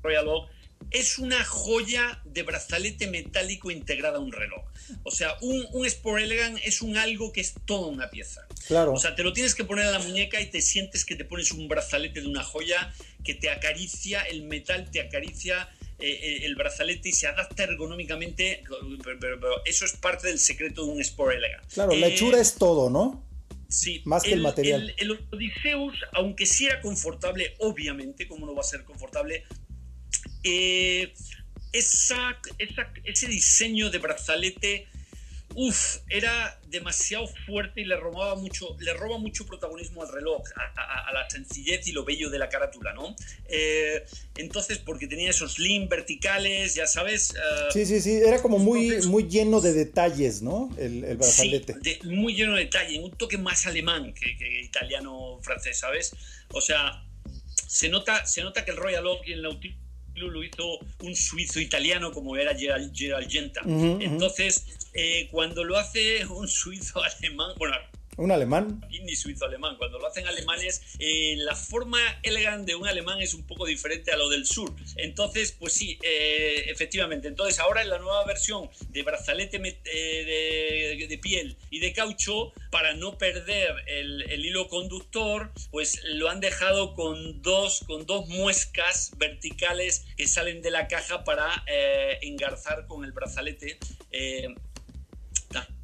Royal 0.02 0.28
Oak, 0.28 0.50
es 0.90 1.18
una 1.18 1.44
joya 1.44 2.20
de 2.24 2.42
brazalete 2.42 3.06
metálico 3.06 3.70
integrada 3.70 4.18
a 4.18 4.20
un 4.20 4.32
reloj. 4.32 4.64
O 5.04 5.10
sea, 5.10 5.36
un, 5.40 5.66
un, 5.72 5.86
Sport 5.86 6.22
Elegant 6.22 6.58
es 6.64 6.82
un 6.82 6.96
algo 6.96 7.32
que 7.32 7.40
es 7.40 7.54
toda 7.64 7.86
una 7.86 8.10
pieza. 8.10 8.46
Claro. 8.66 8.92
O 8.92 8.98
sea, 8.98 9.14
te 9.14 9.22
lo 9.22 9.32
tienes 9.32 9.54
que 9.54 9.64
poner 9.64 9.86
a 9.86 9.92
la 9.92 9.98
muñeca 10.00 10.40
y 10.40 10.46
te 10.46 10.60
sientes 10.60 11.04
que 11.04 11.16
te 11.16 11.24
pones 11.24 11.52
un 11.52 11.68
brazalete 11.68 12.22
de 12.22 12.26
una 12.26 12.42
joya 12.42 12.92
que 13.24 13.34
te 13.34 13.50
acaricia, 13.50 14.22
el 14.22 14.42
metal 14.42 14.90
te 14.90 15.00
acaricia 15.00 15.68
eh, 15.98 16.08
eh, 16.10 16.46
el 16.46 16.56
brazalete 16.56 17.10
y 17.10 17.12
se 17.12 17.26
adapta 17.26 17.64
ergonómicamente. 17.64 18.64
Pero, 19.04 19.64
eso 19.64 19.84
es 19.84 19.92
parte 19.92 20.28
del 20.28 20.38
secreto 20.38 20.86
de 20.86 20.92
un 20.92 21.00
Sport 21.00 21.36
Elegant. 21.36 21.72
Claro, 21.72 21.94
la 21.94 22.08
hechura 22.08 22.40
es 22.40 22.54
todo, 22.54 22.90
¿no? 22.90 23.24
Sí, 23.68 24.02
más 24.04 24.24
que 24.24 24.32
el, 24.32 24.40
material. 24.40 24.92
El, 24.96 25.12
el, 25.12 25.20
Odiseus, 25.30 25.94
aunque 26.12 26.44
sí 26.44 26.66
era 26.66 26.80
confortable, 26.80 27.54
obviamente, 27.58 28.26
como 28.26 28.46
no 28.46 28.54
va 28.54 28.62
a 28.62 28.64
ser 28.64 28.82
confortable, 28.82 29.44
eh, 30.42 31.12
esa, 31.72 32.38
ese 33.04 33.26
diseño 33.28 33.90
de 33.90 33.98
brazalete, 33.98 34.88
uff, 35.54 35.98
era 36.08 36.58
demasiado 36.68 37.26
fuerte 37.46 37.80
y 37.80 37.84
le 37.84 37.96
robaba 37.96 38.36
mucho, 38.36 38.76
le 38.80 38.92
roba 38.94 39.18
mucho 39.18 39.46
protagonismo 39.46 40.02
al 40.02 40.12
reloj, 40.12 40.42
a, 40.56 41.12
la 41.12 41.28
sencillez 41.28 41.86
y 41.88 41.92
lo 41.92 42.04
bello 42.04 42.30
de 42.30 42.38
la 42.38 42.48
carátula, 42.48 42.92
¿no? 42.92 43.14
Eh, 43.48 44.04
entonces, 44.36 44.78
porque 44.78 45.06
tenía 45.06 45.30
esos 45.30 45.54
slim 45.54 45.88
verticales, 45.88 46.74
ya 46.74 46.86
sabes. 46.86 47.34
Eh, 47.34 47.72
sí, 47.72 47.86
sí, 47.86 48.00
sí, 48.00 48.12
era 48.14 48.40
como 48.40 48.58
muy, 48.58 49.02
muy 49.06 49.28
lleno 49.28 49.60
de 49.60 49.72
detalles, 49.72 50.42
¿no? 50.42 50.70
El, 50.78 51.16
brazalete. 51.16 51.76
muy 52.04 52.34
lleno 52.34 52.54
de 52.54 52.64
detalles, 52.64 52.98
un 52.98 53.12
toque 53.12 53.38
más 53.38 53.66
alemán 53.66 54.14
que, 54.14 54.60
italiano-francés, 54.62 55.78
¿sabes? 55.78 56.12
O 56.52 56.60
sea, 56.60 57.04
se 57.66 57.88
nota, 57.88 58.26
se 58.26 58.42
nota 58.42 58.64
que 58.64 58.70
el 58.70 58.76
Royal 58.76 59.06
Oak 59.06 59.26
y 59.26 59.32
el 59.32 59.42
Nautilus 59.42 59.89
lo 60.14 60.42
hizo 60.44 60.78
un 61.02 61.14
suizo 61.14 61.60
italiano 61.60 62.12
como 62.12 62.36
era 62.36 62.54
Gerald, 62.56 63.28
Genta. 63.28 63.62
Entonces, 63.64 64.64
eh, 64.92 65.28
cuando 65.30 65.64
lo 65.64 65.76
hace 65.76 66.26
un 66.26 66.48
suizo 66.48 67.02
alemán, 67.20 67.52
bueno, 67.58 67.76
¿Un 68.16 68.32
alemán? 68.32 68.84
Ni 68.90 69.16
suizo-alemán. 69.16 69.76
Cuando 69.78 69.98
lo 69.98 70.06
hacen 70.06 70.26
alemanes, 70.26 70.82
eh, 70.98 71.36
la 71.38 71.54
forma 71.54 71.98
elegante 72.22 72.72
de 72.72 72.76
un 72.76 72.86
alemán 72.86 73.20
es 73.20 73.34
un 73.34 73.46
poco 73.46 73.64
diferente 73.64 74.12
a 74.12 74.16
lo 74.16 74.28
del 74.28 74.46
sur. 74.46 74.74
Entonces, 74.96 75.52
pues 75.52 75.72
sí, 75.72 75.98
eh, 76.02 76.64
efectivamente. 76.66 77.28
Entonces, 77.28 77.58
ahora 77.60 77.82
en 77.82 77.88
la 77.88 77.98
nueva 77.98 78.24
versión 78.26 78.68
de 78.90 79.02
brazalete 79.02 79.80
eh, 79.84 81.06
de, 81.08 81.18
piel 81.18 81.56
y 81.70 81.80
de 81.80 81.92
caucho, 81.92 82.52
para 82.70 82.94
no 82.94 83.16
perder 83.16 83.74
el, 83.86 84.22
el, 84.30 84.44
hilo 84.44 84.68
conductor, 84.68 85.52
pues 85.70 86.00
lo 86.04 86.28
han 86.28 86.40
dejado 86.40 86.94
con 86.94 87.42
dos, 87.42 87.80
con 87.86 88.06
dos 88.06 88.26
muescas 88.28 89.12
verticales 89.16 90.04
que 90.16 90.26
salen 90.26 90.62
de 90.62 90.70
la 90.70 90.88
caja 90.88 91.24
para 91.24 91.64
engarzar 92.22 92.86
con 92.86 93.04
el 93.04 93.12
brazalete 93.12 93.78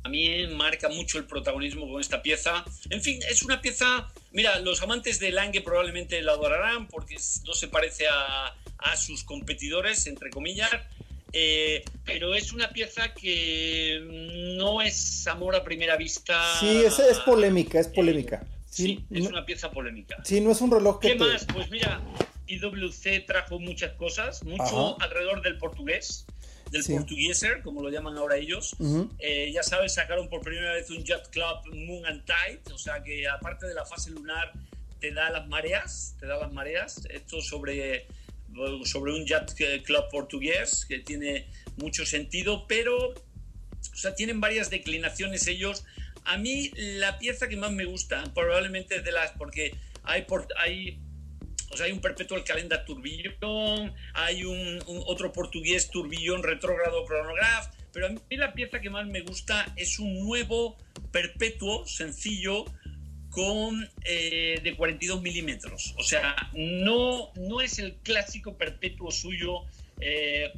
también 0.07 0.57
marca 0.57 0.88
mucho 0.88 1.18
el 1.18 1.24
protagonismo 1.24 1.90
con 1.90 2.00
esta 2.00 2.22
pieza. 2.22 2.64
En 2.90 3.02
fin, 3.02 3.18
es 3.28 3.42
una 3.42 3.61
pieza, 3.61 4.09
mira, 4.30 4.61
los 4.61 4.80
amantes 4.80 5.18
de 5.18 5.32
Lange 5.32 5.62
probablemente 5.62 6.22
la 6.22 6.30
adorarán 6.30 6.86
porque 6.86 7.16
no 7.44 7.54
se 7.54 7.66
parece 7.66 8.04
a, 8.07 8.54
sus 8.96 9.24
competidores, 9.24 10.07
entre 10.07 10.30
comillas, 10.30 10.70
eh, 11.32 11.84
pero 12.04 12.36
es 12.36 12.52
una 12.52 12.70
pieza 12.70 13.14
que 13.14 14.00
no 14.57 14.80
es 14.80 15.26
amor 15.26 15.57
a 15.57 15.64
primera 15.64 15.96
vista. 15.96 16.57
Sí, 16.61 16.84
es, 16.84 17.00
es 17.00 17.18
polémica, 17.18 17.80
es 17.80 17.88
polémica. 17.88 18.42
Eh, 18.44 18.66
sí, 18.70 19.04
es 19.11 19.26
una 19.26 19.44
pieza 19.44 19.72
polémica. 19.72 20.18
Sí, 20.24 20.40
no 20.40 20.52
es 20.52 20.61
un 20.61 20.70
reloj 20.70 21.00
que... 21.00 21.09
¿Qué 21.09 21.14
más? 21.16 21.46
Pues 21.52 21.68
mira, 21.68 22.00
IWC 22.46 23.26
trajo 23.26 23.59
muchas 23.59 23.94
cosas, 23.94 24.44
mucho 24.44 25.00
alrededor 25.00 25.42
del 25.42 25.59
portugués 25.59 26.26
del 26.70 26.84
portugueser, 26.84 27.62
como 27.62 27.82
lo 27.82 27.90
llaman 27.90 28.16
ahora 28.16 28.36
ellos. 28.36 28.76
Eh, 29.18 29.50
ya 29.52 29.62
sabes, 29.62 29.94
sacaron 29.94 30.28
por 30.28 30.40
primera 30.40 30.72
vez 30.72 30.90
un 30.90 31.04
Jet 31.04 31.28
Club 31.30 31.74
Moon 31.74 32.06
and 32.06 32.24
Tide, 32.24 32.72
o 32.72 32.78
sea 32.78 33.02
que 33.02 33.26
aparte 33.28 33.66
de 33.66 33.74
la 33.74 33.84
fase 33.84 34.10
lunar 34.10 34.52
te 35.00 35.12
da 35.12 35.30
las 35.30 35.46
mareas, 35.48 36.16
te 36.18 36.26
da 36.26 36.38
las 36.38 36.52
mareas. 36.52 37.06
Esto 37.10 37.40
sobre, 37.40 38.06
sobre 38.84 39.12
un 39.12 39.24
Jet 39.24 39.54
Club 39.84 40.04
portugués 40.10 40.86
que 40.86 40.98
tiene 41.00 41.48
mucho 41.76 42.04
sentido, 42.04 42.66
pero, 42.66 43.10
o 43.10 43.96
sea, 43.96 44.14
tienen 44.14 44.40
varias 44.40 44.70
declinaciones 44.70 45.46
ellos. 45.46 45.84
A 46.24 46.38
mí 46.38 46.72
la 46.76 47.18
pieza 47.18 47.48
que 47.48 47.56
más 47.56 47.70
me 47.70 47.84
gusta 47.84 48.24
probablemente 48.34 48.96
es 48.96 49.04
de 49.04 49.12
las, 49.12 49.32
porque 49.32 49.76
hay, 50.02 50.22
por, 50.22 50.48
hay 50.58 50.98
o 51.70 51.76
sea, 51.76 51.86
hay 51.86 51.92
un 51.92 52.00
perpetual 52.00 52.44
calendar 52.44 52.84
turbillón, 52.84 53.94
hay 54.14 54.44
un, 54.44 54.82
otro 55.06 55.32
portugués 55.32 55.90
turbillón 55.90 56.42
retrógrado 56.42 57.04
cronograph, 57.04 57.72
pero 57.92 58.06
a 58.06 58.10
mí 58.10 58.20
la 58.30 58.52
pieza 58.52 58.80
que 58.80 58.90
más 58.90 59.06
me 59.06 59.20
gusta 59.20 59.72
es 59.76 59.98
un 59.98 60.24
nuevo 60.24 60.76
perpetuo 61.10 61.86
sencillo 61.86 62.64
con 63.30 63.88
eh, 64.04 64.60
de 64.62 64.76
42 64.76 65.20
milímetros. 65.20 65.94
O 65.98 66.02
sea, 66.02 66.34
no, 66.54 67.32
no 67.34 67.60
es 67.60 67.78
el 67.78 67.96
clásico 67.96 68.56
perpetuo 68.56 69.10
suyo 69.10 69.64
eh, 70.00 70.52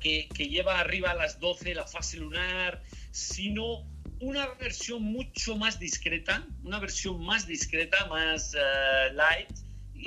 que, 0.00 0.28
que, 0.28 0.48
lleva 0.48 0.80
arriba 0.80 1.10
a 1.10 1.14
las 1.14 1.40
12 1.40 1.74
la 1.74 1.86
fase 1.86 2.16
lunar, 2.16 2.82
sino 3.10 3.86
una 4.20 4.46
versión 4.54 5.02
mucho 5.02 5.56
más 5.56 5.78
discreta, 5.78 6.46
una 6.62 6.78
versión 6.78 7.24
más 7.24 7.46
discreta, 7.46 8.06
más 8.06 8.54
uh, 8.54 9.14
light, 9.14 9.50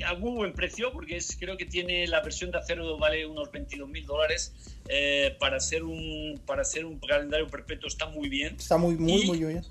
a 0.06 0.16
muy 0.16 0.32
buen 0.32 0.54
precio, 0.54 0.92
porque 0.92 1.18
es, 1.18 1.36
creo 1.40 1.58
que 1.58 1.66
tiene 1.66 2.08
la 2.08 2.22
versión 2.22 2.52
de 2.52 2.58
acero 2.58 2.98
vale 2.98 3.26
unos 3.26 3.52
22 3.52 3.88
mil 3.90 4.06
dólares. 4.06 4.54
Eh, 4.90 5.36
para, 5.40 5.60
ser 5.60 5.84
un, 5.84 6.42
para 6.46 6.64
ser 6.64 6.86
un 6.86 7.00
calendario 7.00 7.48
perpetuo 7.48 7.88
está 7.88 8.08
muy 8.08 8.30
bien. 8.30 8.56
Está 8.58 8.78
muy, 8.78 8.96
muy, 8.96 9.26
muy 9.26 9.38
bien. 9.40 9.62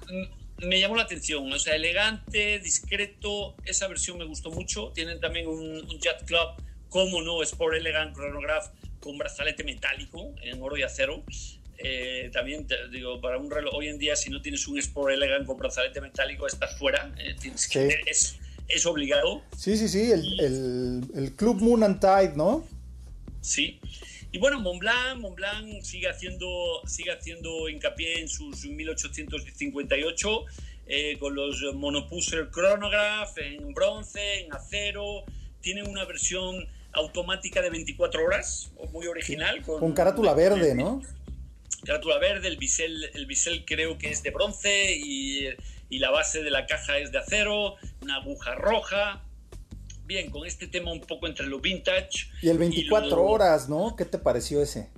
Me 0.58 0.78
llamó 0.78 0.96
la 0.96 1.02
atención, 1.02 1.52
o 1.52 1.58
sea, 1.58 1.74
elegante, 1.74 2.60
discreto, 2.60 3.56
esa 3.64 3.88
versión 3.88 4.18
me 4.18 4.24
gustó 4.24 4.50
mucho. 4.50 4.92
Tienen 4.94 5.18
también 5.20 5.48
un, 5.48 5.86
Jet 5.98 6.24
Club, 6.24 6.50
como 6.88 7.20
no, 7.20 7.42
Sport 7.42 7.76
Elegant 7.76 8.14
Chronograph 8.14 8.68
con 9.00 9.18
brazalete 9.18 9.64
metálico 9.64 10.32
en 10.42 10.62
oro 10.62 10.76
y 10.76 10.82
acero. 10.82 11.24
Eh, 11.78 12.30
también 12.32 12.66
te 12.68 12.88
digo, 12.90 13.20
para 13.20 13.38
un 13.38 13.50
reloj, 13.50 13.74
hoy 13.74 13.88
en 13.88 13.98
día, 13.98 14.14
si 14.14 14.30
no 14.30 14.40
tienes 14.40 14.68
un 14.68 14.78
Sport 14.78 15.14
Elegant 15.14 15.46
con 15.46 15.56
brazalete 15.56 16.00
metálico, 16.00 16.46
estás 16.46 16.78
fuera. 16.78 17.12
Eh, 17.18 17.34
tienes 17.40 17.66
que, 17.68 18.00
es, 18.06 18.38
es 18.72 18.86
obligado. 18.86 19.42
Sí, 19.56 19.76
sí, 19.76 19.88
sí, 19.88 20.10
el, 20.10 21.08
el, 21.14 21.32
Club 21.36 21.60
Moon 21.60 21.82
and 21.82 22.00
Tide, 22.00 22.32
¿no? 22.36 22.64
Sí. 23.40 23.80
Y 24.32 24.38
bueno, 24.38 24.60
Montblanc, 24.60 25.20
Montblanc 25.20 25.82
sigue 25.82 26.08
haciendo, 26.08 26.46
sigue 26.86 27.12
haciendo 27.12 27.68
hincapié 27.68 28.20
en 28.20 28.28
sus 28.28 28.64
1858 28.64 30.44
eh, 30.86 31.18
con 31.18 31.34
los 31.34 31.62
Monopuser 31.74 32.50
Chronograph 32.50 33.36
en 33.38 33.74
bronce, 33.74 34.40
en 34.40 34.52
acero. 34.54 35.24
Tienen 35.60 35.86
una 35.86 36.04
versión 36.06 36.66
automática 36.92 37.60
de 37.60 37.70
24 37.70 38.24
horas, 38.24 38.70
muy 38.92 39.06
original. 39.06 39.62
Con, 39.62 39.80
con 39.80 39.92
carátula 39.92 40.34
verde, 40.34 40.74
¿no? 40.74 41.02
Carátula 41.84 42.18
verde, 42.18 42.48
el 42.48 42.56
bisel, 42.56 43.10
el 43.12 43.26
bisel 43.26 43.64
creo 43.64 43.98
que 43.98 44.10
es 44.10 44.22
de 44.22 44.30
bronce 44.30 44.96
y 44.96 45.48
y 45.92 45.98
la 45.98 46.10
base 46.10 46.42
de 46.42 46.50
la 46.50 46.64
caja 46.64 46.96
es 46.96 47.12
de 47.12 47.18
acero, 47.18 47.76
una 48.00 48.16
aguja 48.16 48.54
roja. 48.54 49.22
Bien, 50.06 50.30
con 50.30 50.46
este 50.46 50.66
tema 50.66 50.90
un 50.90 51.02
poco 51.02 51.26
entre 51.26 51.46
lo 51.46 51.60
vintage. 51.60 52.30
Y 52.40 52.48
el 52.48 52.56
24 52.56 53.22
horas, 53.22 53.68
¿no? 53.68 53.94
¿Qué 53.94 54.06
te 54.06 54.16
pareció 54.16 54.62
ese? 54.62 54.88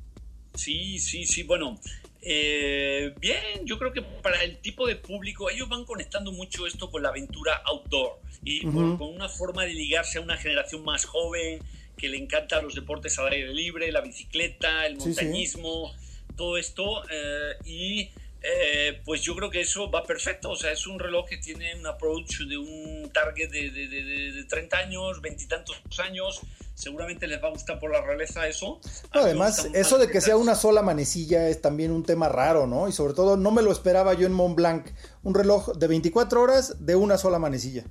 Sí, 0.55 1.01
sí, 1.01 1.27
sí, 1.27 1.43
bueno. 1.43 1.81
Eh, 2.23 3.13
bien, 3.19 3.65
yo 3.65 3.77
creo 3.77 3.93
que 3.93 4.03
para 4.03 4.41
el 4.45 4.59
tipo 4.59 4.87
de 4.87 4.95
público, 4.95 5.51
ellos 5.51 5.69
van 5.69 5.85
conectando 5.85 6.31
mucho 6.31 6.65
esto 6.65 6.89
con 6.93 7.03
la 7.03 7.09
aventura 7.09 7.61
outdoor 7.65 8.21
y 8.45 8.63
con 8.63 9.03
una 9.03 9.29
forma 9.29 9.65
de 9.65 9.75
ligarse 9.75 10.19
a 10.19 10.21
una 10.21 10.37
generación 10.37 10.85
más 10.85 11.05
joven 11.07 11.59
que 11.97 12.09
le 12.09 12.19
encanta 12.19 12.63
los 12.63 12.77
deportes 12.77 13.19
al 13.19 13.33
aire 13.33 13.53
libre, 13.53 13.91
la 13.91 14.01
bicicleta, 14.01 14.87
el 14.87 14.97
montañismo, 14.97 15.93
todo 16.37 16.57
esto. 16.57 17.03
Eh, 17.11 17.57
y 17.67 18.11
eh, 18.47 19.01
pues 19.07 19.23
yo 19.23 19.35
creo 19.35 19.51
que 19.51 19.63
eso 19.63 19.91
va 19.91 20.05
perfecto. 20.05 20.51
O 20.51 20.57
sea, 20.57 20.71
es 20.71 20.87
un 20.87 20.99
reloj 20.99 21.27
que 21.27 21.39
tiene 21.39 21.75
un 21.77 21.87
approach 21.87 22.41
de 22.41 22.59
un 22.59 23.11
target 23.11 23.51
de, 23.51 23.71
de, 23.71 24.45
30 24.45 24.77
años, 24.77 25.23
veintitantos 25.23 25.81
años. 25.99 26.43
Seguramente 26.75 27.27
les 27.27 27.43
va 27.43 27.49
a 27.49 27.53
gustar 27.53 27.81
por 27.81 27.91
la 27.91 28.03
realeza 28.03 28.47
eso. 28.47 28.81
además, 29.13 29.71
eso 29.73 29.97
de 29.97 30.11
que 30.11 30.21
sea 30.21 30.37
una 30.37 30.57
sola 30.57 30.83
manecilla 30.83 31.49
es 31.49 31.63
también 31.63 31.91
un 31.91 32.05
tema 32.05 32.29
raro, 32.29 32.67
¿no? 32.67 32.87
Y 32.87 32.93
sobre 32.93 33.15
todo, 33.15 33.39
no 33.39 33.51
me 33.51 33.63
lo 33.63 33.73
esperaba 33.73 34.13
yo 34.13 34.27
en 34.27 34.33
Mont 34.33 34.57
Blanc. 34.57 34.89
Un 35.23 35.35
reloj 35.35 35.73
de 35.79 35.87
24 35.87 36.43
horas 36.43 36.85
de 36.85 36.97
una 36.97 37.17
sola 37.17 37.39
manecilla. 37.39 37.85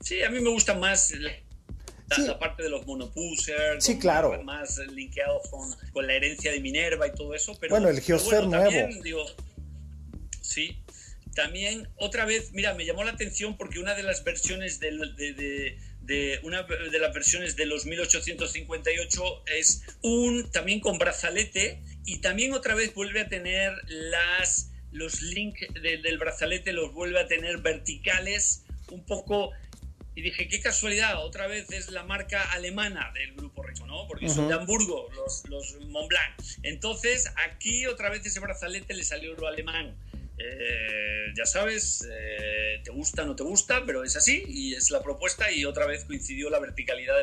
Sí, 0.00 0.22
a 0.22 0.30
mí 0.30 0.40
me 0.40 0.48
gusta 0.48 0.72
más 0.72 1.12
la 2.16 2.38
parte 2.38 2.62
de 2.62 2.70
los 2.70 2.86
monopusers, 2.86 3.84
sí, 3.84 3.98
claro. 3.98 4.42
más 4.42 4.78
linkeados 4.78 5.42
con, 5.92 6.06
la 6.06 6.14
herencia 6.14 6.50
de 6.50 6.60
Minerva 6.60 7.06
y 7.06 7.12
todo 7.12 7.34
eso. 7.34 7.56
Pero, 7.60 7.70
bueno, 7.70 7.88
el 7.88 8.00
Geosphere 8.00 8.46
nuevo. 8.46 8.70
sí, 10.40 10.82
también 11.34 11.88
otra 11.96 12.24
vez, 12.24 12.52
mira, 12.52 12.74
me 12.74 12.84
llamó 12.84 13.04
la 13.04 13.12
atención 13.12 13.56
porque 13.56 13.78
una 13.78 13.94
de 13.94 14.02
las 14.02 14.24
versiones 14.24 14.80
de, 14.80 15.78
de, 16.00 16.40
una 16.42 16.62
de 16.62 16.98
las 16.98 17.12
versiones 17.12 17.54
de 17.56 17.66
los 17.66 17.84
1858 17.84 19.44
es 19.56 19.82
un 20.02 20.50
también 20.50 20.80
con 20.80 20.98
brazalete 20.98 21.82
y 22.04 22.20
también 22.20 22.54
otra 22.54 22.74
vez 22.74 22.94
vuelve 22.94 23.20
a 23.20 23.28
tener 23.28 23.72
las 23.86 24.70
los 24.90 25.20
links 25.20 25.60
del 25.82 26.18
brazalete 26.18 26.72
los 26.72 26.94
vuelve 26.94 27.20
a 27.20 27.28
tener 27.28 27.58
verticales 27.58 28.64
un 28.90 29.04
poco 29.04 29.52
y 30.18 30.20
dije, 30.20 30.48
qué 30.48 30.60
casualidad, 30.60 31.24
otra 31.24 31.46
vez 31.46 31.70
es 31.70 31.92
la 31.92 32.02
marca 32.02 32.42
alemana 32.50 33.12
del 33.14 33.34
Grupo 33.34 33.62
Rico, 33.62 33.86
¿no? 33.86 34.08
Porque 34.08 34.28
son 34.28 34.48
de 34.48 34.54
Hamburgo, 34.54 35.08
los, 35.14 35.48
los 35.48 35.76
Montblanc. 35.86 36.34
Entonces, 36.64 37.30
aquí 37.48 37.86
otra 37.86 38.10
vez 38.10 38.26
ese 38.26 38.40
brazalete 38.40 38.94
le 38.94 39.04
salió 39.04 39.34
lo 39.34 39.46
alemán. 39.46 39.94
Eh, 40.36 41.32
ya 41.36 41.46
sabes, 41.46 42.04
eh, 42.10 42.80
te 42.82 42.90
gusta 42.90 43.24
no 43.24 43.36
te 43.36 43.44
gusta, 43.44 43.84
pero 43.86 44.02
es 44.02 44.16
así 44.16 44.42
y 44.48 44.74
es 44.74 44.90
la 44.90 45.04
propuesta 45.04 45.52
y 45.52 45.64
otra 45.64 45.86
vez 45.86 46.04
coincidió 46.04 46.50
la 46.50 46.58
verticalidad 46.58 47.14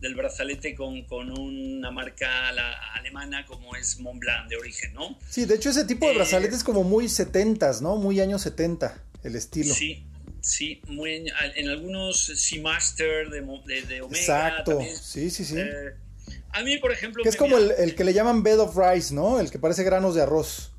del, 0.00 0.14
brazalete 0.14 0.74
con, 0.74 1.02
con, 1.04 1.38
una 1.38 1.90
marca 1.90 2.48
alemana 2.94 3.44
como 3.44 3.76
es 3.76 4.00
Montblanc 4.00 4.48
de 4.48 4.56
origen, 4.56 4.94
¿no? 4.94 5.18
Sí, 5.28 5.44
de 5.44 5.56
hecho 5.56 5.68
ese 5.68 5.84
tipo 5.84 6.08
de 6.08 6.14
brazalete 6.14 6.54
es 6.54 6.64
como 6.64 6.82
muy 6.82 7.10
70 7.10 7.80
¿no? 7.82 7.96
Muy 7.96 8.20
años 8.20 8.40
70, 8.40 9.02
el 9.22 9.36
estilo. 9.36 9.74
Sí, 9.74 10.02
Sí, 10.42 10.82
muy 10.88 11.30
en, 11.56 11.68
algunos 11.68 12.18
Seamaster 12.20 13.30
de, 13.30 13.40
de, 13.64 13.82
de 13.82 14.02
Omega. 14.02 14.20
Exacto, 14.20 14.80
sí, 15.00 15.30
sí, 15.30 15.44
sí. 15.44 15.54
Eh, 15.56 15.94
a 16.50 16.62
mí, 16.62 16.78
por 16.78 16.92
ejemplo... 16.92 17.22
Que 17.22 17.28
es 17.28 17.36
como 17.36 17.56
el, 17.56 17.94
que 17.94 18.04
le 18.04 18.12
llaman 18.12 18.42
bed 18.42 18.58
of 18.58 18.76
rice, 18.76 19.14
¿no? 19.14 19.38
El 19.38 19.50
que 19.50 19.60
parece 19.60 19.84
granos 19.84 20.16
de 20.16 20.22
arroz. 20.22 20.72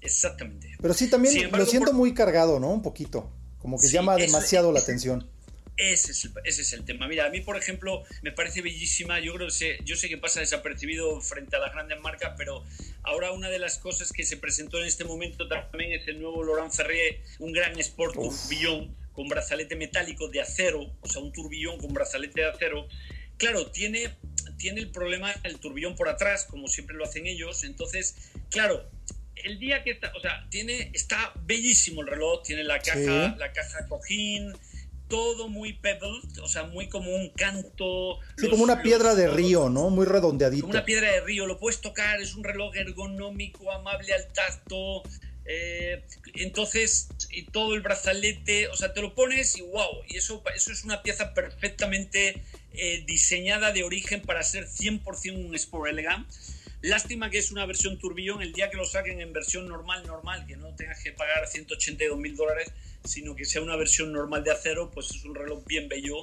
Exactamente. 0.00 0.76
Pero 0.80 0.94
sí, 0.94 1.10
también 1.10 1.50
lo 1.50 1.66
siento 1.66 1.92
muy 1.92 2.14
cargado, 2.14 2.60
¿no? 2.60 2.70
Un 2.70 2.82
poquito. 2.82 3.30
Como 3.58 3.78
que 3.78 3.88
llama 3.88 4.16
demasiado 4.16 4.70
la 4.70 4.80
atención. 4.80 5.28
Ese 5.76 6.12
es, 6.12 6.24
el, 6.24 6.32
ese 6.44 6.62
es 6.62 6.72
el 6.72 6.84
tema. 6.84 7.08
Mira, 7.08 7.26
a 7.26 7.30
mí, 7.30 7.40
por 7.40 7.56
ejemplo, 7.56 8.04
me 8.22 8.30
parece 8.30 8.62
bellísima. 8.62 9.18
Yo 9.18 9.34
creo 9.34 9.48
que 9.48 9.52
sé, 9.52 9.78
yo 9.84 9.96
sé 9.96 10.08
que 10.08 10.18
pasa 10.18 10.40
desapercibido 10.40 11.20
frente 11.20 11.56
a 11.56 11.58
las 11.58 11.72
grandes 11.72 12.00
marcas, 12.00 12.34
pero 12.36 12.64
ahora 13.02 13.32
una 13.32 13.50
de 13.50 13.58
las 13.58 13.78
cosas 13.78 14.12
que 14.12 14.24
se 14.24 14.36
presentó 14.36 14.78
en 14.78 14.86
este 14.86 15.04
momento 15.04 15.48
también 15.48 15.92
es 15.92 16.06
el 16.06 16.20
nuevo 16.20 16.44
Laurent 16.44 16.72
Ferrier, 16.72 17.20
un 17.40 17.52
gran 17.52 17.78
Sport 17.80 18.14
turbillón 18.14 18.94
con 19.12 19.28
brazalete 19.28 19.74
metálico 19.74 20.28
de 20.28 20.40
acero, 20.40 20.92
o 21.00 21.08
sea, 21.08 21.22
un 21.22 21.32
turbillón 21.32 21.78
con 21.78 21.92
brazalete 21.92 22.42
de 22.42 22.46
acero. 22.46 22.86
Claro, 23.36 23.66
tiene, 23.72 24.14
tiene 24.58 24.80
el 24.80 24.90
problema 24.92 25.34
el 25.42 25.58
turbillón 25.58 25.96
por 25.96 26.08
atrás, 26.08 26.46
como 26.48 26.68
siempre 26.68 26.94
lo 26.94 27.04
hacen 27.04 27.26
ellos. 27.26 27.64
Entonces, 27.64 28.30
claro, 28.48 28.88
el 29.34 29.58
día 29.58 29.82
que 29.82 29.90
está, 29.90 30.12
o 30.16 30.20
sea, 30.20 30.46
tiene, 30.50 30.90
está 30.94 31.32
bellísimo 31.44 32.02
el 32.02 32.06
reloj, 32.06 32.42
tiene 32.44 32.62
la 32.62 32.78
caja, 32.78 33.34
la 33.36 33.52
caja 33.52 33.88
cojín 33.88 34.52
todo 35.14 35.48
muy 35.48 35.74
pebbled, 35.74 36.40
o 36.42 36.48
sea, 36.48 36.64
muy 36.64 36.88
como 36.88 37.14
un 37.14 37.28
canto. 37.28 38.18
Sí, 38.36 38.48
como 38.48 38.64
una 38.64 38.82
piedra 38.82 39.14
de 39.14 39.28
río, 39.28 39.68
¿no? 39.68 39.88
Muy 39.88 40.06
redondeadito. 40.06 40.62
Como 40.62 40.72
una 40.72 40.84
piedra 40.84 41.12
de 41.12 41.20
río, 41.20 41.46
lo 41.46 41.56
puedes 41.60 41.80
tocar, 41.80 42.20
es 42.20 42.34
un 42.34 42.42
reloj 42.42 42.74
ergonómico, 42.74 43.70
amable 43.70 44.12
al 44.12 44.26
tacto. 44.32 45.04
Eh, 45.44 46.02
entonces, 46.34 47.10
y 47.30 47.44
todo 47.44 47.76
el 47.76 47.82
brazalete, 47.82 48.66
o 48.66 48.76
sea, 48.76 48.92
te 48.92 49.02
lo 49.02 49.14
pones 49.14 49.56
y 49.56 49.62
wow, 49.62 50.02
y 50.08 50.16
eso, 50.16 50.42
eso 50.52 50.72
es 50.72 50.82
una 50.82 51.00
pieza 51.04 51.32
perfectamente 51.32 52.42
eh, 52.72 53.04
diseñada 53.06 53.70
de 53.70 53.84
origen 53.84 54.20
para 54.20 54.42
ser 54.42 54.66
100% 54.66 55.46
un 55.46 55.54
Sport 55.54 55.90
Elegant. 55.90 56.26
Lástima 56.84 57.30
que 57.30 57.38
es 57.38 57.50
una 57.50 57.64
versión 57.64 57.98
turbillón, 57.98 58.42
el 58.42 58.52
día 58.52 58.68
que 58.68 58.76
lo 58.76 58.84
saquen 58.84 59.18
en 59.18 59.32
versión 59.32 59.66
normal, 59.66 60.06
normal, 60.06 60.46
que 60.46 60.54
no 60.54 60.74
tengas 60.76 61.02
que 61.02 61.12
pagar 61.12 61.48
182 61.48 62.18
mil 62.18 62.36
dólares, 62.36 62.70
sino 63.02 63.34
que 63.34 63.46
sea 63.46 63.62
una 63.62 63.74
versión 63.74 64.12
normal 64.12 64.44
de 64.44 64.52
acero, 64.52 64.90
pues 64.90 65.10
es 65.10 65.24
un 65.24 65.34
reloj 65.34 65.64
bien 65.64 65.88
bello, 65.88 66.16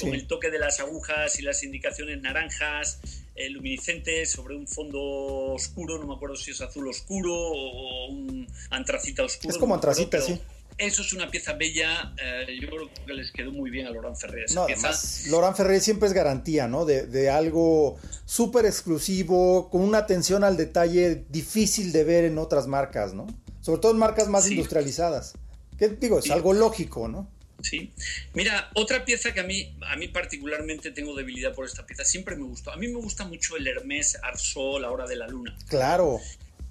con 0.00 0.14
el 0.14 0.26
toque 0.26 0.50
de 0.50 0.58
las 0.58 0.80
agujas 0.80 1.38
y 1.38 1.42
las 1.42 1.62
indicaciones 1.62 2.22
naranjas, 2.22 3.00
eh, 3.34 3.50
luminiscentes, 3.50 4.32
sobre 4.32 4.56
un 4.56 4.66
fondo 4.66 4.98
oscuro, 4.98 5.98
no 5.98 6.06
me 6.06 6.14
acuerdo 6.14 6.36
si 6.36 6.52
es 6.52 6.60
azul 6.62 6.88
oscuro 6.88 7.34
o 7.34 8.06
un 8.08 8.46
antracita 8.70 9.24
oscuro. 9.24 9.52
Es 9.52 9.58
como 9.58 9.74
antracita, 9.74 10.22
sí. 10.22 10.40
Eso 10.78 11.02
es 11.02 11.12
una 11.12 11.28
pieza 11.28 11.54
bella, 11.54 12.14
eh, 12.22 12.56
yo 12.60 12.68
creo 12.68 12.90
que 13.04 13.12
les 13.12 13.32
quedó 13.32 13.50
muy 13.50 13.68
bien 13.68 13.88
a 13.88 13.90
Laurent 13.90 14.16
Ferrer. 14.16 14.46
no, 14.54 14.62
además, 14.62 15.26
Ferrer 15.56 15.80
siempre 15.80 16.06
es 16.06 16.14
garantía, 16.14 16.68
¿no? 16.68 16.84
De, 16.84 17.06
de 17.06 17.30
algo 17.30 17.98
súper 18.24 18.64
exclusivo, 18.64 19.70
con 19.70 19.80
una 19.80 19.98
atención 19.98 20.44
al 20.44 20.56
detalle 20.56 21.24
difícil 21.28 21.90
de 21.90 22.04
ver 22.04 22.24
en 22.24 22.38
otras 22.38 22.68
marcas, 22.68 23.12
¿no? 23.12 23.26
Sobre 23.60 23.80
todo 23.80 23.90
en 23.92 23.98
marcas 23.98 24.28
más 24.28 24.48
industrializadas. 24.48 25.34
¿Qué 25.78 25.88
digo? 25.88 26.20
Es 26.20 26.30
algo 26.30 26.52
lógico, 26.52 27.08
¿no? 27.08 27.28
Sí. 27.62 27.92
Mira, 28.34 28.70
otra 28.74 29.04
pieza 29.04 29.34
que 29.34 29.40
a 29.40 29.44
mí, 29.44 29.76
a 29.82 29.96
mí 29.96 30.08
particularmente 30.08 30.92
tengo 30.92 31.16
debilidad 31.16 31.54
por 31.54 31.66
esta 31.66 31.84
pieza, 31.86 32.04
siempre 32.04 32.36
me 32.36 32.44
gustó. 32.44 32.70
A 32.70 32.76
mí 32.76 32.86
me 32.86 33.00
gusta 33.00 33.24
mucho 33.24 33.56
el 33.56 33.66
Hermès 33.66 34.16
Arceau, 34.22 34.78
La 34.78 34.90
Hora 34.90 35.06
de 35.06 35.16
la 35.16 35.26
Luna. 35.26 35.56
Claro. 35.68 36.20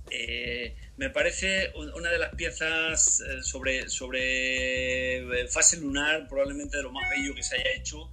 Eh, 0.09 0.75
me 0.97 1.11
parece 1.11 1.71
una 1.75 2.09
de 2.09 2.17
las 2.17 2.33
piezas 2.33 3.21
eh, 3.21 3.43
sobre, 3.43 3.87
sobre 3.87 5.17
eh, 5.19 5.47
fase 5.47 5.77
lunar, 5.77 6.27
probablemente 6.27 6.77
de 6.77 6.83
lo 6.83 6.91
más 6.91 7.07
bello 7.09 7.35
que 7.35 7.43
se 7.43 7.55
haya 7.55 7.71
hecho, 7.75 8.11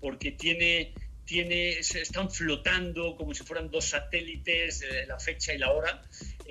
porque 0.00 0.32
tiene, 0.32 0.94
tiene, 1.24 1.70
están 1.78 2.30
flotando 2.30 3.16
como 3.16 3.34
si 3.34 3.42
fueran 3.42 3.70
dos 3.70 3.86
satélites, 3.86 4.84
la 5.08 5.18
fecha 5.18 5.52
y 5.52 5.58
la 5.58 5.72
hora, 5.72 6.02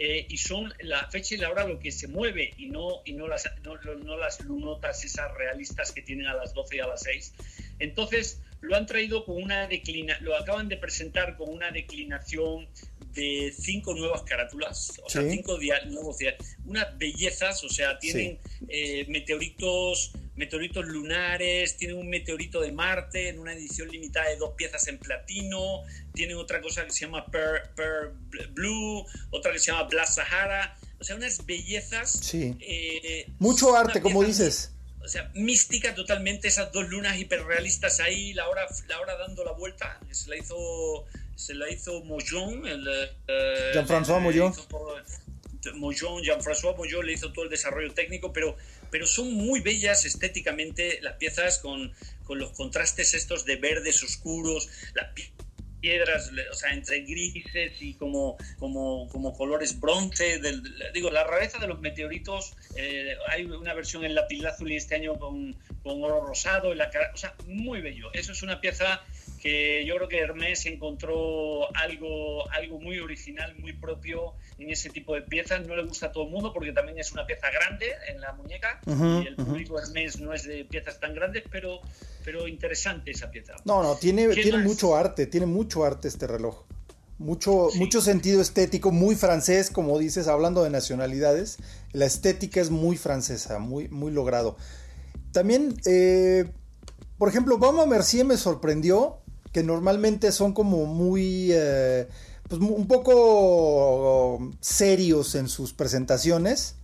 eh, 0.02 0.26
y 0.30 0.38
son 0.38 0.74
la 0.82 1.10
fecha 1.10 1.36
y 1.36 1.38
la 1.38 1.50
hora 1.50 1.66
lo 1.66 1.80
que 1.80 1.92
se 1.92 2.08
mueve 2.08 2.54
y 2.58 2.68
no, 2.68 3.02
y 3.04 3.14
no, 3.14 3.28
las, 3.28 3.50
no, 3.64 3.76
las 4.18 4.40
lunotas 4.42 5.04
esas 5.04 5.34
realistas 5.34 5.92
que 5.92 6.02
tienen 6.02 6.28
a 6.28 6.36
las 6.36 6.54
12 6.54 6.76
y 6.76 6.80
a 6.80 6.88
las 6.88 7.04
6. 7.04 7.34
Entonces 7.80 8.42
lo 8.62 8.76
han 8.76 8.86
traído 8.86 9.26
con 9.26 9.42
una 9.42 9.68
declinación, 9.68 10.26
lo 10.26 10.36
acaban 10.36 10.68
de 10.68 10.78
presentar 10.78 11.38
con 11.38 11.50
una 11.50 11.72
declinación 11.72 12.68
de 13.14 13.54
cinco 13.58 13.94
nuevas 13.96 14.22
carátulas, 14.24 15.00
o 15.04 15.10
sea, 15.10 15.24
cinco 15.30 15.58
nuevos 15.88 16.18
unas 16.66 16.98
bellezas, 16.98 17.64
o 17.64 17.70
sea, 17.70 17.98
tienen 17.98 18.38
eh, 18.68 19.06
meteoritos, 19.08 20.12
meteoritos 20.36 20.86
lunares, 20.86 21.76
tienen 21.78 21.98
un 21.98 22.08
meteorito 22.08 22.62
de 22.62 22.72
Marte 22.72 23.30
en 23.30 23.40
una 23.40 23.54
edición 23.54 23.90
limitada 23.90 24.30
de 24.30 24.38
dos 24.38 24.54
piezas 24.56 24.88
en 24.88 25.00
platino, 25.00 25.84
tienen 26.14 26.38
otra 26.38 26.62
cosa 26.62 26.86
que 26.86 26.92
se 26.92 27.02
llama 27.02 27.26
Per, 27.26 28.12
Blue, 28.52 29.06
otra 29.32 29.52
que 29.52 29.60
se 29.60 29.72
llama 29.72 29.84
Black 29.84 30.08
Sahara, 30.08 30.78
o 31.00 31.04
sea, 31.04 31.16
unas 31.16 31.46
bellezas. 31.46 32.12
Sí. 32.12 32.56
Eh, 32.60 33.32
Mucho 33.40 33.76
arte, 33.76 34.02
como 34.02 34.24
dices. 34.24 34.72
O 35.02 35.08
sea, 35.08 35.32
mística 35.34 35.96
totalmente, 35.96 36.48
esas 36.48 36.72
dos 36.72 36.90
lunas 36.90 37.18
hiperrealistas 37.18 38.00
ahí, 38.00 38.34
la 38.34 38.48
hora, 38.50 38.68
la 38.88 39.00
hora 39.00 39.18
dando 39.18 39.44
la 39.44 39.54
vuelta, 39.54 40.00
se 40.12 40.30
la 40.30 40.38
hizo 40.38 41.06
se 41.40 41.54
la 41.54 41.70
hizo 41.70 42.04
el, 42.04 42.88
eh, 43.28 43.72
Jean-François 43.74 44.20
Mojon. 44.20 44.54
Mojon, 45.76 46.22
Jean-François 46.22 46.76
Mojon 46.76 47.06
le 47.06 47.14
hizo 47.14 47.32
todo 47.32 47.46
el 47.46 47.50
desarrollo 47.50 47.94
técnico, 47.94 48.34
pero, 48.34 48.58
pero 48.92 49.08
son 49.08 49.34
muy 49.34 49.62
bellas 49.62 50.04
estéticamente 50.04 51.00
las 51.02 51.16
piezas 51.16 51.60
con, 51.60 51.94
con 52.26 52.40
los 52.40 52.52
contrastes 52.52 53.14
estos 53.14 53.46
de 53.46 53.56
verdes 53.56 54.04
oscuros, 54.04 54.68
las 54.94 55.14
piedras, 55.80 56.32
o 56.52 56.54
sea, 56.54 56.72
entre 56.72 57.02
grises 57.02 57.74
y 57.82 57.94
como, 57.96 58.38
como, 58.60 59.08
como 59.10 59.34
colores 59.34 59.80
bronce. 59.80 60.40
Del, 60.40 60.62
digo, 60.94 61.10
la 61.10 61.24
rareza 61.24 61.60
de 61.60 61.68
los 61.68 61.80
meteoritos, 61.80 62.54
eh, 62.76 63.16
hay 63.30 63.46
una 63.46 63.74
versión 63.74 64.06
en 64.06 64.16
y 64.70 64.76
este 64.76 64.96
año 64.96 65.18
con, 65.18 65.56
con 65.84 66.04
oro 66.04 66.26
rosado, 66.26 66.72
en 66.72 66.80
la 66.80 66.90
o 67.14 67.18
sea, 67.18 67.36
muy 67.48 67.82
bello. 67.82 68.10
Eso 68.14 68.32
es 68.32 68.44
una 68.44 68.62
pieza 68.62 69.02
que 69.40 69.86
yo 69.86 69.96
creo 69.96 70.08
que 70.08 70.20
Hermes 70.20 70.66
encontró 70.66 71.74
algo, 71.76 72.50
algo 72.52 72.80
muy 72.80 73.00
original, 73.00 73.56
muy 73.58 73.74
propio 73.74 74.34
en 74.58 74.70
ese 74.70 74.90
tipo 74.90 75.16
de 75.16 75.22
piezas. 75.22 75.66
No 75.66 75.76
le 75.76 75.86
gusta 75.86 76.08
a 76.08 76.12
todo 76.12 76.26
el 76.26 76.30
mundo 76.30 76.54
porque 76.54 76.72
también 76.72 77.00
es 77.00 77.12
una 77.12 77.26
pieza 77.26 77.48
grande 77.50 77.92
en 78.10 78.22
la 78.22 78.34
muñeca 78.34 78.82
y 78.86 79.28
el 79.28 79.36
público 79.36 79.80
Hermes 79.80 80.20
no 80.20 80.34
es 80.34 80.44
de 80.44 80.66
piezas 80.66 81.00
tan 81.00 81.16
grandes, 81.16 81.44
pero, 81.50 81.80
pero 82.24 82.48
interesante 82.48 83.12
esa 83.12 83.32
pieza. 83.32 83.54
No, 83.66 83.82
no, 83.82 83.96
tiene, 83.96 84.28
tiene 84.30 84.60
mucho 84.60 84.96
arte, 84.96 85.26
tiene 85.26 85.46
mucho 85.46 85.86
arte 85.86 86.08
este 86.08 86.28
reloj. 86.28 86.66
Mucho, 87.18 87.68
mucho 87.76 88.00
sentido 88.00 88.42
estético, 88.42 88.92
muy 88.92 89.16
francés, 89.16 89.70
como 89.72 90.00
dices, 90.00 90.30
hablando 90.30 90.64
de 90.64 90.70
nacionalidades. 90.70 91.58
La 91.92 92.06
estética 92.06 92.62
es 92.62 92.70
muy 92.70 92.96
francesa, 92.96 93.60
muy, 93.60 93.90
muy 93.90 94.12
logrado. 94.14 94.56
También, 95.34 95.76
eh, 95.86 96.50
por 97.18 97.28
ejemplo, 97.28 97.58
Baume 97.58 97.86
Mercier 97.86 98.26
me 98.26 98.38
sorprendió 98.38 99.20
que 99.52 99.64
normalmente 99.64 100.32
son 100.32 100.54
como 100.54 100.86
muy, 100.86 101.50
eh, 101.52 102.08
pues 102.48 102.62
un 102.62 102.88
poco 102.88 104.52
serios 104.60 105.36
en 105.36 105.50
sus 105.50 105.74
presentaciones. 105.74 106.76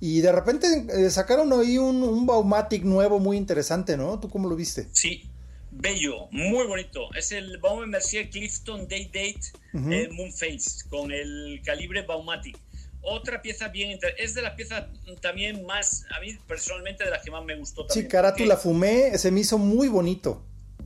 Y 0.00 0.20
de 0.20 0.32
repente 0.32 0.66
eh, 0.92 1.08
sacaron 1.10 1.52
ahí 1.52 1.78
un, 1.78 2.02
un 2.02 2.26
Baumatic 2.26 2.84
nuevo 2.84 3.20
muy 3.20 3.36
interesante, 3.36 3.96
¿no? 3.96 4.20
¿Tú 4.20 4.28
cómo 4.28 4.48
lo 4.48 4.56
viste? 4.56 4.88
Sí, 4.92 5.30
bello, 5.70 6.28
muy 6.30 6.66
bonito. 6.66 7.12
Es 7.14 7.32
el 7.32 7.58
Baume 7.58 7.86
Mercier 7.86 8.28
Clifton 8.28 8.86
Day 8.88 9.06
Date 9.06 9.40
eh, 9.72 10.08
Moonface 10.12 10.88
con 10.90 11.10
el 11.10 11.60
calibre 11.64 12.02
Baumatic. 12.02 12.58
Otra 13.00 13.42
pieza 13.42 13.68
bien 13.68 13.98
es 14.18 14.34
de 14.34 14.42
las 14.42 14.54
piezas 14.54 14.86
también 15.20 15.64
más, 15.66 16.04
a 16.16 16.20
mí 16.20 16.38
personalmente 16.46 17.04
de 17.04 17.10
las 17.10 17.22
que 17.22 17.30
más 17.30 17.44
me 17.44 17.56
gustó. 17.56 17.86
También, 17.86 18.06
sí, 18.06 18.10
carátula 18.10 18.56
fumé, 18.56 19.16
se 19.18 19.30
me 19.30 19.40
hizo 19.40 19.58
muy 19.58 19.88
bonito. 19.88 20.42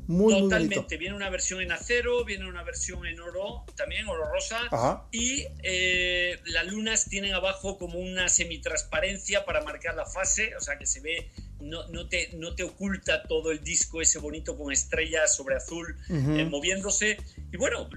Totalmente. 0.09 0.97
viene 0.97 1.15
una 1.15 1.29
versión 1.29 1.61
en 1.61 1.71
acero, 1.71 2.25
viene 2.25 2.49
una 2.49 2.63
versión 2.63 3.07
en 3.07 3.21
oro, 3.21 3.65
también 3.77 4.09
oro 4.09 4.25
rosa. 4.25 5.07
Y 5.13 5.47
eh, 5.63 6.41
las 6.47 6.67
lunas 6.67 7.09
tienen 7.11 7.35
abajo 7.35 7.77
como 7.77 7.99
una 7.99 8.29
semitransparencia 8.29 9.45
para 9.45 9.63
marcar 9.63 9.95
la 9.95 10.07
fase, 10.07 10.57
o 10.57 10.61
sea 10.63 10.79
que 10.79 10.87
se 10.87 11.01
ve, 11.01 11.31
no, 11.61 11.87
no, 11.89 12.09
te, 12.09 12.31
no 12.35 12.55
te 12.55 12.63
oculta 12.63 13.23
todo 13.25 13.51
el 13.51 13.63
disco 13.63 14.01
ese 14.01 14.19
bonito 14.19 14.57
con 14.57 14.73
estrellas 14.73 15.37
sobre 15.37 15.57
azul 15.57 15.95
eh, 16.09 16.45
moviéndose. 16.45 17.19
Y 17.53 17.57
bueno, 17.59 17.91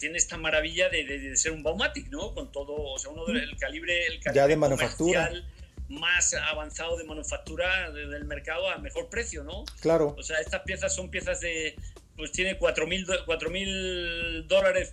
tiene 0.00 0.16
esta 0.16 0.38
maravilla 0.38 0.88
de, 0.88 1.36
ser 1.36 1.52
un 1.52 1.62
Baumatic, 1.62 2.08
¿no? 2.08 2.32
Con 2.34 2.50
todo, 2.50 2.74
o 2.74 2.98
sea, 2.98 3.10
uno 3.10 3.26
del 3.26 3.56
calibre, 3.58 4.06
el 4.06 4.20
calibre 4.20 4.40
ya 4.40 4.46
de 4.46 4.56
manufactura 4.56 5.30
más 5.88 6.34
avanzado 6.34 6.96
de 6.96 7.04
manufactura 7.04 7.90
del 7.90 8.24
mercado 8.24 8.68
a 8.68 8.78
mejor 8.78 9.08
precio, 9.08 9.44
¿no? 9.44 9.64
Claro. 9.80 10.14
O 10.18 10.22
sea, 10.22 10.40
estas 10.40 10.62
piezas 10.62 10.94
son 10.94 11.10
piezas 11.10 11.40
de, 11.40 11.76
pues 12.16 12.32
tiene 12.32 12.58
4.000 12.58 13.50
mil 13.50 14.48
dólares 14.48 14.92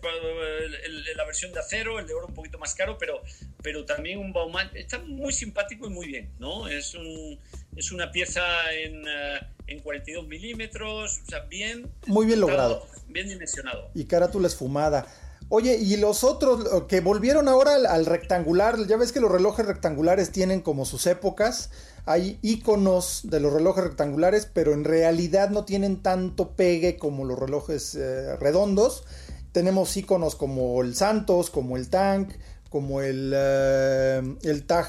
la 1.15 1.25
versión 1.25 1.53
de 1.53 1.59
acero, 1.59 1.99
el 1.99 2.07
de 2.07 2.13
oro 2.13 2.27
un 2.27 2.33
poquito 2.33 2.57
más 2.57 2.75
caro, 2.75 2.97
pero, 2.97 3.21
pero 3.61 3.85
también 3.85 4.19
un 4.19 4.33
Bauman 4.33 4.69
está 4.73 4.99
muy 4.99 5.31
simpático 5.31 5.87
y 5.87 5.89
muy 5.89 6.07
bien, 6.07 6.31
¿no? 6.39 6.67
Es, 6.67 6.93
un, 6.93 7.39
es 7.75 7.91
una 7.91 8.11
pieza 8.11 8.43
en, 8.73 9.07
eh, 9.07 9.39
en 9.67 9.79
42 9.79 10.27
milímetros, 10.27 11.21
o 11.25 11.29
sea, 11.29 11.39
bien... 11.41 11.89
Muy 12.07 12.25
bien 12.25 12.41
logrado. 12.41 12.85
Bien 13.07 13.27
dimensionado. 13.29 13.89
Y 13.93 14.05
carátula 14.05 14.47
esfumada. 14.47 15.07
Oye, 15.55 15.77
y 15.77 15.97
los 15.97 16.23
otros 16.23 16.67
que 16.87 16.99
volvieron 16.99 17.47
ahora 17.47 17.75
al, 17.75 18.07
rectangular, 18.07 18.87
ya 18.87 18.97
ves 18.97 19.11
que 19.11 19.19
los 19.19 19.31
relojes 19.31 19.67
rectangulares 19.67 20.31
tienen 20.31 20.61
como 20.61 20.83
sus 20.83 21.05
épocas. 21.05 21.69
hay 22.07 22.39
iconos 22.41 23.21
de 23.25 23.39
los 23.39 23.53
relojes 23.53 23.83
rectangulares, 23.83 24.49
pero 24.51 24.73
en 24.73 24.83
realidad 24.83 25.51
no 25.51 25.63
tienen 25.63 26.01
tanto 26.01 26.53
pegue 26.55 26.97
como 26.97 27.23
los 27.23 27.37
relojes 27.37 27.93
eh, 27.93 28.35
redondos. 28.37 29.03
Tenemos 29.51 29.95
iconos 29.95 30.33
como 30.35 30.81
el 30.81 30.95
Santos, 30.95 31.51
como 31.51 31.77
el 31.77 31.87
Tank, 31.87 32.33
como 32.71 33.01
el, 33.01 33.31
eh, 33.35 34.23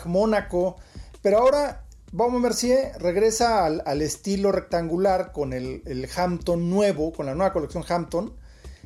Mónaco. 0.07 0.77
Pero 1.21 1.41
ahora 1.41 1.85
Baume 2.11 2.39
Mercier 2.39 2.93
regresa 3.01 3.67
al, 3.67 4.01
estilo 4.01 4.51
rectangular 4.51 5.31
con 5.33 5.53
el, 5.53 5.83
el, 5.85 6.09
Hampton 6.17 6.71
nuevo, 6.71 7.13
con 7.13 7.27
la 7.27 7.35
nueva 7.35 7.53
colección 7.53 7.85
Hampton, 7.87 8.33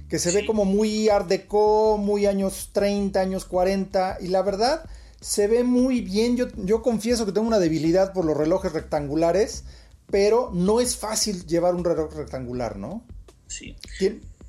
que 0.09 0.18
se 0.18 0.32
ve 0.32 0.46
como 0.46 0.64
muy 0.64 1.09
art 1.09 1.28
deco, 1.28 1.98
muy 1.98 2.26
años 2.26 2.70
30, 2.72 3.20
años 3.20 3.44
40. 3.44 4.18
Y 4.20 4.28
la 4.28 4.42
verdad, 4.42 4.84
se 5.20 5.46
ve 5.48 5.64
muy 5.64 6.00
bien. 6.00 6.36
Yo, 6.36 6.46
yo 6.56 6.82
confieso 6.82 7.26
que 7.26 7.32
tengo 7.32 7.46
una 7.46 7.59
debilidad 7.59 8.12
por 8.12 8.24
los 8.24 8.36
relojes 8.36 8.72
rectangulares, 8.72 9.64
pero 10.11 10.50
no 10.54 10.80
es 10.80 10.96
fácil 10.96 11.46
llevar 11.46 11.74
un 11.74 11.84
reloj 11.84 12.14
rectangular, 12.14 12.76
¿no? 12.76 13.04
Sí. 13.46 13.76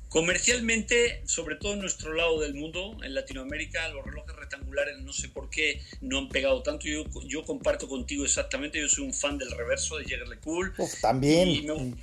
Comercialmente, 0.08 1.22
sobre 1.24 1.54
todo 1.54 1.74
en 1.74 1.80
nuestro 1.80 2.14
lado 2.14 2.40
del 2.40 2.54
mundo, 2.54 2.96
en 3.04 3.14
Latinoamérica, 3.14 3.88
los 3.90 4.04
relojes 4.04 4.34
rectangulares 4.34 4.98
no 4.98 5.12
sé 5.12 5.28
por 5.28 5.48
qué 5.50 5.80
no 6.00 6.18
han 6.18 6.28
pegado 6.28 6.62
tanto. 6.64 6.86
Yo, 6.86 7.04
yo 7.26 7.44
comparto 7.44 7.86
contigo 7.86 8.24
exactamente, 8.24 8.80
yo 8.80 8.88
soy 8.88 9.04
un 9.04 9.14
fan 9.14 9.38
del 9.38 9.52
reverso 9.52 9.98
de 9.98 10.04
Jägerle 10.04 10.38
Cool. 10.38 10.74
también. 11.00 11.48
Y 11.48 11.62
me, 11.62 11.94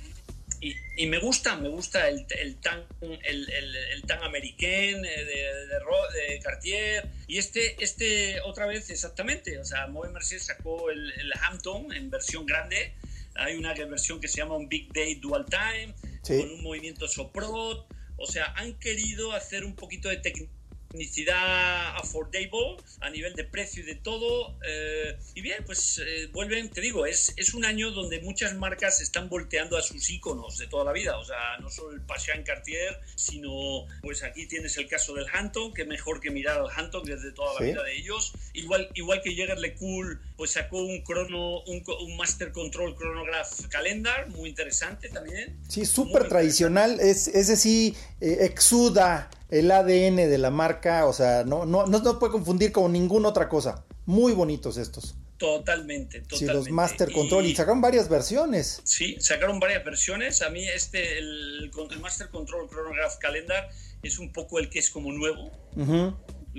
gusta, 1.20 1.56
me 1.56 1.68
gusta 1.68 2.08
el, 2.08 2.26
el 2.30 2.56
tan, 2.56 2.84
el, 3.00 3.48
el, 3.50 4.02
tan 4.06 4.22
americano 4.22 5.02
de, 5.02 5.24
de, 5.24 6.40
Cartier. 6.42 7.08
Y 7.26 7.38
este, 7.38 7.82
este, 7.82 8.40
otra 8.42 8.66
vvez, 8.66 8.90
exactamente. 8.90 9.58
O 9.58 9.64
sea, 9.64 9.86
Moe 9.86 10.08
Mercier 10.08 10.40
sacó 10.40 10.90
el, 10.90 11.32
Hampton 11.42 11.92
en 11.92 12.10
versión 12.10 12.46
grande. 12.46 12.94
Hay 13.34 13.56
una 13.56 13.74
versión 13.74 14.20
que 14.20 14.28
se 14.28 14.38
llama 14.38 14.56
un 14.56 14.68
Big 14.68 14.92
Day 14.92 15.14
Dual 15.16 15.46
Time, 15.46 15.94
con 16.26 16.50
un 16.50 16.62
movimiento 16.62 17.06
Soprot. 17.06 17.86
O 18.16 18.26
sea, 18.26 18.52
han 18.56 18.74
querido 18.78 19.32
hacer 19.32 19.64
un 19.64 19.76
poquito 19.76 20.08
de 20.08 20.16
técnica 20.16 20.57
unicidad 20.94 21.96
affordable 21.96 22.76
a 23.00 23.10
nivel 23.10 23.34
de 23.34 23.44
precio 23.44 23.82
y 23.82 23.86
de 23.86 23.94
todo. 23.96 24.56
Eh, 24.66 25.16
y 25.34 25.40
bien, 25.40 25.64
pues 25.64 26.00
eh, 26.04 26.28
vuelven, 26.32 26.70
te 26.70 26.80
digo, 26.80 27.06
es, 27.06 27.34
es 27.36 27.54
un 27.54 27.64
año 27.64 27.90
donde 27.90 28.20
muchas 28.20 28.54
marcas 28.54 29.00
están 29.00 29.28
volteando 29.28 29.76
a 29.76 29.82
sus 29.82 30.08
iconos 30.10 30.58
de 30.58 30.66
toda 30.66 30.84
la 30.84 30.92
vida. 30.92 31.18
O 31.18 31.24
sea, 31.24 31.58
no 31.60 31.70
solo 31.70 31.92
el 31.92 32.00
Passion 32.02 32.42
Cartier, 32.42 32.98
sino 33.14 33.86
pues 34.02 34.22
aquí 34.22 34.46
tienes 34.46 34.76
el 34.76 34.88
caso 34.88 35.14
del 35.14 35.26
Hampton, 35.32 35.74
que 35.74 35.84
mejor 35.84 36.20
que 36.20 36.30
mirar 36.30 36.58
al 36.58 36.68
Hampton 36.74 37.04
desde 37.04 37.32
toda 37.32 37.54
la 37.54 37.66
vida 37.66 37.82
de 37.82 37.96
ellos. 37.96 38.32
Igual, 38.54 38.88
igual 38.94 39.22
que 39.22 39.34
Jäger 39.34 39.58
Le 39.58 39.74
Cool, 39.74 40.20
pues 40.36 40.52
sacó 40.52 40.82
un 40.82 41.02
crono, 41.02 41.62
un, 41.64 41.84
un 42.00 42.16
Master 42.16 42.52
Control 42.52 42.96
Chronograph 42.96 43.66
Calendar, 43.68 44.28
muy 44.28 44.50
interesante 44.50 45.08
también. 45.08 45.58
Sí, 45.68 45.84
súper 45.84 46.28
tradicional, 46.28 47.00
es, 47.00 47.28
es 47.28 47.48
decir, 47.48 47.94
eh, 48.20 48.38
exuda 48.40 49.30
el 49.50 49.70
ADN 49.70 50.16
de 50.16 50.38
la 50.38 50.50
marca, 50.50 51.06
o 51.06 51.12
sea, 51.12 51.44
no, 51.44 51.64
no, 51.64 51.86
no, 51.86 52.18
puede 52.18 52.32
confundir 52.32 52.72
con 52.72 52.92
ninguna 52.92 53.28
otra 53.28 53.48
cosa. 53.48 53.84
Muy 54.06 54.32
bonitos 54.32 54.76
estos. 54.76 55.14
Totalmente, 55.38 56.20
totalmente. 56.22 56.36
Sí, 56.36 56.46
los 56.46 56.70
Master 56.70 57.12
Control 57.12 57.46
y, 57.46 57.54
sacaron 57.54 57.80
varias 57.80 58.08
versiones. 58.08 58.80
Sí, 58.84 59.16
sacaron 59.20 59.60
varias 59.60 59.84
versiones. 59.84 60.42
A 60.42 60.50
mí 60.50 60.66
este, 60.66 61.18
el, 61.18 61.70
Master 62.00 62.28
Control 62.28 62.68
Chronograph 62.68 63.18
Calendar 63.18 63.68
es 64.02 64.18
un 64.18 64.32
poco 64.32 64.58
el 64.58 64.68
que 64.68 64.80
es 64.80 64.90
como 64.90 65.12
nuevo. 65.12 65.52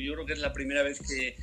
Yo 0.03 0.13
creo 0.13 0.25
que 0.25 0.33
es 0.33 0.39
la 0.39 0.53
primera 0.53 0.83
vez 0.83 0.99
que, 0.99 1.35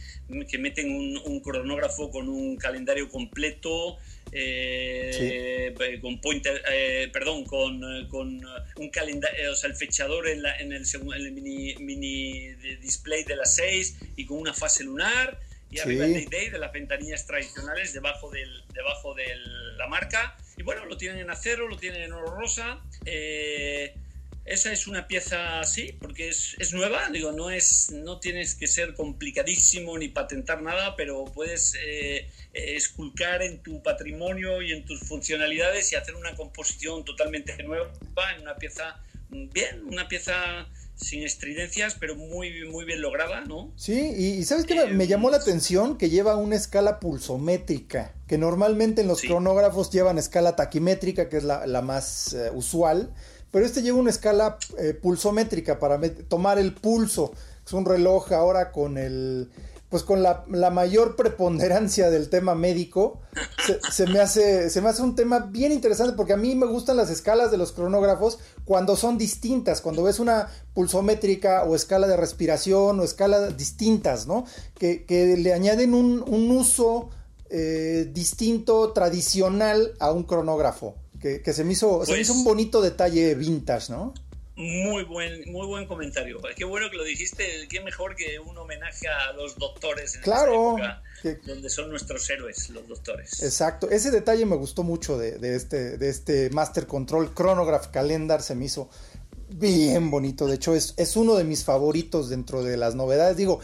que 0.47 0.59
meten 0.59 0.91
un, 0.91 1.21
un, 1.25 1.41
cronógrafo 1.41 2.11
con 2.11 2.29
un 2.29 2.57
calendario 2.57 3.09
completo, 3.09 3.99
eh, 4.33 5.75
eh, 5.79 5.99
con 6.01 6.21
pointer, 6.21 6.63
eh, 6.71 7.09
perdón, 7.13 7.45
con, 7.45 8.07
con 8.09 8.41
un 8.77 8.91
calendario, 8.91 9.53
o 9.53 9.55
sea, 9.55 9.71
el 9.71 9.77
fechador 9.77 10.29
en, 10.29 10.43
la, 10.43 10.57
en 10.57 10.73
el, 10.73 10.85
el 11.17 11.33
mini, 11.33 11.75
mini 11.77 12.55
display 12.81 13.25
de 13.25 13.37
las 13.37 13.55
6 13.57 13.97
y 14.17 14.27
con 14.27 14.39
una 14.39 14.53
fase 14.53 14.85
lunar 14.85 15.39
y 15.71 15.81
arriba 15.81 16.07
el 16.07 16.29
Day 16.31 16.51
de 16.51 16.59
las 16.59 16.73
ventanillas 16.73 17.27
tradicionales 17.27 17.93
debajo, 17.93 18.31
del, 18.31 18.63
debajo 18.73 19.15
de 19.15 19.27
la 19.77 19.87
marca. 19.89 20.37
Y 20.57 20.63
bueno, 20.63 20.85
lo 20.87 20.97
tienen 20.97 21.19
en 21.19 21.31
acero, 21.31 21.69
lo 21.69 21.77
tienen 21.77 22.03
en 22.03 22.13
oro 22.13 22.35
rosa. 22.35 22.81
Eh, 23.05 23.95
esa 24.47 24.73
es 24.73 24.87
una 24.87 25.09
pieza 25.09 25.61
así, 25.61 25.93
porque 26.01 26.29
es, 26.29 26.55
es, 26.59 26.73
nueva, 26.73 27.11
digo, 27.11 27.33
no, 27.33 27.51
es, 27.51 27.91
no 27.91 28.21
tienes 28.21 28.55
que 28.55 28.69
ser 28.69 28.95
complicadísimo 28.95 29.99
ni 29.99 30.09
patentar 30.09 30.63
nada, 30.63 30.95
pero 30.97 31.25
puedes 31.25 31.75
eh, 31.75 32.29
eh, 32.55 32.77
esculcar 32.77 33.43
en 33.43 33.61
tu 33.63 33.83
patrimonio 33.83 34.63
y 34.63 34.73
en 34.73 34.85
tus 34.85 35.01
funcionalidades 35.01 35.93
y 35.93 35.97
hacer 35.97 36.15
una 36.15 36.35
composición 36.37 37.05
totalmente 37.05 37.61
nueva 37.65 37.91
en 38.37 38.43
una 38.43 38.57
pieza 38.57 39.03
bien, 39.31 39.85
una 39.85 40.07
pieza 40.07 40.69
sin 40.95 41.25
estridencias, 41.25 41.97
pero 41.99 42.15
muy, 42.15 42.67
muy 42.71 42.85
bien 42.85 43.03
lograda, 43.03 43.43
¿no? 43.43 43.73
Sí, 43.77 44.15
y, 44.17 44.45
¿sabes 44.45 44.65
qué? 44.65 44.87
me 44.87 45.05
eh, 45.05 45.07
llamó 45.09 45.29
la 45.29 45.39
atención 45.39 45.99
que 45.99 46.09
lleva 46.09 46.37
una 46.37 46.55
escala 46.55 47.01
pulsométrica, 47.01 48.15
que 48.29 48.39
normalmente 48.39 49.03
en 49.03 49.09
los 49.09 49.21
cronógrafos 49.21 49.91
llevan 49.91 50.19
escala 50.19 50.55
taquimétrica, 50.55 51.29
que 51.29 51.37
es 51.39 51.45
la, 51.45 51.67
la 51.67 51.83
más 51.83 52.35
usual, 52.55 53.13
pero 53.51 53.65
este 53.65 53.83
lleva 53.83 53.99
una 53.99 54.11
escala 54.11 54.59
eh, 54.79 54.95
pulsométrica 54.95 55.79
para 55.79 56.01
tomar 56.29 56.59
el 56.59 56.75
pulso. 56.75 57.33
Es 57.65 57.73
un 57.73 57.85
reloj 57.85 58.33
ahora 58.33 58.71
con 58.71 58.99
el 58.99 59.51
pues 59.89 60.03
con 60.03 60.23
la, 60.23 60.45
mayor 60.71 61.15
preponderancia 61.15 62.11
del 62.11 62.29
tema 62.29 62.55
médico, 62.57 63.21
se, 63.93 64.07
me 64.07 64.19
hace, 64.19 64.69
se 64.69 64.81
me 64.81 64.89
hace 64.89 65.03
un 65.03 65.15
tema 65.15 65.39
bien 65.39 65.71
interesante 65.71 66.15
porque 66.17 66.33
a 66.33 66.37
mí 66.37 66.57
me 66.57 66.67
gustan 66.67 66.97
las 66.97 67.09
escalas 67.09 67.53
de 67.53 67.57
los 67.57 67.71
cronógrafos 67.71 68.39
cuando 68.65 68.97
son 68.97 69.17
distintas, 69.17 69.81
cuando 69.81 70.03
ves 70.03 70.19
una 70.19 70.49
pulsométrica 70.75 71.65
o 71.65 71.77
escala 71.77 72.09
de 72.09 72.17
respiración 72.17 72.99
o 72.99 73.05
escalas 73.05 73.57
distintas, 73.57 74.27
¿no? 74.27 74.45
Que, 74.77 75.05
le 75.39 75.53
añaden 75.53 75.95
un, 75.95 76.51
uso 76.51 77.11
eh, 77.49 78.11
distinto, 78.13 78.93
tradicional 78.93 79.95
a 80.01 80.11
un 80.11 80.25
cronógrafo 80.25 80.97
que, 81.45 81.53
se, 81.53 81.65
me 81.65 81.73
hizo, 81.73 82.05
se 82.05 82.21
hizo 82.21 82.33
un 82.33 82.45
pues 82.45 82.55
bonito 82.55 82.81
detalle 82.81 83.35
vintage, 83.35 83.93
¿no? 83.93 84.15
Muy 84.57 85.05
buen, 85.05 85.53
muy 85.53 85.67
buen 85.67 85.87
comentario. 85.87 86.41
Qué 86.57 86.65
bueno 86.65 86.89
que 86.91 86.97
lo 86.97 87.05
dijiste. 87.05 87.45
Qué 87.69 87.81
mejor 87.81 88.17
que 88.17 88.39
un 88.41 88.57
homenaje 88.57 89.07
a 89.07 89.35
los 89.35 89.59
doctores 89.59 90.15
en 90.15 90.23
claro, 90.23 90.77
donde 91.45 91.69
son 91.69 91.91
nuestros 91.91 92.29
héroes, 92.31 92.71
los 92.71 92.89
doctores. 92.89 93.43
Exacto. 93.43 93.91
Ese 93.91 94.11
detalle 94.11 94.47
me 94.47 94.57
gustó 94.57 94.83
mucho 94.83 95.19
de, 95.19 95.37
este, 95.55 95.99
de 95.99 96.09
este 96.09 96.49
Master 96.51 96.87
Control 96.87 97.35
Chronograph 97.35 97.89
Calendar. 97.89 98.41
Se 98.41 98.55
me 98.55 98.65
hizo 98.65 98.89
bien 99.51 100.11
bonito. 100.11 100.47
De 100.47 100.55
hecho, 100.55 100.75
es, 100.75 100.95
es 100.97 101.17
uno 101.17 101.35
de 101.35 101.45
mis 101.45 101.63
favoritos 101.63 102.31
dentro 102.31 102.63
de 102.63 102.79
las 102.79 102.95
novedades. 102.95 103.37
Digo, 103.37 103.61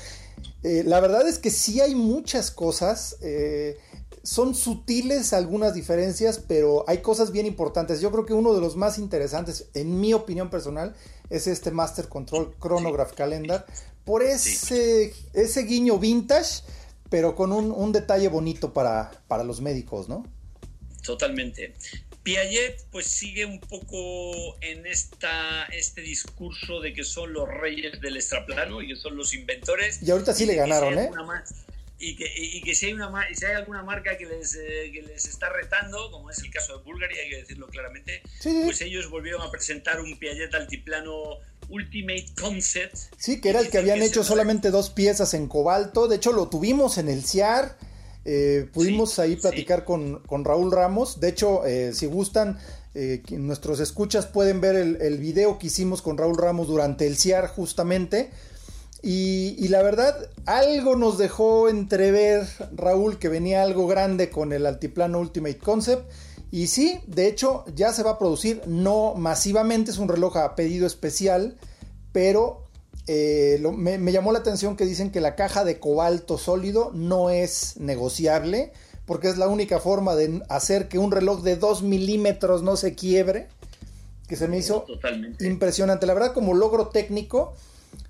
eh, 0.63 0.83
la 0.85 1.01
verdad 1.01 1.27
es 1.27 1.39
que 1.39 1.51
sí 1.51 1.81
hay 1.81 1.95
muchas 1.95 2.51
cosas. 2.51 3.17
Eh, 3.23 3.79
son 4.23 4.55
sutiles 4.55 5.33
algunas 5.33 5.75
diferencias, 5.75 6.39
pero 6.39 6.85
hay 6.87 6.99
cosas 6.99 7.33
bien 7.33 7.47
importantes. 7.47 8.01
Yo 8.01 8.11
creo 8.13 8.25
que 8.25 8.35
uno 8.35 8.55
de 8.55 8.61
los 8.61 8.77
más 8.77 8.99
interesantes, 8.99 9.69
en 9.75 10.01
mi 10.01 10.15
opinión 10.15 10.51
personal, 10.51 10.95
es 11.31 11.47
este 11.47 11.71
Master 11.71 12.09
Control 12.09 12.55
Chronograph 12.61 13.13
Calendar, 13.15 13.67
por 14.05 14.23
ese, 14.23 15.13
ese 15.33 15.63
guiño 15.63 15.99
vintage, 15.99 16.63
pero 17.11 17.35
con 17.35 17.53
un, 17.53 17.93
detalle 17.93 18.29
bonito 18.29 18.73
para, 18.73 19.11
para 19.29 19.45
los 19.45 19.61
médicos, 19.61 20.09
¿no? 20.09 20.25
Totalmente. 21.03 21.75
Piaget 22.23 22.85
pues 22.93 23.07
sigue 23.07 23.45
un 23.45 23.59
poco 23.59 24.57
en 24.61 24.87
esta, 24.87 25.65
este 25.67 26.03
discurso 26.03 26.81
de 26.81 26.93
que 26.93 27.03
son 27.03 27.33
los 27.33 27.49
reyes 27.49 28.01
del 28.01 28.17
extraplano 28.17 28.81
y 28.81 28.89
que 28.89 28.97
son 28.97 29.17
los 29.17 29.35
inventores. 29.35 30.01
Y 30.03 30.11
ahorita 30.11 30.33
sí 30.33 30.47
le 30.47 30.55
ganaron, 30.55 30.97
¿eh? 30.99 31.11
Y 32.03 32.17
que, 32.17 32.29
y 32.37 32.61
que 32.63 32.75
si, 32.75 32.87
hay 32.87 32.95
una, 32.95 33.13
si 33.33 33.45
hay 33.45 33.55
alguna 33.55 33.85
marca 33.85 34.19
que 34.19 34.27
les, 34.27 34.57
eh, 34.57 34.91
que 34.93 35.03
les 35.03 35.25
está 35.27 35.51
retando, 35.51 36.11
como 36.11 36.31
es 36.31 36.39
el 36.39 36.51
caso 36.51 36.77
de 36.77 36.83
Bulgari, 36.83 37.17
hay 37.17 37.31
que 37.31 37.37
decirlo 37.37 37.69
claramente, 37.69 38.23
pues 38.43 38.83
ellos 38.83 39.09
volvieron 39.09 39.41
a 39.41 39.53
presentar 39.53 40.01
un 40.01 40.19
Piaget 40.19 40.53
altiplano 40.53 41.39
Ultimate 41.69 42.27
Concept. 42.41 42.97
Sí, 43.17 43.41
que 43.41 43.51
era 43.51 43.61
el 43.61 43.71
que 43.71 43.79
habían 43.79 44.03
hecho 44.03 44.25
solamente 44.25 44.73
dos 44.73 44.91
piezas 44.91 45.33
en 45.35 45.47
cobalto, 45.47 46.09
de 46.09 46.17
hecho 46.17 46.33
lo 46.33 46.49
tuvimos 46.49 46.99
en 46.99 47.09
el 47.09 47.23
CIAR. 47.23 47.79
Eh, 48.25 48.69
pudimos 48.73 49.21
ahí 49.21 49.37
platicar 49.37 49.85
con, 49.85 50.21
con, 50.21 50.45
Raúl 50.45 50.73
Ramos. 50.73 51.21
De 51.21 51.29
hecho, 51.29 51.65
eh, 51.67 51.93
si 51.93 52.07
gustan, 52.07 52.59
nuestros 53.31 53.79
escuchas 53.79 54.27
pueden 54.27 54.61
ver 54.61 54.75
el, 54.77 55.01
el, 55.01 55.19
video 55.19 55.59
que 55.59 55.69
hicimos 55.69 56.03
con 56.03 56.19
Raúl 56.19 56.37
Ramos 56.37 56.67
durante 56.67 57.07
el 57.07 57.17
CIAR 57.17 57.47
justamente. 57.47 58.31
Y, 59.05 59.67
la 59.69 59.83
verdad, 59.83 60.17
algo 60.47 60.95
nos 60.95 61.19
dejó 61.19 61.69
entrever, 61.69 62.47
Raúl, 62.73 63.19
que 63.19 63.29
venía 63.29 63.63
algo 63.63 63.89
grande 63.89 64.31
con 64.31 64.53
el 64.53 64.65
altiplano 64.65 65.19
Ultimate 65.19 65.59
Concept. 65.59 66.09
Y 66.53 66.69
sí, 66.69 67.01
de 67.09 67.27
hecho, 67.27 67.65
ya 67.75 67.93
se 67.93 68.05
va 68.05 68.13
a 68.13 68.19
producir, 68.19 68.63
no 68.67 69.15
masivamente, 69.15 69.91
es 69.91 69.99
un 69.99 70.09
reloj 70.09 70.37
a 70.37 70.55
pedido 70.55 70.87
especial, 70.87 71.57
pero 72.13 72.63
eh, 73.09 73.61
me, 73.77 74.13
llamó 74.13 74.31
la 74.31 74.39
atención 74.39 74.77
que 74.77 74.85
dicen 74.85 75.11
que 75.11 75.21
la 75.21 75.35
caja 75.35 75.65
de 75.65 75.81
cobalto 75.81 76.39
sólido 76.39 76.93
no 76.95 77.31
es 77.31 77.79
negociable, 77.79 78.73
porque 79.05 79.29
es 79.29 79.37
la 79.37 79.49
única 79.49 79.81
forma 79.81 80.15
de 80.15 80.43
hacer 80.49 80.89
que 80.89 80.99
un 80.99 81.11
reloj 81.11 81.43
de 81.43 81.57
2 81.57 81.83
milímetros 81.83 82.63
no 82.63 82.77
se 82.77 82.95
quiebre, 82.95 83.49
que 84.29 84.37
se 84.37 84.47
me 84.47 84.59
hizo 84.59 84.87
impresionante. 85.41 86.07
La 86.07 86.15
verdad, 86.15 86.33
como 86.33 86.55
logro 86.55 86.89
técnico, 86.89 87.55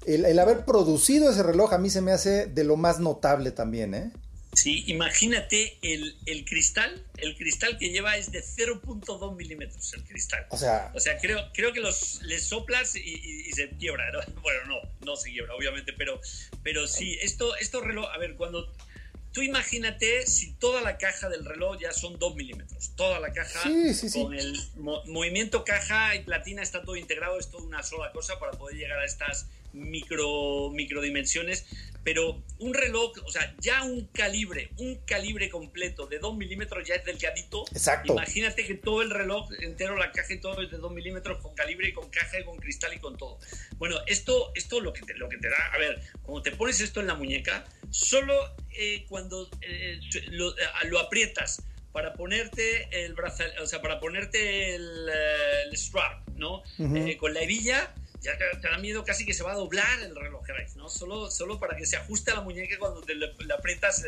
el, 0.07 0.25
el, 0.25 0.39
haber 0.39 0.65
producido 0.65 1.31
ese 1.31 1.43
reloj 1.43 1.73
a 1.73 1.79
mí 1.79 1.91
se 1.91 2.01
me 2.01 2.13
hace 2.13 2.47
de 2.47 2.65
lo 2.65 2.77
más 2.77 3.01
notable 3.01 3.51
también, 3.51 3.95
¿eh? 3.95 4.13
Sí, 4.55 4.85
imagínate 4.87 5.79
el, 5.81 6.45
cristal, 6.45 7.07
el 7.17 7.37
cristal 7.37 7.79
que 7.79 7.89
lleva 7.89 8.19
es 8.19 8.33
de 8.33 8.45
0.2 8.45 9.35
milímetros 9.35 9.95
el 9.95 10.05
cristal. 10.05 10.47
O 10.51 10.59
sea, 10.59 10.93
o 10.95 11.01
sea 11.01 11.17
creo, 11.19 11.41
creo 11.55 11.73
que 11.73 11.81
los 11.81 12.21
le 12.23 12.39
soplas 12.39 12.95
y, 12.95 13.51
se 13.53 13.71
quiebra. 13.71 14.05
Bueno, 14.43 14.61
no, 14.67 15.07
no 15.07 15.17
se 15.17 15.31
quiebra, 15.31 15.55
obviamente, 15.55 15.95
pero, 15.95 16.21
pero 16.63 16.87
sí, 16.87 17.19
esto, 17.23 17.57
esto 17.57 17.81
reloj, 17.81 18.07
a 18.13 18.19
ver, 18.19 18.37
cuando 18.37 18.71
tú 19.33 19.41
imagínate 19.41 20.27
si 20.27 20.53
toda 20.55 20.83
la 20.83 20.99
caja 20.99 21.31
del 21.31 21.47
reloj 21.47 21.79
ya 21.81 21.93
son 21.93 22.19
2 22.19 22.35
milímetros, 22.35 22.93
toda 22.95 23.21
la 23.21 23.33
caja 23.33 23.63
con 24.13 24.35
el 24.35 24.61
movimiento 24.77 25.65
caja 25.65 26.15
y 26.15 26.25
platina 26.25 26.61
está 26.63 26.83
todo 26.83 26.97
integrado, 26.97 27.39
es 27.39 27.51
toda 27.51 27.65
una 27.65 27.83
sola 27.83 28.13
cosa 28.13 28.39
para 28.39 28.53
poder 28.53 28.77
llegar 28.77 28.99
a 28.99 29.07
estas 29.07 29.47
micro, 29.73 30.71
microdimensiones 30.71 31.65
pero 32.05 32.43
un 32.59 32.75
reloj, 32.75 33.13
o 33.25 33.31
sea, 33.31 33.55
ya 33.61 33.85
un 33.85 34.07
calibre, 34.09 34.71
un 34.79 34.97
calibre 35.07 35.49
completo 35.49 36.07
de 36.07 36.19
2 36.19 36.37
milímetros 36.37 36.87
ya 36.87 36.97
es 36.97 37.05
delgadito. 37.05 37.65
Exacto. 37.73 38.13
Imagínate 38.13 38.67
que 38.67 38.75
todo 38.75 39.03
el 39.03 39.11
reloj 39.11 39.49
entero, 39.61 39.97
la 39.97 40.11
caja 40.11 40.33
y 40.33 40.41
todo 40.41 40.61
es 40.63 40.71
de 40.71 40.79
2 40.79 40.93
milímetros 40.93 41.41
con 41.41 41.55
calibre 41.55 41.89
y 41.89 41.93
con 41.93 42.11
caja 42.11 42.41
y 42.41 42.45
con 42.45 42.57
cristal 42.59 42.93
y 42.95 42.99
con 42.99 43.17
todo. 43.17 43.39
Bueno, 43.77 43.97
esto, 44.07 44.53
esto 44.55 44.81
lo, 44.81 44.93
que 44.93 45.03
te, 45.03 45.15
lo 45.15 45.29
que 45.29 45.39
te 45.39 45.49
da, 45.49 45.71
a 45.73 45.79
ver, 45.79 46.01
cuando 46.23 46.43
te 46.43 46.53
pones 46.53 46.81
esto 46.81 47.01
en 47.01 47.07
la 47.07 47.15
muñeca, 47.15 47.65
solo 47.91 48.35
eh, 48.73 49.05
cuando 49.09 49.49
eh, 49.61 50.01
lo, 50.31 50.55
lo, 50.85 50.99
aprietas 50.99 51.63
para 51.93 52.15
ponerte 52.15 53.05
el 53.05 53.15
brazal, 53.15 53.53
o 53.61 53.67
sea, 53.67 53.81
para 53.81 54.01
ponerte 54.01 54.75
el, 54.75 55.09
eh, 55.09 55.77
strap, 55.77 56.27
¿no? 56.37 56.63
con 57.19 57.35
la 57.35 57.43
hebilla 57.43 57.95
ya 58.23 58.33
te, 58.39 58.69
da 58.69 58.79
miedo 58.79 59.05
casi 59.05 59.27
que 59.27 59.35
se 59.35 59.43
va 59.43 59.53
a 59.53 59.57
doblar 59.57 60.01
el 60.01 60.15
reloj, 60.15 60.43
¿no? 60.77 60.89
Solo, 60.89 61.31
solo 61.31 61.59
para 61.59 61.77
que 61.77 61.87
se 61.87 61.97
ajuste 61.97 62.33
la 62.33 62.41
muñeca 62.41 62.77
cuando 62.79 63.03
te 63.03 63.15
le, 63.15 63.27
aprietas 63.57 64.05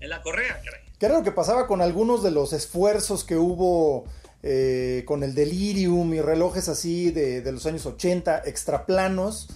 en 0.00 0.08
la 0.08 0.22
correa, 0.22 0.60
caray. 0.64 0.84
¿Qué 0.98 1.06
era 1.06 1.18
lo 1.18 1.24
que 1.24 1.32
pasaba 1.32 1.66
con 1.66 1.82
algunos 1.82 2.22
de 2.22 2.30
los 2.30 2.52
esfuerzos 2.52 3.24
que 3.24 3.36
hubo 3.36 4.04
eh, 4.42 5.02
con 5.06 5.22
el 5.22 5.34
Delirium 5.34 6.14
y 6.14 6.20
relojes 6.20 6.68
así 6.68 7.10
de, 7.10 7.50
los 7.50 7.66
años 7.66 7.86
80, 7.86 8.42
extraplanos? 8.46 9.48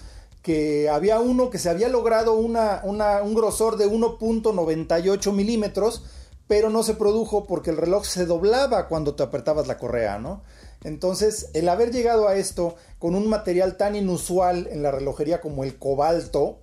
que 0.43 0.89
había 0.89 1.19
uno 1.19 1.49
que 1.49 1.57
se 1.59 1.69
había 1.69 1.89
logrado 1.89 2.33
una, 2.33 2.81
un 2.83 3.35
grosor 3.35 3.77
de 3.77 3.87
1.98 3.87 5.33
milímetros, 5.33 6.05
pero 6.47 6.69
no 6.69 6.81
se 6.81 6.93
produjo 6.93 7.45
porque 7.45 7.71
el 7.71 7.77
reloj 7.77 8.05
se 8.05 8.25
doblaba 8.25 8.87
cuando 8.87 9.15
te 9.15 9.23
apretabas 9.23 9.67
la 9.67 9.77
correa, 9.77 10.17
¿no? 10.17 10.41
Entonces, 10.83 11.49
el 11.53 11.67
haber 11.67 11.91
llegado 11.91 12.27
a 12.27 12.35
esto 12.35 12.75
con 12.99 13.15
un 13.15 13.27
material 13.27 13.77
tan 13.77 13.95
inusual 13.95 14.67
en 14.71 14.81
la 14.81 14.91
relojería 14.91 15.41
como 15.41 15.63
el 15.63 15.77
cobalto, 15.77 16.59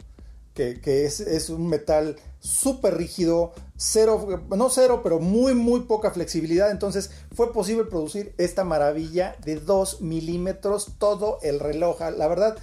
que, 0.54 1.04
es, 1.04 1.50
un 1.50 1.68
metal 1.68 2.16
súper 2.40 2.96
rígido, 2.96 3.52
cero, 3.76 4.42
no 4.48 4.70
cero, 4.70 5.00
pero 5.02 5.20
muy, 5.20 5.54
muy 5.54 5.80
poca 5.80 6.10
flexibilidad. 6.10 6.70
Entonces 6.70 7.10
fue 7.34 7.52
posible 7.52 7.84
producir 7.84 8.34
esta 8.38 8.64
maravilla 8.64 9.36
de 9.44 9.56
2 9.56 10.00
milímetros, 10.00 10.94
todo 10.98 11.38
el 11.42 11.60
reloj. 11.60 12.00
La 12.16 12.26
verdad, 12.26 12.56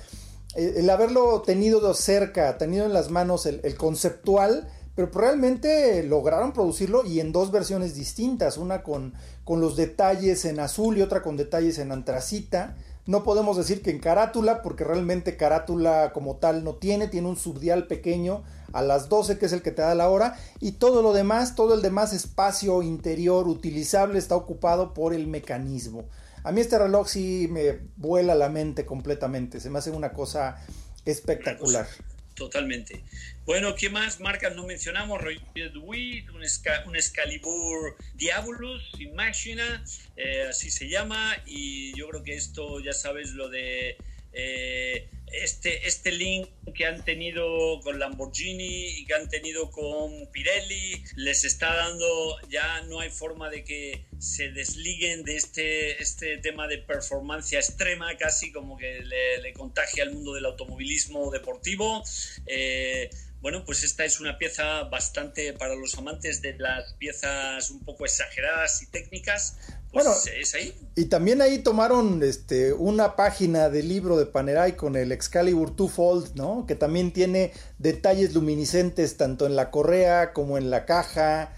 eh, 0.56 0.74
el 0.78 0.90
haberlo 0.90 1.44
tenido 1.44 1.94
cerca, 1.94 2.58
tenido 2.58 2.86
en 2.86 2.94
las 2.94 3.12
manos 3.12 3.46
el 3.46 3.76
conceptual, 3.78 4.68
pero 4.96 5.10
realmente 5.12 6.04
lograron 6.04 6.54
producirlo 6.54 7.06
y 7.06 7.20
en 7.20 7.32
dos 7.32 7.52
versiones 7.52 7.96
distintas, 7.96 8.58
una 8.58 8.84
con, 8.84 9.14
con 9.44 9.60
los 9.60 9.76
detalles 9.76 10.46
en 10.46 10.60
azul 10.60 10.98
y 10.98 11.02
otra 11.02 11.22
con 11.24 11.36
detalles 11.36 11.80
en 11.80 11.92
antracita. 11.92 12.76
No 13.06 13.24
podemos 13.24 13.58
decir 13.58 13.82
que 13.82 13.92
en 13.92 14.00
carátula, 14.00 14.62
porque 14.62 14.84
realmente 14.84 15.36
carátula 15.36 16.14
como 16.14 16.38
tal 16.38 16.64
no 16.64 16.76
tiene, 16.76 17.08
tiene 17.08 17.28
un 17.28 17.36
subdial 17.36 17.88
pequeño 17.88 18.44
a 18.72 18.82
las 18.82 19.10
12 19.10 19.38
que 19.38 19.48
es 19.48 19.54
el 19.54 19.62
que 19.62 19.72
te 19.72 19.82
da 19.82 19.94
la 19.96 20.10
hora 20.10 20.38
y 20.60 20.74
todo 20.74 21.02
lo 21.02 21.12
demás, 21.12 21.56
todo 21.56 21.74
el 21.74 21.82
demás 21.82 22.14
espacio 22.14 22.82
interior 22.82 23.48
utilizable 23.48 24.20
está 24.20 24.36
ocupado 24.36 24.94
por 24.94 25.14
el 25.14 25.28
mecanismo. 25.28 26.06
A 26.44 26.52
mí 26.52 26.62
este 26.62 26.78
reloj 26.78 27.08
sí 27.08 27.48
me 27.50 27.80
vuela 27.98 28.36
la 28.36 28.50
mente 28.50 28.86
completamente, 28.86 29.60
se 29.60 29.70
me 29.70 29.80
hace 29.80 29.92
una 29.92 30.14
cosa 30.14 30.58
espectacular. 31.06 31.88
Totalmente. 32.36 33.04
Bueno, 33.46 33.76
¿qué 33.76 33.90
más 33.90 34.20
marcas 34.20 34.56
no 34.56 34.66
mencionamos? 34.66 35.22
Roy 35.22 35.40
Wheat, 35.56 36.30
un, 36.30 36.42
un 36.88 36.96
Excalibur 36.96 37.96
Diabolus, 38.16 38.90
Imagina, 39.00 39.84
eh, 40.16 40.48
así 40.50 40.72
se 40.72 40.90
llama. 40.90 41.38
Y 41.46 41.96
yo 41.96 42.08
creo 42.10 42.24
que 42.24 42.36
esto, 42.36 42.80
ya 42.80 42.94
sabes, 42.94 43.32
lo 43.32 43.50
de 43.50 43.98
eh, 44.34 45.10
este, 45.34 45.88
este 45.88 46.12
link 46.12 46.48
que 46.76 46.86
han 46.86 47.04
tenido 47.04 47.80
con 47.82 48.00
Lamborghini 48.00 49.00
y 49.00 49.06
que 49.06 49.16
han 49.16 49.30
tenido 49.30 49.72
con 49.72 50.32
Pirelli 50.32 51.04
les 51.16 51.44
está 51.44 51.74
dando, 51.74 52.38
ya 52.50 52.82
no 52.84 53.00
hay 53.00 53.10
forma 53.10 53.50
de 53.50 53.64
que 53.64 54.06
se 54.20 54.52
desliguen 54.52 55.24
de 55.24 55.36
este, 55.36 56.02
este 56.02 56.38
tema 56.38 56.68
de 56.68 56.78
performance 56.78 57.54
extrema, 57.54 58.16
casi 58.18 58.52
como 58.52 58.78
que 58.78 59.02
le, 59.02 59.54
contagia 59.54 60.04
al 60.04 60.14
mundo 60.14 60.34
del 60.34 60.46
automovilismo 60.46 61.32
deportivo. 61.32 62.04
Eh, 62.46 63.10
bueno, 63.42 63.66
pues 63.66 63.84
esta 63.84 64.06
es 64.06 64.22
una 64.22 64.38
pieza 64.38 64.84
bastante 64.84 65.52
para 65.54 65.76
los 65.76 65.98
amantes 65.98 66.42
de 66.42 66.58
las 66.58 66.94
piezas 66.94 67.72
un 67.72 67.84
poco 67.84 68.06
exageradas 68.06 68.82
y 68.84 68.88
técnicas. 68.88 69.58
Pues 69.94 70.06
bueno, 70.06 70.20
es 70.42 70.56
ahí. 70.56 70.74
Y 70.96 71.06
también 71.06 71.42
ahí 71.42 71.60
tomaron 71.60 72.24
este, 72.24 72.74
una 72.74 73.16
página 73.16 73.70
del 73.70 73.88
libro 73.88 74.18
de 74.18 74.26
Panerai 74.26 74.76
con 74.76 74.96
el 74.96 75.12
Excalibur 75.12 75.76
Twofold, 75.76 76.36
¿no? 76.36 76.66
Que 76.66 76.74
también 76.74 77.14
tiene 77.14 77.54
detalles 77.78 78.34
luminiscentes 78.34 79.18
tanto 79.18 79.46
en 79.46 79.56
la 79.56 79.70
correa 79.70 80.34
como 80.34 80.58
en 80.58 80.72
la 80.72 80.86
caja. 80.86 81.54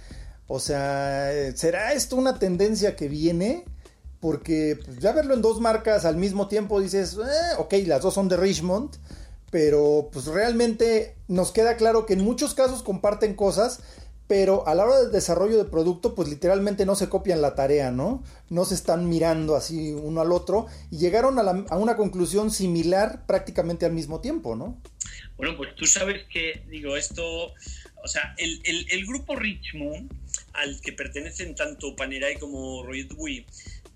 O 0.47 0.59
sea, 0.59 1.31
¿será 1.55 1.93
esto 1.93 2.17
una 2.17 2.37
tendencia 2.37 2.97
que 2.97 3.07
viene? 3.07 3.63
Porque 4.19 4.77
pues, 4.83 4.99
ya 4.99 5.13
verlo 5.13 5.33
en 5.33 5.41
dos 5.41 5.61
marcas 5.61 6.03
al 6.03 6.17
mismo 6.17 6.49
tiempo 6.49 6.81
dices, 6.81 7.13
eh, 7.13 7.55
ok, 7.57 7.73
las 7.85 8.01
dos 8.01 8.13
son 8.13 8.27
de 8.27 8.35
Richmond 8.35 8.97
pero 9.55 10.09
pues 10.11 10.25
realmente 10.25 11.15
nos 11.29 11.51
queda 11.51 11.77
claro 11.77 12.05
que 12.05 12.11
en 12.11 12.25
muchos 12.25 12.53
casos 12.53 12.83
comparten 12.83 13.35
cosas, 13.35 13.79
pero 14.27 14.67
a 14.67 14.73
la 14.73 14.85
hora 14.85 15.01
del 15.01 15.11
desarrollo 15.11 15.57
de 15.57 15.69
producto, 15.69 16.15
pues 16.15 16.29
literalmente 16.29 16.85
no 16.85 16.95
se 16.95 17.09
copian 17.09 17.41
la 17.41 17.53
tarea, 17.53 17.91
¿no? 17.91 18.23
No 18.49 18.65
se 18.65 18.73
están 18.73 19.07
mirando 19.07 19.55
así 19.55 19.91
uno 19.91 20.21
al 20.21 20.31
otro 20.31 20.65
y 20.89 20.97
llegaron 20.97 21.37
a, 21.37 21.75
una 21.75 21.95
conclusión 21.95 22.49
similar 22.49 23.25
prácticamente 23.27 23.85
al 23.85 23.93
mismo 23.93 24.21
tiempo, 24.21 24.55
¿no? 24.55 24.81
Bueno, 25.37 25.55
pues 25.57 25.75
tú 25.75 25.85
sabes 25.85 26.23
que, 26.31 26.63
digo, 26.69 26.97
esto, 26.97 27.23
o 28.03 28.07
sea, 28.07 28.33
el, 28.37 29.05
grupo 29.05 29.35
Richmond, 29.35 30.11
al 30.53 30.81
que 30.81 30.93
pertenecen 30.93 31.53
tanto 31.53 31.95
Panerai 31.95 32.39
como 32.39 32.83
Roy 32.83 33.03
Dewey, 33.03 33.45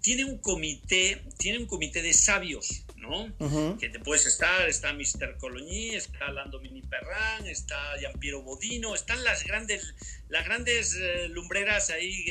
tiene 0.01 0.25
un 0.25 0.37
comité, 0.37 1.23
tiene 1.37 1.59
un 1.59 1.65
comité 1.65 2.01
de 2.01 2.13
sabios, 2.13 2.83
¿no? 2.99 3.77
Que 3.77 3.89
te 3.89 3.99
puedes 3.99 4.25
estar, 4.25 4.67
está 4.67 4.93
Mr. 4.93 5.37
Cologny, 5.37 5.95
está 5.95 6.31
Lando 6.31 6.59
Mini 6.59 6.81
Perran, 6.81 7.47
está 7.47 7.77
Giampiero 7.99 8.41
Bodino, 8.41 8.95
están 8.95 9.23
las 9.23 9.43
grandes, 9.43 9.93
las 10.29 10.45
grandes 10.45 10.95
eh, 10.95 11.29
lumbreras 11.29 11.89
ahí. 11.89 12.25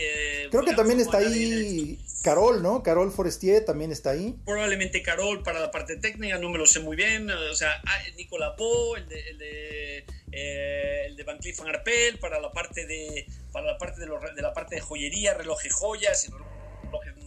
Creo 0.50 0.64
que 0.64 0.74
también 0.74 1.00
está 1.00 1.18
ahí 1.18 1.98
Carol, 2.22 2.62
¿no? 2.62 2.82
Carol 2.82 3.12
Forestier 3.12 3.64
también 3.64 3.92
está 3.92 4.10
ahí. 4.10 4.34
Probablemente 4.44 5.02
Carol 5.02 5.42
para 5.42 5.60
la 5.60 5.70
parte 5.70 5.96
técnica, 5.96 6.38
no 6.38 6.50
me 6.50 6.58
lo 6.58 6.66
sé 6.66 6.80
muy 6.80 6.96
bien. 6.96 7.30
O 7.30 7.54
sea, 7.54 7.80
ah, 7.86 7.98
Nicolas 8.16 8.54
Po, 8.56 8.96
el 8.96 9.08
de, 9.08 9.30
el 9.30 9.38
de, 9.38 10.04
eh, 10.32 11.06
el 11.06 11.16
de 11.16 11.22
Van 11.22 11.38
Cleef 11.38 11.60
Arpel, 11.60 12.18
para 12.18 12.40
la 12.40 12.52
parte 12.52 12.86
de, 12.86 13.26
para 13.52 13.66
la 13.66 13.78
parte 13.78 14.00
de, 14.00 14.06
de 14.34 14.42
la 14.42 14.52
parte 14.52 14.76
de 14.76 14.80
joyería, 14.80 15.34
relojes 15.34 15.72
joyas 15.72 16.26
y 16.26 16.32
relojes 16.32 16.57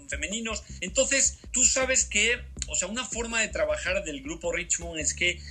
femeninos. 0.09 0.63
Entonces, 0.81 1.39
tú 1.51 1.65
sabes 1.65 2.05
que, 2.05 2.41
o 2.67 2.75
sea, 2.75 2.87
una 2.87 3.05
forma 3.05 3.41
de 3.41 3.47
trabajar 3.47 4.03
del 4.03 4.21
grupo 4.21 4.51
Richmond 4.51 4.99
es 4.99 5.13
que 5.13 5.41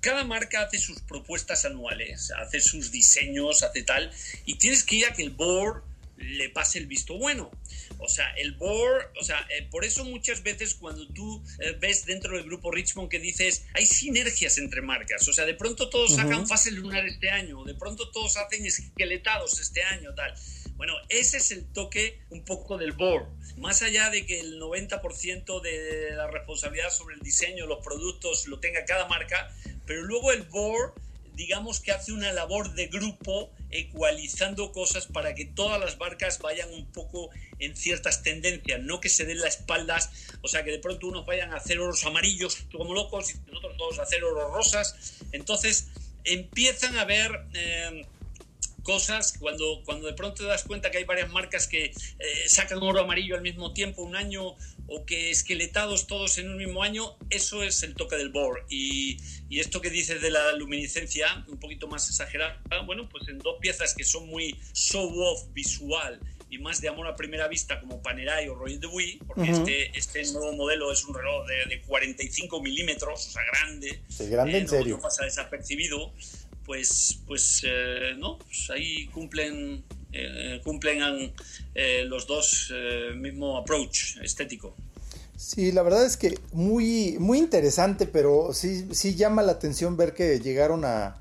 cada 0.00 0.24
marca 0.24 0.62
hace 0.62 0.78
sus 0.78 1.00
propuestas 1.00 1.64
anuales, 1.64 2.30
hace 2.32 2.60
sus 2.60 2.90
diseños, 2.90 3.62
hace 3.62 3.82
tal, 3.82 4.10
y 4.44 4.56
tienes 4.56 4.84
que 4.84 4.96
ir 4.96 5.06
a 5.06 5.12
que 5.12 5.22
el 5.22 5.30
board 5.30 5.82
le 6.20 6.50
pase 6.50 6.78
el 6.78 6.86
visto 6.86 7.16
bueno. 7.18 7.50
O 7.98 8.08
sea, 8.08 8.30
el 8.36 8.52
board, 8.52 9.06
o 9.20 9.24
sea, 9.24 9.46
eh, 9.50 9.66
por 9.70 9.84
eso 9.84 10.04
muchas 10.04 10.42
veces 10.42 10.74
cuando 10.74 11.06
tú 11.08 11.42
eh, 11.58 11.76
ves 11.78 12.04
dentro 12.06 12.36
del 12.36 12.44
grupo 12.44 12.70
Richmond 12.70 13.10
que 13.10 13.18
dices, 13.18 13.66
hay 13.74 13.86
sinergias 13.86 14.58
entre 14.58 14.82
marcas, 14.82 15.26
o 15.28 15.32
sea, 15.32 15.44
de 15.44 15.54
pronto 15.54 15.90
todos 15.90 16.14
sacan 16.14 16.46
fase 16.46 16.70
lunar 16.70 17.06
este 17.06 17.30
año, 17.30 17.64
de 17.64 17.74
pronto 17.74 18.10
todos 18.10 18.36
hacen 18.36 18.64
esqueletados 18.64 19.60
este 19.60 19.82
año, 19.82 20.14
tal. 20.14 20.34
Bueno, 20.76 20.94
ese 21.10 21.38
es 21.38 21.50
el 21.50 21.66
toque 21.72 22.20
un 22.30 22.44
poco 22.44 22.78
del 22.78 22.92
board. 22.92 23.26
Más 23.60 23.82
allá 23.82 24.08
de 24.08 24.24
que 24.24 24.40
el 24.40 24.58
90% 24.58 25.60
de 25.60 26.12
la 26.16 26.28
responsabilidad 26.28 26.88
sobre 26.88 27.14
el 27.16 27.20
diseño, 27.20 27.66
los 27.66 27.84
productos, 27.84 28.46
lo 28.46 28.58
tenga 28.58 28.86
cada 28.86 29.06
marca, 29.06 29.54
pero 29.84 30.02
luego 30.02 30.32
el 30.32 30.44
board, 30.44 30.94
digamos 31.34 31.78
que 31.80 31.92
hace 31.92 32.12
una 32.12 32.32
labor 32.32 32.72
de 32.72 32.86
grupo 32.86 33.50
ecualizando 33.70 34.72
cosas 34.72 35.06
para 35.06 35.34
que 35.34 35.44
todas 35.44 35.78
las 35.78 35.98
barcas 35.98 36.38
vayan 36.38 36.72
un 36.72 36.86
poco 36.86 37.28
en 37.58 37.76
ciertas 37.76 38.22
tendencias, 38.22 38.80
no 38.80 38.98
que 38.98 39.10
se 39.10 39.26
den 39.26 39.38
las 39.38 39.58
espaldas, 39.58 40.10
o 40.40 40.48
sea, 40.48 40.64
que 40.64 40.70
de 40.70 40.78
pronto 40.78 41.08
unos 41.08 41.26
vayan 41.26 41.52
a 41.52 41.56
hacer 41.56 41.78
oros 41.80 42.02
amarillos 42.06 42.64
como 42.72 42.94
locos 42.94 43.34
y 43.34 43.54
otros 43.54 43.76
todos 43.76 43.98
a 43.98 44.04
hacer 44.04 44.24
oros 44.24 44.54
rosas. 44.54 45.20
Entonces 45.32 45.88
empiezan 46.24 46.96
a 46.96 47.04
ver... 47.04 47.30
cosas 48.82 49.34
cuando, 49.38 49.82
cuando 49.84 50.06
de 50.06 50.14
pronto 50.14 50.42
te 50.42 50.48
das 50.48 50.64
cuenta 50.64 50.90
que 50.90 50.98
hay 50.98 51.04
varias 51.04 51.30
marcas 51.30 51.66
que 51.66 51.86
eh, 51.86 51.94
sacan 52.46 52.82
oro 52.82 53.00
amarillo 53.00 53.36
al 53.36 53.42
mismo 53.42 53.72
tiempo 53.72 54.02
un 54.02 54.16
año 54.16 54.56
o 54.86 55.04
que 55.06 55.30
esqueletados 55.30 56.06
todos 56.06 56.38
en 56.38 56.50
un 56.50 56.56
mismo 56.56 56.82
año, 56.82 57.16
eso 57.30 57.62
es 57.62 57.82
el 57.82 57.94
toque 57.94 58.16
del 58.16 58.30
board. 58.30 58.64
Y, 58.68 59.18
y 59.48 59.60
esto 59.60 59.80
que 59.80 59.90
dices 59.90 60.20
de 60.20 60.30
la 60.30 60.52
luminiscencia, 60.52 61.44
un 61.48 61.58
poquito 61.58 61.86
más 61.86 62.08
exagerada, 62.08 62.60
bueno, 62.86 63.08
pues 63.08 63.28
en 63.28 63.38
dos 63.38 63.56
piezas 63.60 63.94
que 63.94 64.04
son 64.04 64.28
muy 64.28 64.58
show-off 64.74 65.52
visual 65.52 66.20
y 66.50 66.58
más 66.58 66.80
de 66.80 66.88
amor 66.88 67.06
a 67.06 67.14
primera 67.14 67.46
vista 67.46 67.80
como 67.80 68.02
Panerai 68.02 68.48
o 68.48 68.56
Royal 68.56 68.80
de 68.80 68.86
Wii, 68.88 69.18
porque 69.26 69.50
este, 69.50 69.96
este 69.96 70.32
nuevo 70.32 70.52
modelo 70.52 70.90
es 70.90 71.04
un 71.04 71.14
reloj 71.14 71.46
de, 71.46 71.80
45 71.82 72.60
milímetros, 72.60 73.28
o 73.28 73.30
sea, 73.30 73.42
grande. 73.52 74.02
grande 74.28 74.58
en 74.58 74.64
eh, 74.64 74.68
serio. 74.68 74.96
No 74.96 75.02
pasa 75.02 75.24
desapercibido 75.24 76.12
pues, 76.64 77.20
pues 77.26 77.62
eh, 77.64 78.14
no, 78.18 78.38
pues 78.38 78.70
ahí 78.70 79.06
cumplen, 79.08 79.84
eh, 80.12 80.60
cumplen 80.64 81.32
eh, 81.74 82.04
los 82.06 82.26
dos 82.26 82.72
mismo 83.16 83.58
approach 83.58 84.16
estético. 84.22 84.74
Sí, 85.36 85.72
la 85.72 85.82
verdad 85.82 86.04
es 86.04 86.16
que 86.16 86.38
muy, 86.52 87.16
muy 87.18 87.38
interesante, 87.38 88.06
pero 88.06 88.52
sí, 88.52 88.88
sí 88.92 89.14
llama 89.14 89.42
la 89.42 89.52
atención 89.52 89.96
ver 89.96 90.12
que 90.12 90.38
llegaron 90.38 90.84
a, 90.84 91.18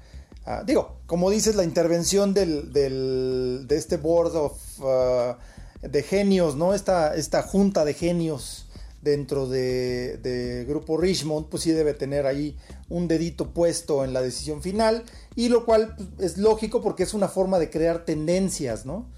digo, 0.65 0.99
como 1.05 1.29
dices, 1.29 1.55
la 1.55 1.63
intervención 1.63 2.33
del, 2.33 2.73
del, 2.73 3.65
de 3.67 3.77
este 3.77 3.97
board 3.97 4.35
of, 4.35 4.79
uh, 4.81 5.35
de 5.81 6.03
genios, 6.03 6.55
¿no? 6.55 6.73
Esta, 6.73 7.15
esta 7.15 7.43
junta 7.43 7.85
de 7.85 7.93
genios 7.93 8.68
dentro 9.01 9.47
de, 9.47 10.65
Grupo 10.67 10.97
Richmond, 10.97 11.47
pues 11.49 11.63
sí 11.63 11.71
debe 11.71 11.93
tener 11.93 12.25
ahí 12.25 12.57
un 12.89 13.07
dedito 13.07 13.53
puesto 13.53 14.03
en 14.03 14.13
la 14.13 14.21
decisión 14.21 14.61
final, 14.61 15.03
y 15.35 15.49
lo 15.49 15.65
cual 15.65 15.95
pues, 15.95 16.31
es 16.33 16.37
lógico 16.37 16.81
porque 16.81 17.03
es 17.03 17.13
una 17.13 17.27
forma 17.27 17.59
de 17.59 17.69
crear 17.69 18.05
tendencias, 18.05 18.85
¿no? 18.85 19.09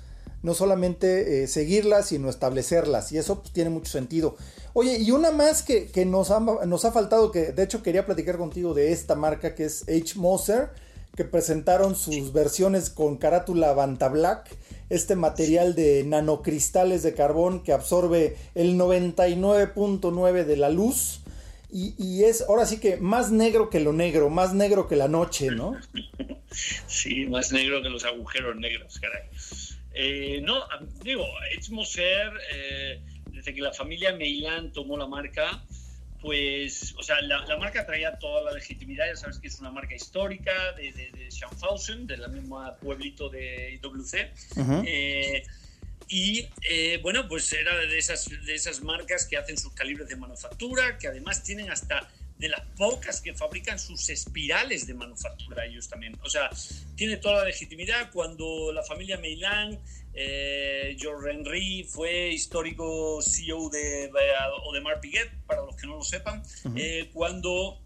No 0.43 0.55
solamente 0.55 1.43
eh, 1.43 1.47
seguirlas, 1.47 2.07
sino 2.07 2.29
establecerlas, 2.29 3.11
y 3.11 3.17
eso 3.17 3.41
pues, 3.41 3.53
tiene 3.53 3.69
mucho 3.69 3.91
sentido. 3.91 4.35
Oye, 4.73 4.97
y 4.99 5.11
una 5.11 5.31
más 5.31 5.63
que, 5.63 5.87
que 5.87 6.05
nos, 6.05 6.31
ha, 6.31 6.39
nos 6.39 6.85
ha 6.85 6.91
faltado, 6.91 7.31
que 7.31 7.51
de 7.51 7.63
hecho 7.63 7.83
quería 7.83 8.05
platicar 8.05 8.37
contigo 8.37 8.73
de 8.73 8.91
esta 8.91 9.15
marca, 9.15 9.55
que 9.55 9.65
es 9.65 9.83
H. 9.83 10.13
Moser, 10.15 10.69
que 11.15 11.25
presentaron 11.25 11.95
sus 11.95 12.33
versiones 12.33 12.89
con 12.89 13.17
carátula 13.17 13.73
Vanta 13.73 14.07
Black, 14.09 14.57
este 14.89 15.15
material 15.15 15.75
de 15.75 16.03
nanocristales 16.05 17.03
de 17.03 17.13
carbón 17.13 17.63
que 17.63 17.73
absorbe 17.73 18.37
el 18.55 18.77
99.9 18.77 20.45
de 20.45 20.57
la 20.57 20.69
luz 20.69 21.21
y, 21.73 22.23
es 22.25 22.41
ahora 22.41 22.65
sí 22.65 22.81
que 22.81 22.97
más 22.97 23.31
negro 23.31 23.69
que 23.69 23.79
lo 23.79 23.93
negro, 23.93 24.29
más 24.29 24.53
negro 24.53 24.89
que 24.89 24.97
la 24.97 25.07
noche, 25.07 25.51
¿no? 25.51 25.79
Sí, 26.85 27.27
más 27.27 27.53
negro 27.53 27.81
que 27.81 27.89
los 27.89 28.03
agujeros 28.03 28.57
negros, 28.57 28.99
caray. 28.99 29.23
Eh, 29.93 30.41
no, 30.43 30.61
digo, 31.01 31.25
es 31.57 31.69
Moser, 31.69 32.29
eh, 32.53 33.01
desde 33.27 33.53
que 33.53 33.61
la 33.61 33.71
familia 33.71 34.13
Meilan 34.13 34.73
tomó 34.73 34.97
la 34.97 35.07
marca, 35.07 35.63
pues, 36.21 36.93
o 36.97 37.03
sea, 37.03 37.21
la, 37.21 37.57
marca 37.57 37.85
traía 37.85 38.17
toda 38.19 38.43
la 38.43 38.51
legitimidad, 38.51 39.07
ya 39.07 39.15
sabes 39.15 39.39
que 39.39 39.47
es 39.47 39.59
una 39.59 39.71
marca 39.71 39.95
histórica 39.95 40.71
de, 40.73 40.91
de, 40.93 41.11
de 41.11 41.29
Schaffhausen, 41.31 42.05
de 42.05 42.17
la 42.17 42.27
misma 42.27 42.75
pueblito 42.75 43.29
de 43.29 43.79
IWC. 43.81 44.31
eh, 44.85 45.43
y 46.07 46.47
eh, 46.69 46.99
bueno, 47.01 47.27
pues 47.27 47.51
era 47.53 47.75
de 47.77 47.97
esas, 47.97 48.29
de 48.45 48.53
esas 48.53 48.81
marcas 48.81 49.25
que 49.25 49.37
hacen 49.37 49.57
sus 49.57 49.73
calibres 49.73 50.09
de 50.09 50.15
manufactura, 50.15 50.97
que 50.97 51.07
además 51.07 51.41
tienen 51.41 51.71
hasta 51.71 52.07
de 52.37 52.49
las 52.49 52.61
pocas 52.75 53.21
que 53.21 53.33
fabrican 53.33 53.79
sus 53.79 54.09
espirales 54.09 54.87
de 54.87 54.93
manufactura 54.93 55.65
ellos 55.65 55.87
también. 55.87 56.17
O 56.23 56.29
sea, 56.29 56.49
tiene 56.95 57.17
toda 57.17 57.39
la 57.39 57.45
legitimidad 57.45 58.11
cuando 58.11 58.73
la 58.73 58.83
familia 58.83 59.17
Meilan, 59.19 59.79
eh, 60.13 60.95
George 60.99 61.31
Henry 61.31 61.83
fue 61.83 62.29
histórico 62.29 63.21
CEO 63.21 63.69
de, 63.69 64.07
de 64.07 64.97
Piguet, 65.01 65.31
para 65.45 65.61
los 65.61 65.75
que 65.75 65.87
no 65.87 65.95
lo 65.97 66.03
sepan, 66.03 66.43
eh, 66.75 67.09
cuando 67.13 67.79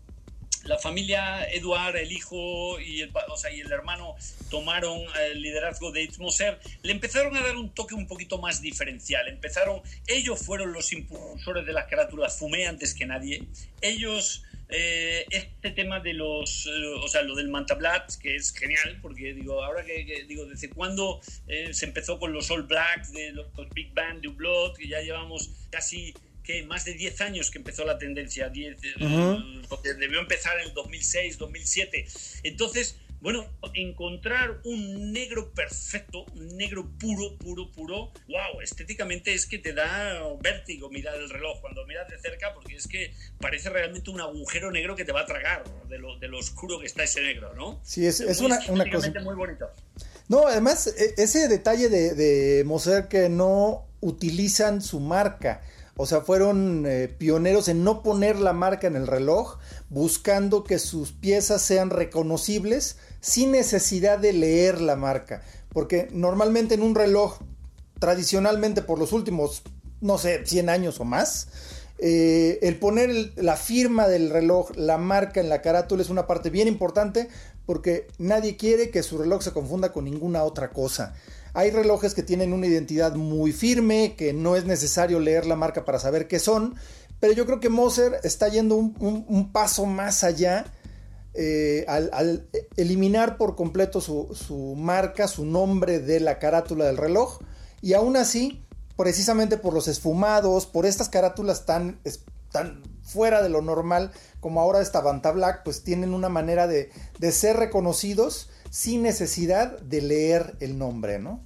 la 0.65 0.79
familia 0.79 1.47
Eduard, 1.51 1.95
el 1.95 2.11
hijo 2.11 2.79
y 2.79 3.01
el, 3.01 3.11
o 3.29 3.37
sea, 3.37 3.51
y 3.51 3.59
el 3.59 3.71
hermano 3.71 4.15
tomaron 4.49 4.99
el 5.29 5.41
liderazgo 5.41 5.91
de 5.91 6.03
Itmoser, 6.03 6.59
le 6.81 6.91
empezaron 6.91 7.37
a 7.37 7.41
dar 7.41 7.55
un 7.55 7.69
toque 7.69 7.93
un 7.93 8.07
poquito 8.07 8.39
más 8.39 8.61
diferencial. 8.61 9.27
Empezaron, 9.27 9.81
ellos 10.07 10.39
fueron 10.43 10.73
los 10.73 10.91
impulsores 10.91 11.65
de 11.65 11.73
las 11.73 11.85
carátulas 11.85 12.39
Fumé 12.39 12.65
antes 12.65 12.95
que 12.95 13.05
nadie. 13.05 13.43
Ellos 13.81 14.43
eh, 14.69 15.25
este 15.29 15.71
tema 15.71 15.99
de 15.99 16.13
los, 16.13 16.65
eh, 16.65 16.85
o 17.01 17.07
sea, 17.07 17.21
lo 17.21 17.35
del 17.35 17.49
Mantablatt, 17.49 18.15
que 18.15 18.35
es 18.35 18.51
genial, 18.51 18.97
porque 19.01 19.33
digo, 19.33 19.63
ahora 19.63 19.85
que, 19.85 20.25
digo, 20.27 20.45
desde 20.45 20.69
cuándo 20.69 21.21
eh, 21.47 21.73
se 21.73 21.85
empezó 21.85 22.17
con 22.17 22.33
los 22.33 22.49
All 22.49 22.63
Black, 22.63 23.07
de 23.07 23.31
los, 23.31 23.47
Big 23.73 23.93
Band 23.93 24.21
de 24.21 24.29
Blood, 24.29 24.77
que 24.77 24.87
ya 24.87 25.01
llevamos 25.01 25.51
casi 25.69 26.13
que 26.43 26.63
más 26.63 26.85
de 26.85 26.93
10 26.93 27.21
años 27.21 27.49
que 27.49 27.57
empezó 27.57 27.85
la 27.85 27.97
tendencia, 27.97 28.49
10, 28.49 28.77
porque 29.67 29.93
debió 29.95 30.19
empezar 30.19 30.59
en 30.59 30.67
el 30.67 30.73
2006, 30.73 31.39
2007. 31.39 32.05
Entonces, 32.43 32.99
bueno, 33.25 33.43
encontrar 33.73 34.61
un 34.65 35.11
negro 35.11 35.51
perfecto, 35.51 36.25
un 36.35 36.55
negro 36.57 36.87
puro, 36.99 37.35
puro, 37.39 37.71
puro, 37.71 38.11
wow, 38.27 38.61
estéticamente 38.61 39.33
es 39.33 39.47
que 39.47 39.57
te 39.57 39.73
da 39.73 40.21
vértigo 40.39 40.91
mirar 40.91 41.15
el 41.15 41.27
reloj 41.31 41.59
cuando 41.59 41.87
miras 41.87 42.07
de 42.07 42.19
cerca, 42.19 42.53
porque 42.53 42.75
es 42.75 42.87
que 42.87 43.15
parece 43.41 43.71
realmente 43.71 44.11
un 44.11 44.21
agujero 44.21 44.69
negro 44.69 44.95
que 44.95 45.05
te 45.05 45.11
va 45.11 45.21
a 45.21 45.25
tragar 45.25 45.63
de 45.89 45.97
lo, 45.97 46.19
de 46.19 46.27
lo 46.27 46.37
oscuro 46.37 46.79
que 46.79 46.85
está 46.85 47.01
ese 47.01 47.23
negro, 47.23 47.55
¿no? 47.55 47.79
Sí, 47.83 48.05
es, 48.05 48.19
es 48.19 48.41
una, 48.41 48.59
una 48.69 48.87
cosa. 48.91 49.11
muy 49.21 49.33
bonito. 49.33 49.71
No, 50.27 50.45
además, 50.45 50.85
e, 50.95 51.15
ese 51.17 51.47
detalle 51.47 51.89
de, 51.89 52.13
de 52.13 52.63
Moser 52.63 53.07
que 53.07 53.27
no 53.27 53.87
utilizan 54.01 54.83
su 54.83 54.99
marca. 54.99 55.63
O 55.97 56.05
sea, 56.05 56.21
fueron 56.21 56.85
eh, 56.85 57.07
pioneros 57.07 57.69
en 57.69 57.83
no 57.83 58.03
poner 58.03 58.37
la 58.37 58.51
marca 58.51 58.87
en 58.87 58.97
el 58.97 59.07
reloj, 59.07 59.57
buscando 59.89 60.65
que 60.65 60.77
sus 60.77 61.13
piezas 61.13 61.61
sean 61.61 61.89
reconocibles 61.89 62.97
sin 63.21 63.51
necesidad 63.51 64.19
de 64.19 64.33
leer 64.33 64.81
la 64.81 64.97
marca. 64.97 65.41
Porque 65.69 66.09
normalmente 66.11 66.75
en 66.75 66.81
un 66.81 66.95
reloj, 66.95 67.39
tradicionalmente 67.99 68.81
por 68.81 68.99
los 68.99 69.13
últimos, 69.13 69.63
no 70.01 70.17
sé, 70.17 70.45
100 70.45 70.69
años 70.69 70.99
o 70.99 71.05
más, 71.05 71.47
eh, 71.97 72.59
el 72.61 72.77
poner 72.77 73.31
la 73.37 73.55
firma 73.55 74.09
del 74.09 74.29
reloj, 74.29 74.71
la 74.75 74.97
marca 74.97 75.39
en 75.39 75.47
la 75.47 75.61
carátula 75.61 76.01
es 76.01 76.09
una 76.09 76.27
parte 76.27 76.49
bien 76.49 76.67
importante 76.67 77.29
porque 77.65 78.07
nadie 78.17 78.57
quiere 78.57 78.89
que 78.89 79.01
su 79.01 79.17
reloj 79.17 79.41
se 79.41 79.51
confunda 79.51 79.93
con 79.93 80.05
ninguna 80.05 80.43
otra 80.43 80.71
cosa. 80.71 81.15
Hay 81.55 81.71
relojes 81.71 82.13
que 82.13 82.21
tienen 82.21 82.53
una 82.53 82.67
identidad 82.67 83.15
muy 83.15 83.51
firme, 83.51 84.15
que 84.15 84.33
no 84.33 84.55
es 84.55 84.65
necesario 84.65 85.19
leer 85.19 85.47
la 85.47 85.55
marca 85.55 85.85
para 85.85 85.99
saber 85.99 86.27
qué 86.27 86.37
son, 86.37 86.75
pero 87.19 87.33
yo 87.33 87.45
creo 87.45 87.59
que 87.59 87.69
Moser 87.69 88.19
está 88.23 88.49
yendo 88.49 88.75
un 88.75 89.51
paso 89.51 89.85
más 89.85 90.23
allá 90.23 90.65
eh, 91.37 91.83
al, 91.89 92.47
eliminar 92.77 93.37
por 93.37 93.57
completo 93.57 93.99
su, 93.99 94.75
marca, 94.77 95.27
su 95.27 95.45
nombre 95.45 95.99
de 95.99 96.21
la 96.21 96.39
carátula 96.39 96.85
del 96.85 96.95
reloj, 96.95 97.39
y 97.81 97.93
aún 97.93 98.15
así, 98.15 98.65
precisamente 98.95 99.57
por 99.57 99.73
los 99.73 99.89
esfumados, 99.89 100.65
por 100.65 100.85
estas 100.85 101.09
carátulas 101.09 101.65
tan, 101.65 101.99
fuera 103.03 103.43
de 103.43 103.49
lo 103.49 103.61
normal, 103.61 104.11
como 104.39 104.61
ahora 104.61 104.79
esta 104.79 105.01
Banta 105.01 105.31
Black, 105.31 105.63
pues 105.65 105.83
tienen 105.83 106.13
una 106.13 106.29
manera 106.29 106.67
de 106.67 106.91
ser 107.31 107.57
reconocidos 107.57 108.49
sin 108.69 109.03
necesidad 109.03 109.79
de 109.79 110.01
leer 110.01 110.55
el 110.59 110.77
nombre, 110.77 111.19
¿no? 111.19 111.43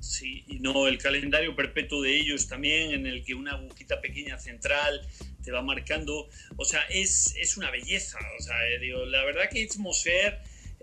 Sí, 0.00 0.44
y 0.48 0.60
no, 0.60 0.88
el 0.88 0.98
calendario 0.98 1.54
perpetuo 1.54 2.02
de 2.02 2.18
ellos 2.18 2.48
también, 2.48 2.92
en 2.92 3.06
el 3.06 3.22
que 3.22 3.34
una 3.34 3.52
agujita 3.52 4.00
pequeña 4.00 4.38
central 4.38 5.06
te 5.44 5.52
va 5.52 5.62
marcando, 5.62 6.28
o 6.56 6.64
sea, 6.64 6.80
es, 6.88 7.34
es 7.36 7.56
una 7.56 7.70
belleza, 7.70 8.18
o 8.38 8.42
sea, 8.42 8.56
eh, 8.68 8.78
digo, 8.78 9.04
la 9.04 9.24
verdad 9.24 9.50
que 9.50 9.62
es 9.62 9.78
Moser, 9.78 10.38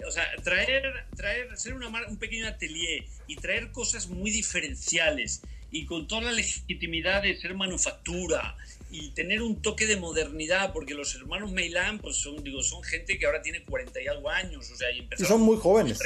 o 0.06 0.12
sea, 0.12 0.24
traer, 0.44 1.06
traer, 1.16 1.58
ser 1.58 1.74
un 1.74 2.18
pequeño 2.18 2.48
atelier 2.48 3.06
y 3.26 3.36
traer 3.38 3.72
cosas 3.72 4.08
muy 4.08 4.30
diferenciales 4.30 5.42
y 5.72 5.86
con 5.86 6.08
toda 6.08 6.22
la 6.22 6.32
legitimidad 6.32 7.24
de 7.24 7.36
ser 7.36 7.56
manufactura 7.56 8.56
y 8.90 9.10
tener 9.12 9.42
un 9.42 9.62
toque 9.62 9.86
de 9.86 9.98
modernidad, 9.98 10.74
porque 10.74 10.94
los 10.94 11.14
hermanos 11.16 11.52
Meilan, 11.52 12.00
pues 12.00 12.18
son, 12.18 12.44
digo, 12.44 12.64
son 12.64 12.84
gente 12.84 13.18
que 13.18 13.26
ahora 13.26 13.42
tiene 13.42 13.64
40 13.64 14.02
y 14.02 14.08
algo 14.08 14.30
años, 14.30 14.70
o 14.72 14.76
sea, 14.76 14.92
y 14.92 15.00
empezaron... 15.00 15.28
son 15.28 15.42
muy 15.42 15.58
jóvenes 15.58 16.00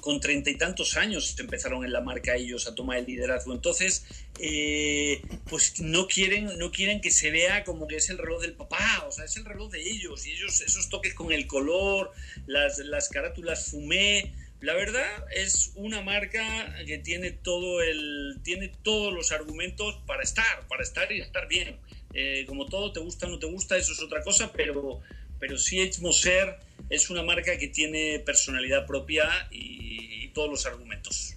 con 0.00 0.20
treinta 0.20 0.50
y 0.50 0.56
tantos 0.56 0.96
años 0.96 1.34
empezaron 1.38 1.84
en 1.84 1.92
la 1.92 2.00
marca 2.00 2.34
ellos 2.34 2.66
a 2.66 2.74
tomar 2.74 2.98
el 2.98 3.06
liderazgo. 3.06 3.52
Entonces, 3.52 4.04
eh, 4.38 5.22
pues 5.48 5.80
no 5.80 6.06
quieren, 6.06 6.58
no 6.58 6.70
quieren 6.70 7.00
que 7.00 7.10
se 7.10 7.30
vea 7.30 7.64
como 7.64 7.86
que 7.86 7.96
es 7.96 8.08
el 8.10 8.18
reloj 8.18 8.42
del 8.42 8.54
papá, 8.54 9.04
o 9.06 9.12
sea, 9.12 9.24
es 9.24 9.36
el 9.36 9.44
reloj 9.44 9.70
de 9.70 9.82
ellos. 9.82 10.26
Y 10.26 10.32
ellos, 10.32 10.60
esos 10.60 10.88
toques 10.88 11.14
con 11.14 11.32
el 11.32 11.46
color, 11.46 12.12
las, 12.46 12.78
las 12.78 13.08
carátulas 13.08 13.70
fumé, 13.70 14.34
la 14.60 14.74
verdad 14.74 15.24
es 15.34 15.72
una 15.76 16.02
marca 16.02 16.74
que 16.84 16.98
tiene 16.98 17.30
todo 17.30 17.80
el 17.80 18.40
tiene 18.42 18.72
todos 18.82 19.12
los 19.12 19.30
argumentos 19.30 20.00
para 20.06 20.22
estar, 20.22 20.66
para 20.68 20.82
estar 20.82 21.10
y 21.12 21.20
estar 21.20 21.46
bien. 21.48 21.76
Eh, 22.14 22.44
como 22.48 22.66
todo, 22.66 22.92
te 22.92 23.00
gusta 23.00 23.26
o 23.26 23.30
no 23.30 23.38
te 23.38 23.46
gusta, 23.46 23.76
eso 23.76 23.92
es 23.92 24.02
otra 24.02 24.22
cosa, 24.22 24.50
pero, 24.52 25.00
pero 25.38 25.58
sí 25.58 25.88
Moser 26.00 26.56
es 26.90 27.10
una 27.10 27.22
marca 27.22 27.56
que 27.58 27.68
tiene 27.68 28.18
personalidad 28.20 28.86
propia 28.86 29.28
y, 29.50 30.28
todos 30.34 30.50
los 30.50 30.66
argumentos. 30.66 31.34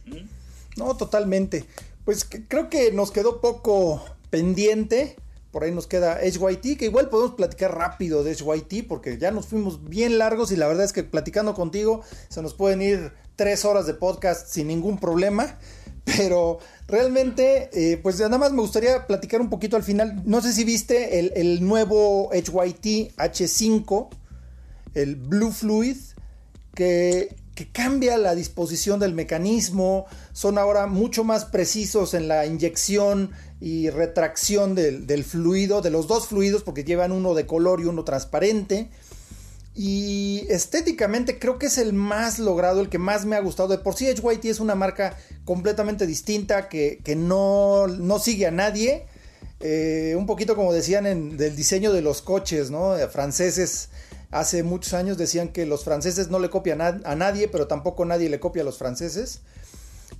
No, 0.75 0.95
totalmente. 0.95 1.65
Pues 2.05 2.27
creo 2.47 2.69
que 2.69 2.91
nos 2.91 3.11
quedó 3.11 3.41
poco 3.41 4.05
pendiente. 4.29 5.15
Por 5.51 5.63
ahí 5.63 5.71
nos 5.71 5.87
queda 5.87 6.19
HYT, 6.21 6.77
que 6.77 6.85
igual 6.85 7.09
podemos 7.09 7.35
platicar 7.35 7.77
rápido 7.77 8.23
de 8.23 8.33
HYT, 8.33 8.87
porque 8.87 9.17
ya 9.17 9.31
nos 9.31 9.47
fuimos 9.47 9.83
bien 9.83 10.17
largos 10.17 10.51
y 10.51 10.55
la 10.55 10.67
verdad 10.67 10.85
es 10.85 10.93
que 10.93 11.03
platicando 11.03 11.53
contigo 11.53 12.01
se 12.29 12.41
nos 12.41 12.53
pueden 12.53 12.81
ir 12.81 13.11
tres 13.35 13.65
horas 13.65 13.85
de 13.85 13.93
podcast 13.93 14.47
sin 14.47 14.67
ningún 14.67 14.97
problema. 14.97 15.59
Pero 16.17 16.59
realmente, 16.87 17.69
eh, 17.73 17.97
pues 17.97 18.19
nada 18.19 18.37
más 18.37 18.51
me 18.53 18.61
gustaría 18.61 19.05
platicar 19.05 19.41
un 19.41 19.49
poquito 19.49 19.75
al 19.75 19.83
final. 19.83 20.23
No 20.25 20.41
sé 20.41 20.53
si 20.53 20.63
viste 20.63 21.19
el, 21.19 21.31
el 21.35 21.65
nuevo 21.65 22.31
HYT 22.33 23.15
H5, 23.17 24.09
el 24.95 25.15
Blue 25.15 25.51
Fluid, 25.51 25.97
que 26.73 27.35
que 27.55 27.67
cambia 27.67 28.17
la 28.17 28.33
disposición 28.33 28.99
del 28.99 29.13
mecanismo, 29.13 30.05
son 30.31 30.57
ahora 30.57 30.87
mucho 30.87 31.23
más 31.23 31.45
precisos 31.45 32.13
en 32.13 32.27
la 32.27 32.45
inyección 32.45 33.31
y 33.61 33.89
retracción 33.89 34.75
del, 34.75 35.23
fluido, 35.23 35.81
de 35.81 35.89
los 35.89 36.07
dos 36.07 36.27
fluidos, 36.27 36.63
porque 36.63 36.83
llevan 36.83 37.13
uno 37.13 37.33
de 37.33 37.45
color 37.45 37.79
y 37.79 37.85
uno 37.85 38.03
transparente. 38.03 38.89
Y 39.73 40.45
estéticamente 40.49 41.39
creo 41.39 41.57
que 41.57 41.67
es 41.67 41.77
el 41.77 41.93
más 41.93 42.39
logrado, 42.39 42.81
el 42.81 42.89
que 42.89 42.97
más 42.97 43.25
me 43.25 43.37
ha 43.37 43.39
gustado. 43.39 43.69
De 43.69 43.77
por 43.77 43.95
sí 43.95 44.07
HYT 44.07 44.45
es 44.45 44.59
una 44.59 44.75
marca 44.75 45.15
completamente 45.45 46.05
distinta 46.05 46.67
que, 46.67 46.99
no, 47.15 47.87
no, 47.87 48.19
sigue 48.19 48.47
a 48.47 48.51
nadie. 48.51 49.05
Eh, 49.61 50.15
un 50.17 50.25
poquito 50.25 50.55
como 50.55 50.73
decían 50.73 51.05
en 51.05 51.37
del 51.37 51.55
diseño 51.55 51.93
de 51.93 52.01
los 52.01 52.21
coches, 52.21 52.71
¿no? 52.71 52.95
Franceses 53.09 53.89
Hace 54.31 54.63
muchos 54.63 54.93
años 54.93 55.17
decían 55.17 55.49
que 55.49 55.65
los 55.65 55.83
franceses 55.83 56.29
no 56.29 56.39
le 56.39 56.49
copian 56.49 56.79
a, 56.79 57.15
nadie, 57.15 57.49
pero 57.49 57.67
tampoco 57.67 58.05
nadie 58.05 58.29
le 58.29 58.39
copia 58.39 58.61
a 58.61 58.65
los 58.65 58.77
franceses. 58.77 59.41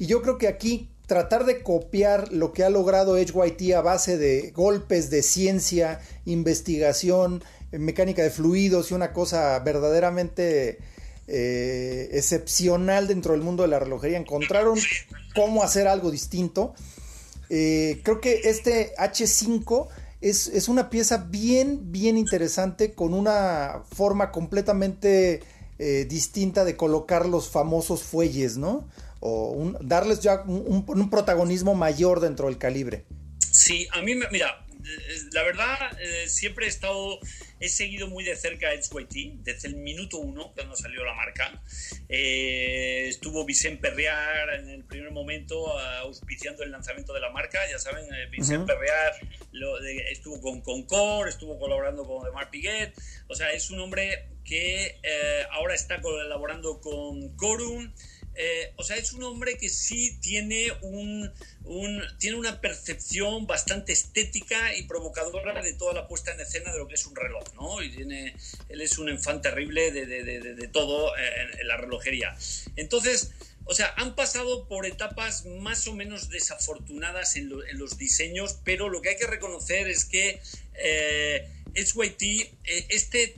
Y 0.02 0.08
yo 0.08 0.24
creo 0.24 0.40
que 0.40 0.48
aquí 0.48 0.90
tratar 1.06 1.46
de 1.46 1.62
copiar 1.62 2.34
lo 2.34 2.54
que 2.54 2.64
ha 2.64 2.72
logrado 2.72 3.20
HYT 3.20 3.76
a 3.76 3.82
base 3.82 4.18
de 4.18 4.50
golpes 4.50 5.12
de 5.12 5.22
ciencia, 5.22 6.00
investigación, 6.26 7.44
mecánica 7.72 8.24
de 8.24 8.32
fluidos 8.32 8.90
y 8.90 8.96
una 8.96 9.14
cosa 9.14 9.60
verdaderamente 9.60 10.80
eh, 11.28 12.10
excepcional 12.14 13.08
dentro 13.08 13.34
del 13.34 13.44
mundo 13.44 13.62
de 13.62 13.70
la 13.70 13.78
relojería. 13.78 14.18
Encontraron 14.18 14.80
cómo 15.36 15.62
hacer 15.62 15.88
algo 15.88 16.10
distinto. 16.10 16.74
Eh, 17.52 18.02
creo 18.04 18.22
que 18.22 18.42
este 18.46 18.96
H5 18.96 19.88
es, 20.22 20.68
una 20.68 20.90
pieza 20.90 21.28
bien, 21.30 21.92
bien 21.92 22.18
interesante 22.18 22.94
con 22.96 23.14
una 23.14 23.84
forma 23.94 24.32
completamente 24.32 25.42
eh, 25.78 26.08
distinta 26.10 26.66
de 26.66 26.76
colocar 26.76 27.28
los 27.28 27.52
famosos 27.52 28.02
fuelles, 28.02 28.58
¿no? 28.58 28.88
O 29.22 29.74
darles 29.82 30.20
ya 30.20 30.42
un, 30.42 31.10
protagonismo 31.10 31.76
mayor 31.76 32.20
dentro 32.20 32.48
del 32.48 32.58
calibre. 32.58 33.06
Sí, 33.40 33.88
a 33.92 34.02
mí, 34.02 34.16
mira, 34.32 34.66
eh, 34.70 35.20
la 35.32 35.44
verdad, 35.44 35.78
eh, 36.02 36.28
siempre 36.28 36.66
he 36.66 36.70
estado 36.70 37.20
He 37.62 37.70
seguido 37.70 38.08
muy 38.08 38.24
de 38.24 38.36
cerca 38.36 38.70
a 38.70 38.74
HYT 38.74 39.44
desde 39.44 39.68
el 39.68 39.76
minuto 39.76 40.18
uno 40.18 40.52
cuando 40.56 40.76
salió 40.76 41.06
la 41.06 41.14
marca. 41.14 41.62
Eh, 42.10 43.06
estuvo 43.08 43.46
Vicente 43.46 43.80
Perrear 43.80 44.56
en 44.56 44.70
el 44.70 44.84
primer 44.84 45.12
momento 45.12 45.78
auspiciando 45.78 46.64
el 46.64 46.72
lanzamiento 46.72 47.14
de 47.14 47.20
la 47.20 47.30
marca. 47.30 47.60
Ya 47.70 47.78
saben, 47.78 48.06
eh, 48.12 48.26
Vicente 48.32 48.66
Perrear 48.66 49.14
estuvo 50.10 50.42
con 50.42 50.62
Concord, 50.62 51.28
estuvo 51.28 51.60
colaborando 51.60 52.04
con 52.04 52.24
Demar 52.24 52.50
Piguet. 52.50 53.00
O 53.28 53.36
sea, 53.36 53.52
es 53.52 53.70
un 53.70 53.80
hombre 53.80 54.30
que 54.44 55.00
eh, 55.04 55.46
ahora 55.52 55.76
está 55.76 56.02
colaborando 56.02 56.82
con 56.82 57.36
Corum. 57.36 57.94
Eh, 58.36 58.74
o 58.78 58.84
sea, 58.84 58.96
es 58.96 59.12
un 59.14 59.24
hombre 59.24 59.58
que 59.58 59.70
sí 59.70 60.18
tiene, 60.22 60.72
un, 60.82 61.32
tiene 62.18 62.38
una 62.38 62.62
percepción 62.62 63.46
bastante 63.46 63.92
estética 63.92 64.76
y 64.76 64.84
provocadora 64.84 65.62
de 65.62 65.74
toda 65.74 65.94
la 65.94 66.08
puesta 66.08 66.34
en 66.34 66.40
escena 66.40 66.72
de 66.72 66.80
lo 66.80 66.88
que 66.88 66.96
es 66.96 67.06
un 67.06 67.16
reloj, 67.16 67.44
¿no? 67.56 67.82
Y 67.82 67.92
tiene, 67.92 68.36
él 68.70 68.82
es 68.82 68.98
un 68.98 69.10
enfant 69.10 69.42
terrible 69.42 69.92
de, 69.92 70.68
todo 70.72 71.12
en, 71.18 71.68
la 71.68 71.78
relojería. 71.78 72.36
Entonces, 72.78 73.32
o 73.66 73.74
sea, 73.74 73.94
han 73.98 74.16
pasado 74.16 74.68
por 74.68 74.86
etapas 74.86 75.46
más 75.46 75.88
o 75.88 75.94
menos 75.94 76.30
desafortunadas 76.30 77.36
en, 77.36 77.50
los 77.50 77.98
diseños, 77.98 78.58
pero 78.64 78.90
lo 78.90 79.02
que 79.02 79.10
hay 79.10 79.18
que 79.18 79.28
reconocer 79.28 79.88
es 79.88 80.06
que 80.06 80.42
eh, 80.76 81.48
SYT, 81.76 82.22
eh, 82.24 82.52
este 82.90 83.36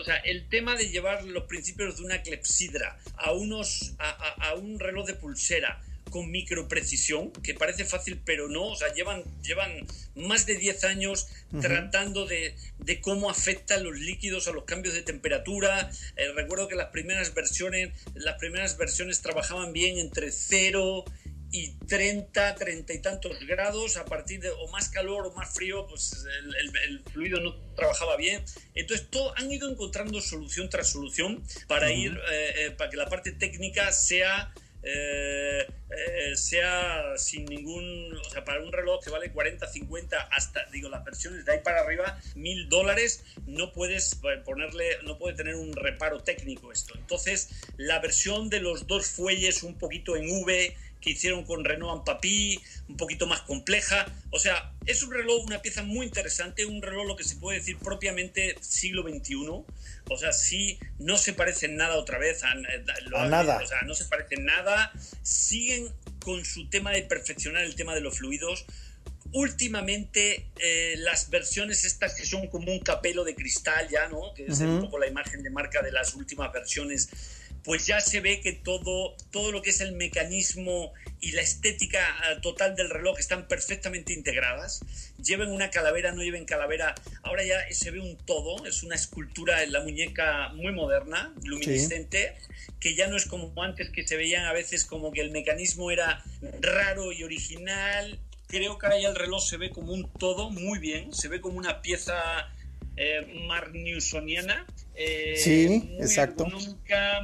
o 0.00 0.04
sea, 0.04 0.16
el 0.16 0.48
tema 0.48 0.76
de 0.76 0.88
llevar 0.88 1.24
los 1.24 1.44
principios 1.44 1.98
de 1.98 2.04
una 2.04 2.22
clepsidra 2.22 2.98
a, 3.16 3.32
unos, 3.32 3.94
a, 3.98 4.54
un 4.54 4.78
reloj 4.78 5.06
de 5.06 5.14
pulsera 5.14 5.82
con 6.10 6.30
microprecisión, 6.30 7.32
que 7.32 7.54
parece 7.54 7.84
fácil, 7.84 8.20
pero 8.24 8.48
no, 8.48 8.68
o 8.68 8.76
sea, 8.76 8.94
llevan, 8.94 9.24
llevan 9.42 9.86
más 10.14 10.46
de 10.46 10.54
10 10.54 10.84
años 10.84 11.26
tratando 11.60 12.26
de, 12.26 12.54
cómo 13.02 13.28
afectan 13.28 13.82
los 13.82 13.98
líquidos 13.98 14.48
a 14.48 14.52
los 14.52 14.64
cambios 14.64 14.94
de 14.94 15.02
temperatura. 15.02 15.90
Eh, 16.16 16.32
recuerdo 16.34 16.68
que 16.68 16.76
las 16.76 16.88
primeras 16.88 17.34
versiones, 17.34 17.90
las 18.14 18.38
primeras 18.38 18.78
versiones 18.78 19.20
trabajaban 19.20 19.72
bien 19.72 19.98
entre 19.98 20.30
0 20.30 21.04
y 21.56 21.72
30, 21.86 22.54
30 22.54 22.92
y 22.92 23.00
tantos 23.00 23.38
grados, 23.46 23.96
a 23.96 24.04
partir 24.04 24.40
de 24.40 24.50
o 24.50 24.68
más 24.68 24.90
calor 24.90 25.26
o 25.26 25.32
más 25.32 25.54
frío, 25.54 25.86
pues 25.86 26.26
el, 26.84 27.02
fluido 27.10 27.40
no 27.40 27.56
trabajaba 27.74 28.16
bien. 28.18 28.44
Entonces, 28.74 29.08
todo, 29.08 29.32
han 29.38 29.50
ido 29.50 29.70
encontrando 29.70 30.20
solución 30.20 30.68
tras 30.68 30.90
solución 30.90 31.42
para 31.66 31.90
ir, 31.90 32.12
eh, 32.30 32.54
eh, 32.56 32.70
para 32.72 32.90
que 32.90 32.98
la 32.98 33.08
parte 33.08 33.32
técnica 33.32 33.90
sea 33.90 34.52
eh, 34.88 35.66
eh, 35.90 36.36
sea 36.36 37.16
sin 37.16 37.44
ningún, 37.46 38.16
o 38.16 38.30
sea, 38.30 38.44
para 38.44 38.62
un 38.62 38.70
reloj 38.72 39.02
que 39.02 39.10
vale 39.10 39.32
40, 39.32 39.66
50, 39.66 40.16
hasta, 40.30 40.64
digo, 40.66 40.88
las 40.88 41.04
versiones 41.04 41.44
de 41.44 41.54
ahí 41.54 41.60
para 41.64 41.80
arriba, 41.80 42.20
mil 42.36 42.68
dólares, 42.68 43.24
no 43.46 43.72
puedes 43.72 44.20
ponerle, 44.44 44.98
no 45.02 45.18
puede 45.18 45.34
tener 45.34 45.56
un 45.56 45.72
reparo 45.72 46.22
técnico 46.22 46.70
esto. 46.70 46.94
Entonces, 46.96 47.50
la 47.76 47.98
versión 47.98 48.48
de 48.48 48.60
los 48.60 48.86
dos 48.86 49.08
fuelles 49.08 49.64
un 49.64 49.76
poquito 49.76 50.14
en 50.14 50.30
V, 50.30 50.76
que 51.00 51.10
hicieron 51.10 51.44
con 51.44 51.64
Renault 51.64 52.04
Papi, 52.04 52.60
un 52.88 52.96
poquito 52.96 53.26
más 53.26 53.42
compleja. 53.42 54.06
O 54.30 54.38
sea, 54.38 54.72
es 54.86 55.02
un 55.02 55.12
reloj, 55.12 55.44
una 55.44 55.62
pieza 55.62 55.82
muy 55.82 56.06
interesante, 56.06 56.66
un 56.66 56.82
reloj 56.82 57.06
lo 57.06 57.16
que 57.16 57.24
se 57.24 57.36
puede 57.36 57.58
decir 57.58 57.78
propiamente 57.78 58.56
siglo 58.60 59.02
XXI. 59.02 59.36
O 60.08 60.18
sea, 60.18 60.32
sí, 60.32 60.78
no 60.98 61.18
se 61.18 61.32
parecen 61.32 61.76
nada 61.76 61.96
otra 61.96 62.18
vez 62.18 62.42
a, 62.44 62.54
nada. 62.54 63.60
O 63.62 63.66
sea, 63.66 63.82
no 63.82 63.94
se 63.94 64.04
parecen 64.06 64.44
nada. 64.44 64.92
Siguen 65.22 65.92
con 66.20 66.44
su 66.44 66.68
tema 66.68 66.92
de 66.92 67.02
perfeccionar 67.02 67.62
el 67.64 67.74
tema 67.74 67.94
de 67.94 68.00
los 68.00 68.18
fluidos. 68.18 68.64
Últimamente, 69.32 70.46
eh, 70.60 70.94
las 70.98 71.30
versiones 71.30 71.84
estas 71.84 72.14
que 72.14 72.24
son 72.24 72.46
como 72.46 72.72
un 72.72 72.78
capelo 72.80 73.24
de 73.24 73.34
cristal 73.34 73.88
ya, 73.88 74.08
¿no? 74.08 74.32
Que 74.34 74.46
es 74.46 74.60
un 74.60 74.80
poco 74.80 74.98
la 74.98 75.08
imagen 75.08 75.42
de 75.42 75.50
marca 75.50 75.82
de 75.82 75.90
las 75.92 76.14
últimas 76.14 76.52
versiones 76.52 77.10
pues 77.66 77.84
ya 77.84 78.00
se 78.00 78.20
ve 78.20 78.40
que 78.40 78.52
todo, 78.52 79.16
todo 79.32 79.50
lo 79.50 79.60
que 79.60 79.70
es 79.70 79.80
el 79.80 79.90
mecanismo 79.90 80.92
y 81.20 81.32
la 81.32 81.42
estética 81.42 81.98
ah, 82.22 82.40
total 82.40 82.76
del 82.76 82.88
reloj 82.88 83.18
están 83.18 83.48
perfectamente 83.48 84.12
integradas. 84.12 84.80
Lleven 85.20 85.50
una 85.50 85.68
calavera, 85.70 86.12
no 86.12 86.22
lleven 86.22 86.44
calavera. 86.44 86.94
Ahora 87.24 87.42
ya 87.42 87.56
se 87.72 87.90
ve 87.90 87.98
un 87.98 88.16
todo, 88.18 88.64
es 88.66 88.84
una 88.84 88.94
escultura 88.94 89.64
en 89.64 89.72
la 89.72 89.80
muñeca 89.80 90.50
muy 90.50 90.72
moderna, 90.72 91.34
luminiscente, 91.42 92.36
que 92.78 92.94
ya 92.94 93.08
no 93.08 93.16
es 93.16 93.26
como 93.26 93.52
antes 93.60 93.90
que 93.90 94.06
se 94.06 94.16
veían 94.16 94.44
a 94.44 94.52
veces 94.52 94.84
como 94.84 95.10
que 95.10 95.20
el 95.20 95.32
mecanismo 95.32 95.90
era 95.90 96.22
raro 96.60 97.10
y 97.10 97.24
original. 97.24 98.20
Creo 98.46 98.78
que 98.78 98.86
ahora 98.86 99.00
ya 99.00 99.08
el 99.08 99.16
reloj 99.16 99.42
se 99.42 99.56
ve 99.56 99.70
como 99.70 99.92
un 99.92 100.08
todo 100.20 100.50
muy 100.50 100.78
bien, 100.78 101.12
se 101.12 101.26
ve 101.26 101.40
como 101.40 101.58
una 101.58 101.82
pieza 101.82 102.48
eh, 102.96 103.44
marnewsoniana. 103.46 104.66
Eh, 104.94 105.36
sí, 105.36 105.68
muy 105.68 105.96
exacto. 105.98 106.46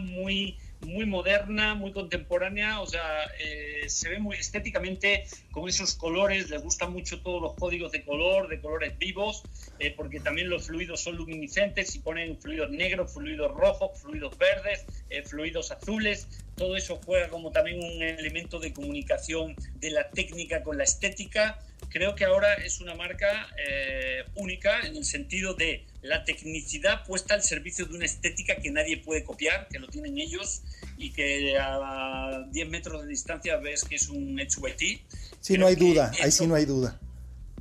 muy, 0.00 0.58
muy 0.82 1.06
moderna, 1.06 1.74
muy 1.74 1.92
contemporánea, 1.92 2.80
o 2.80 2.86
sea, 2.86 3.24
eh, 3.38 3.88
se 3.88 4.10
ve 4.10 4.18
muy 4.18 4.36
estéticamente 4.36 5.24
con 5.50 5.68
esos 5.68 5.94
colores, 5.94 6.50
les 6.50 6.62
gustan 6.62 6.92
mucho 6.92 7.22
todos 7.22 7.40
los 7.40 7.54
códigos 7.54 7.90
de 7.92 8.04
color, 8.04 8.48
de 8.48 8.60
colores 8.60 8.98
vivos, 8.98 9.42
eh, 9.78 9.94
porque 9.96 10.20
también 10.20 10.50
los 10.50 10.66
fluidos 10.66 11.00
son 11.00 11.16
luminiscentes 11.16 11.94
y 11.94 12.00
ponen 12.00 12.38
fluidos 12.38 12.70
negros, 12.70 13.14
fluidos 13.14 13.52
rojos, 13.52 13.98
fluidos 14.00 14.36
verdes, 14.36 14.84
fluidos 15.24 15.70
azules, 15.70 16.28
todo 16.56 16.76
eso 16.76 17.00
juega 17.06 17.28
como 17.28 17.52
también 17.52 17.82
un 17.82 18.02
elemento 18.02 18.58
de 18.58 18.72
comunicación 18.74 19.56
de 19.76 19.90
la 19.90 20.10
técnica 20.10 20.62
con 20.62 20.76
la 20.76 20.84
estética 20.84 21.58
creo 21.92 22.14
que 22.14 22.24
ahora 22.24 22.54
es 22.54 22.80
una 22.80 22.94
marca 22.94 23.48
eh, 23.58 24.24
única 24.34 24.80
en 24.80 24.96
el 24.96 25.04
sentido 25.04 25.54
de 25.54 25.84
la 26.00 26.24
tecnicidad 26.24 27.04
puesta 27.04 27.34
al 27.34 27.42
servicio 27.42 27.84
de 27.84 27.94
una 27.94 28.06
estética 28.06 28.56
que 28.56 28.70
nadie 28.70 28.96
puede 28.96 29.22
copiar, 29.22 29.68
que 29.68 29.78
lo 29.78 29.86
tienen 29.88 30.18
ellos 30.18 30.62
y 30.96 31.12
que 31.12 31.56
a 31.58 32.46
10 32.50 32.68
metros 32.68 33.02
de 33.02 33.08
distancia 33.08 33.58
ves 33.58 33.84
que 33.84 33.96
es 33.96 34.08
un 34.08 34.38
HYT. 34.38 35.02
Sí, 35.40 35.58
no 35.58 35.66
hay 35.66 35.76
duda, 35.76 36.10
ahí 36.20 36.32
sí 36.32 36.46
no 36.46 36.54
hay 36.54 36.64
duda. 36.64 36.98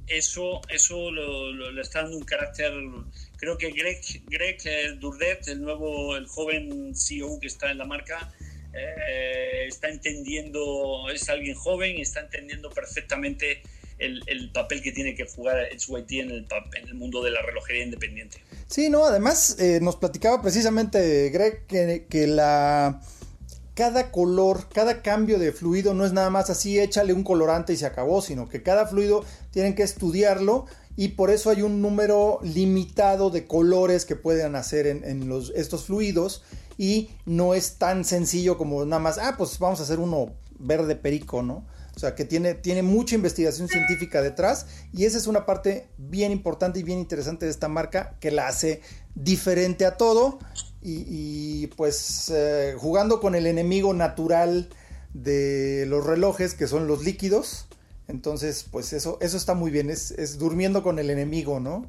Eso, 0.07 0.61
eso 0.69 1.11
le 1.11 1.81
está 1.81 2.01
dando 2.01 2.17
un 2.17 2.23
carácter. 2.23 2.73
Creo 3.37 3.57
que 3.57 3.71
Greg, 3.71 4.01
Greg 4.27 4.59
eh, 4.65 4.95
Durdet, 4.99 5.47
el 5.47 5.61
nuevo, 5.61 6.15
el 6.15 6.27
joven 6.27 6.95
CEO 6.95 7.39
que 7.39 7.47
está 7.47 7.71
en 7.71 7.77
la 7.77 7.85
marca, 7.85 8.31
eh, 8.73 9.65
está 9.67 9.89
entendiendo, 9.89 11.09
es 11.09 11.29
alguien 11.29 11.55
joven 11.55 11.97
y 11.97 12.01
está 12.01 12.21
entendiendo 12.21 12.69
perfectamente 12.69 13.61
el, 14.01 14.51
papel 14.51 14.81
que 14.81 14.91
tiene 14.91 15.15
que 15.15 15.25
jugar 15.25 15.57
HYT 15.71 16.11
en 16.13 16.31
el, 16.31 16.47
en 16.79 16.87
el 16.87 16.93
mundo 16.95 17.23
de 17.23 17.31
la 17.31 17.41
relojería 17.41 17.83
independiente. 17.83 18.43
Sí, 18.67 18.89
no, 18.89 19.05
además 19.05 19.57
eh, 19.59 19.79
nos 19.81 19.95
platicaba 19.95 20.41
precisamente 20.41 21.29
Greg 21.29 21.65
que, 21.67 22.27
cada 23.73 24.11
color, 24.11 24.67
cada 24.69 25.01
cambio 25.01 25.39
de 25.39 25.51
fluido 25.51 25.93
no 25.93 26.05
es 26.05 26.13
nada 26.13 26.29
más 26.29 26.49
así, 26.49 26.79
échale 26.79 27.13
un 27.13 27.23
colorante 27.23 27.73
y 27.73 27.77
se 27.77 27.85
acabó, 27.85 28.21
sino 28.21 28.49
que 28.49 28.61
cada 28.61 28.85
fluido 28.85 29.23
tienen 29.51 29.75
que 29.75 29.83
estudiarlo 29.83 30.65
y 30.97 31.09
por 31.09 31.31
eso 31.31 31.49
hay 31.49 31.61
un 31.61 31.81
número 31.81 32.39
limitado 32.43 33.29
de 33.29 33.47
colores 33.47 34.05
que 34.05 34.15
pueden 34.15 34.55
hacer 34.55 34.87
en, 34.87 35.31
estos 35.55 35.85
fluidos 35.85 36.43
y 36.77 37.09
no 37.25 37.53
es 37.53 37.75
tan 37.77 38.03
sencillo 38.03 38.57
como 38.57 38.83
nada 38.85 39.01
más, 39.01 39.17
ah, 39.17 39.35
pues 39.37 39.57
vamos 39.57 39.79
a 39.79 39.83
hacer 39.83 39.99
uno 39.99 40.33
verde 40.59 40.95
perico, 40.95 41.41
¿no? 41.41 41.65
O 41.95 41.99
sea, 41.99 42.15
que 42.15 42.25
tiene, 42.25 42.53
tiene 42.53 42.83
mucha 42.83 43.15
investigación 43.15 43.67
científica 43.67 44.21
detrás 44.21 44.65
y 44.93 45.05
esa 45.05 45.17
es 45.17 45.27
una 45.27 45.45
parte 45.45 45.89
bien 45.97 46.31
importante 46.31 46.79
y 46.79 46.83
bien 46.83 46.99
interesante 46.99 47.45
de 47.45 47.51
esta 47.51 47.67
marca 47.67 48.15
que 48.19 48.31
la 48.31 48.47
hace 48.47 48.81
diferente 49.13 49.85
a 49.85 49.97
todo 49.97 50.39
y, 50.81 51.67
pues 51.77 52.31
eh, 52.33 52.75
jugando 52.77 53.19
con 53.19 53.35
el 53.35 53.45
enemigo 53.45 53.93
natural 53.93 54.69
de 55.13 55.85
los 55.87 56.05
relojes 56.05 56.53
que 56.53 56.67
son 56.67 56.87
los 56.87 57.03
líquidos. 57.03 57.67
Entonces, 58.07 58.65
pues 58.69 58.93
eso, 58.93 59.17
eso 59.21 59.37
está 59.37 59.53
muy 59.53 59.69
bien, 59.69 59.89
es, 59.89 60.11
es 60.11 60.37
durmiendo 60.37 60.83
con 60.83 60.97
el 60.97 61.09
enemigo, 61.09 61.59
¿no? 61.59 61.85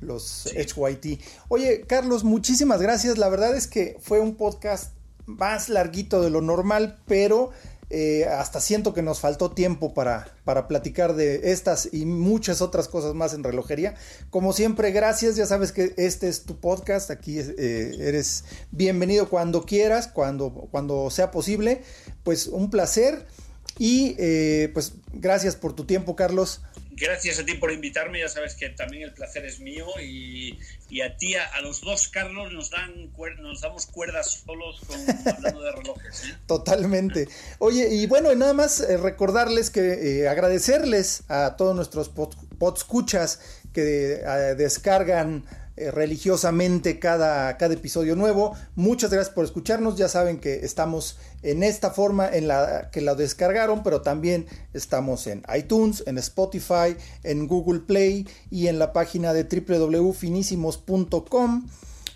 Los 0.00 0.46
HYT. 0.54 1.20
Oye, 1.48 1.82
Carlos, 1.86 2.24
muchísimas 2.24 2.82
gracias. 2.82 3.16
La 3.16 3.28
verdad 3.28 3.56
es 3.56 3.66
que 3.66 3.96
fue 4.00 4.20
un 4.20 4.34
podcast 4.34 4.92
más 5.24 5.68
larguito 5.68 6.20
de 6.20 6.30
lo 6.30 6.40
normal, 6.40 6.98
pero 7.06 7.50
eh, 7.88 8.24
hasta 8.24 8.60
siento 8.60 8.92
que 8.94 9.02
nos 9.02 9.20
faltó 9.20 9.52
tiempo 9.52 9.94
para, 9.94 10.26
para 10.44 10.66
platicar 10.66 11.14
de 11.14 11.52
estas 11.52 11.88
y 11.92 12.04
muchas 12.04 12.60
otras 12.60 12.88
cosas 12.88 13.14
más 13.14 13.32
en 13.32 13.44
relojería. 13.44 13.94
Como 14.30 14.52
siempre, 14.52 14.90
gracias. 14.90 15.36
Ya 15.36 15.46
sabes 15.46 15.70
que 15.70 15.94
este 15.96 16.28
es 16.28 16.42
tu 16.42 16.58
podcast. 16.58 17.10
Aquí 17.10 17.38
eh, 17.38 17.96
eres 18.00 18.44
bienvenido 18.72 19.28
cuando 19.28 19.62
quieras, 19.62 20.08
cuando, 20.08 20.50
cuando 20.70 21.10
sea 21.10 21.30
posible. 21.30 21.82
Pues 22.24 22.48
un 22.48 22.70
placer. 22.70 23.26
Y 23.78 24.16
eh, 24.18 24.70
pues 24.72 24.94
gracias 25.12 25.54
por 25.54 25.74
tu 25.74 25.84
tiempo, 25.84 26.16
Carlos. 26.16 26.62
Gracias 26.98 27.38
a 27.38 27.44
ti 27.44 27.54
por 27.54 27.70
invitarme, 27.70 28.20
ya 28.20 28.28
sabes 28.28 28.54
que 28.54 28.70
también 28.70 29.02
el 29.02 29.12
placer 29.12 29.44
es 29.44 29.60
mío 29.60 29.86
y, 30.00 30.58
a 31.02 31.16
ti, 31.18 31.34
a, 31.34 31.60
los 31.60 31.82
dos, 31.82 32.08
Carlos, 32.08 32.52
nos, 32.52 32.70
dan, 32.70 33.12
nos 33.38 33.60
damos 33.60 33.86
cuerdas 33.86 34.42
solos 34.46 34.80
con, 34.86 34.98
hablando 35.34 35.60
de 35.60 35.72
relojes. 35.72 36.24
¿eh? 36.24 36.34
Totalmente. 36.46 37.28
Oye, 37.58 37.88
y 37.94 38.06
bueno, 38.06 38.34
nada 38.34 38.54
más 38.54 38.80
eh, 38.80 38.96
recordarles 38.96 39.68
que 39.70 40.22
eh, 40.22 40.28
agradecerles 40.28 41.24
a 41.28 41.56
todos 41.56 41.76
nuestros 41.76 42.08
podscuchas 42.08 43.40
que 43.74 43.82
descargan 44.56 45.44
eh, 45.76 45.90
religiosamente 45.90 46.98
cada, 46.98 47.58
cada 47.58 47.74
episodio 47.74 48.16
nuevo. 48.16 48.56
Muchas 48.76 49.10
gracias 49.10 49.34
por 49.34 49.44
escucharnos. 49.44 49.96
Ya 49.96 50.08
saben 50.08 50.40
que 50.40 50.64
estamos 50.64 51.18
en 51.42 51.62
esta 51.62 51.90
forma 51.90 52.26
en 52.28 52.48
la 52.48 52.90
que 52.90 53.02
la 53.02 53.14
descargaron, 53.14 53.82
pero 53.82 54.02
también 54.02 54.46
estamos 54.72 55.26
en 55.26 55.42
iTunes, 55.54 56.02
en 56.06 56.16
Spotify, 56.18 56.96
en 57.24 57.46
Google 57.46 57.80
Play 57.80 58.26
y 58.50 58.68
en 58.68 58.78
la 58.78 58.92
página 58.92 59.32
de 59.32 59.44
www.finísimos.com. 59.44 61.66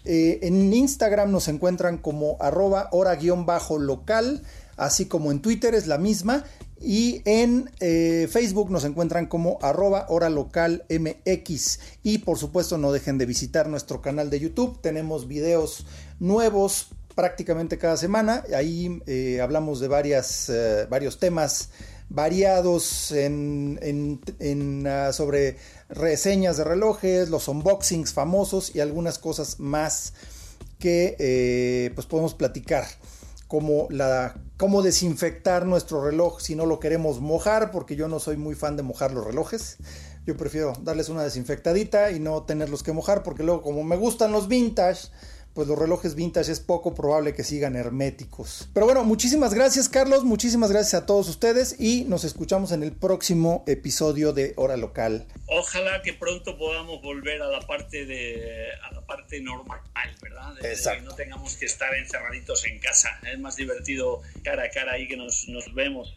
Eh, 0.05 0.39
en 0.43 0.73
Instagram 0.73 1.31
nos 1.31 1.49
encuentran 1.49 1.99
como 1.99 2.37
arroba 2.41 2.89
hora-local, 2.93 4.43
así 4.81 5.07
como 5.07 5.31
en 5.31 5.41
Twitter 5.41 5.75
es 5.75 5.87
la 5.87 5.99
misma. 5.99 6.45
Y 6.83 7.21
en 7.27 7.71
eh, 7.81 8.27
Facebook 8.31 8.71
nos 8.71 8.85
encuentran 8.85 9.27
como 9.27 9.59
arroba 9.61 10.07
hora 10.09 10.31
local 10.31 10.85
MX. 10.89 11.79
Y 12.03 12.19
por 12.19 12.39
supuesto 12.39 12.79
no 12.79 12.91
dejen 12.91 13.19
de 13.19 13.27
visitar 13.27 13.69
nuestro 13.69 14.01
canal 14.01 14.31
de 14.31 14.41
YouTube. 14.41 14.81
Tenemos 14.81 15.29
videos 15.29 15.87
nuevos 16.19 16.89
prácticamente 17.15 17.77
cada 17.77 17.99
semana. 17.99 18.45
Ahí 18.57 19.03
eh, 19.07 19.41
hablamos 19.43 19.79
de 19.81 19.89
varias, 19.89 20.49
eh, 20.49 20.87
varios 20.89 21.19
temas 21.19 21.69
variados 22.09 23.13
en, 23.13 23.79
ah, 24.89 25.13
sobre 25.13 25.59
reseñas 25.91 26.57
de 26.57 26.65
relojes, 26.65 27.29
los 27.29 27.47
unboxings 27.47 28.15
famosos 28.15 28.75
y 28.75 28.81
algunas 28.81 29.19
cosas 29.19 29.61
más 29.61 30.15
que 30.79 31.93
pues 31.95 32.07
podemos 32.07 32.35
platicar 32.35 32.87
como 33.51 33.89
la 33.91 34.37
cómo 34.57 34.81
desinfectar 34.81 35.67
nuestro 35.67 36.05
reloj 36.05 36.41
si 36.41 36.55
no 36.55 36.67
lo 36.67 36.79
queremos 36.79 37.21
mojar, 37.21 37.73
porque 37.73 37.97
yo 37.97 38.07
no 38.07 38.21
soy 38.21 38.37
muy 38.37 38.55
fan 38.55 38.77
de 38.77 38.85
mojar 38.85 39.11
los 39.11 39.27
relojes. 39.27 39.79
Yo 40.25 40.37
prefiero 40.37 40.73
darles 40.83 41.09
una 41.09 41.25
desinfectadita 41.25 42.13
y 42.13 42.21
no 42.21 42.45
tenerlos 42.45 42.85
que 42.85 42.93
mojar, 42.93 43.25
porque 43.25 43.43
luego 43.43 43.63
como 43.63 43.83
me 43.83 43.97
gustan 43.97 44.31
los 44.31 44.47
vintage, 44.47 45.09
pues 45.55 45.69
los 45.69 45.79
relojes 45.79 46.15
vintage 46.15 46.53
es 46.53 46.61
poco 46.61 46.95
probable 46.95 47.35
que 47.35 47.45
sigan 47.45 47.77
herméticos. 47.77 48.69
Pero 48.73 48.87
bueno, 48.87 49.05
muchísimas 49.05 49.55
gracias 49.55 49.89
Carlos, 49.89 50.25
muchísimas 50.25 50.71
gracias 50.71 51.03
a 51.03 51.07
todos 51.07 51.29
ustedes 51.29 51.77
y 51.79 52.05
nos 52.05 52.25
escuchamos 52.25 52.73
en 52.73 52.83
el 52.83 52.93
próximo 52.93 53.65
episodio 53.67 54.33
de 54.33 54.53
Hora 54.57 54.77
Local. 54.77 55.27
Ojalá 55.47 56.03
que 56.03 56.13
pronto 56.13 56.57
podamos 56.57 57.03
volver 57.03 57.43
a 57.43 57.49
la 57.49 57.61
parte 57.61 58.07
de 58.07 58.69
a 58.89 58.95
la 58.95 59.01
parte 59.05 59.41
normal, 59.41 59.81
¿verdad? 60.23 60.55
De, 60.55 60.77
que 60.77 61.01
no 61.03 61.15
tengamos 61.15 61.57
que 61.57 61.67
estar 61.67 61.93
encerraditos 61.95 62.65
en 62.67 62.79
casa. 62.79 63.09
Es 63.31 63.39
más 63.39 63.57
divertido 63.57 64.23
cara 64.45 64.65
a 64.65 64.71
cara 64.71 64.93
ahí 64.93 65.09
que 65.09 65.17
nos, 65.17 65.49
nos 65.49 65.75
vemos. 65.75 66.15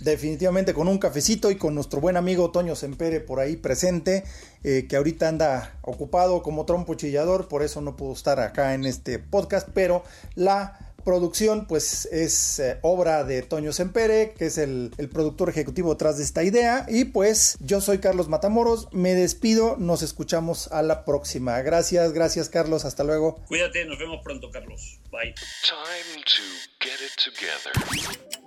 Definitivamente 0.00 0.74
con 0.74 0.88
un 0.88 0.98
cafecito 0.98 1.50
y 1.50 1.56
con 1.56 1.74
nuestro 1.74 2.00
buen 2.00 2.16
amigo 2.16 2.50
Toño 2.50 2.74
Sempere 2.74 3.20
por 3.20 3.40
ahí 3.40 3.56
presente, 3.56 4.24
eh, 4.64 4.86
que 4.88 4.96
ahorita 4.96 5.28
anda 5.28 5.76
ocupado 5.82 6.42
como 6.42 6.64
trompo 6.66 6.94
chillador, 6.94 7.48
por 7.48 7.62
eso 7.62 7.80
no 7.80 7.96
pudo 7.96 8.12
estar 8.12 8.40
acá 8.40 8.74
en 8.74 8.84
este 8.84 9.18
podcast, 9.18 9.68
pero 9.72 10.04
la 10.34 10.92
producción 11.04 11.66
pues 11.66 12.06
es 12.06 12.58
eh, 12.58 12.78
obra 12.82 13.24
de 13.24 13.42
Toño 13.42 13.72
Sempere, 13.72 14.34
que 14.36 14.46
es 14.46 14.58
el, 14.58 14.90
productor 15.12 15.48
ejecutivo 15.48 15.92
detrás 15.92 16.18
de 16.18 16.24
esta 16.24 16.42
idea. 16.44 16.86
Y 16.88 17.06
pues 17.06 17.56
yo 17.60 17.80
soy 17.80 17.98
Carlos 17.98 18.28
Matamoros, 18.28 18.88
me 18.92 19.14
despido, 19.14 19.76
nos 19.78 20.02
escuchamos 20.02 20.68
a 20.68 20.82
la 20.82 21.04
próxima. 21.04 21.60
Gracias, 21.62 22.12
gracias 22.12 22.48
Carlos, 22.48 22.84
hasta 22.84 23.04
luego. 23.04 23.42
Cuídate, 23.46 23.84
nos 23.84 23.98
vemos 23.98 24.20
pronto 24.22 24.50
Carlos. 24.50 25.00
Bye. 25.10 25.34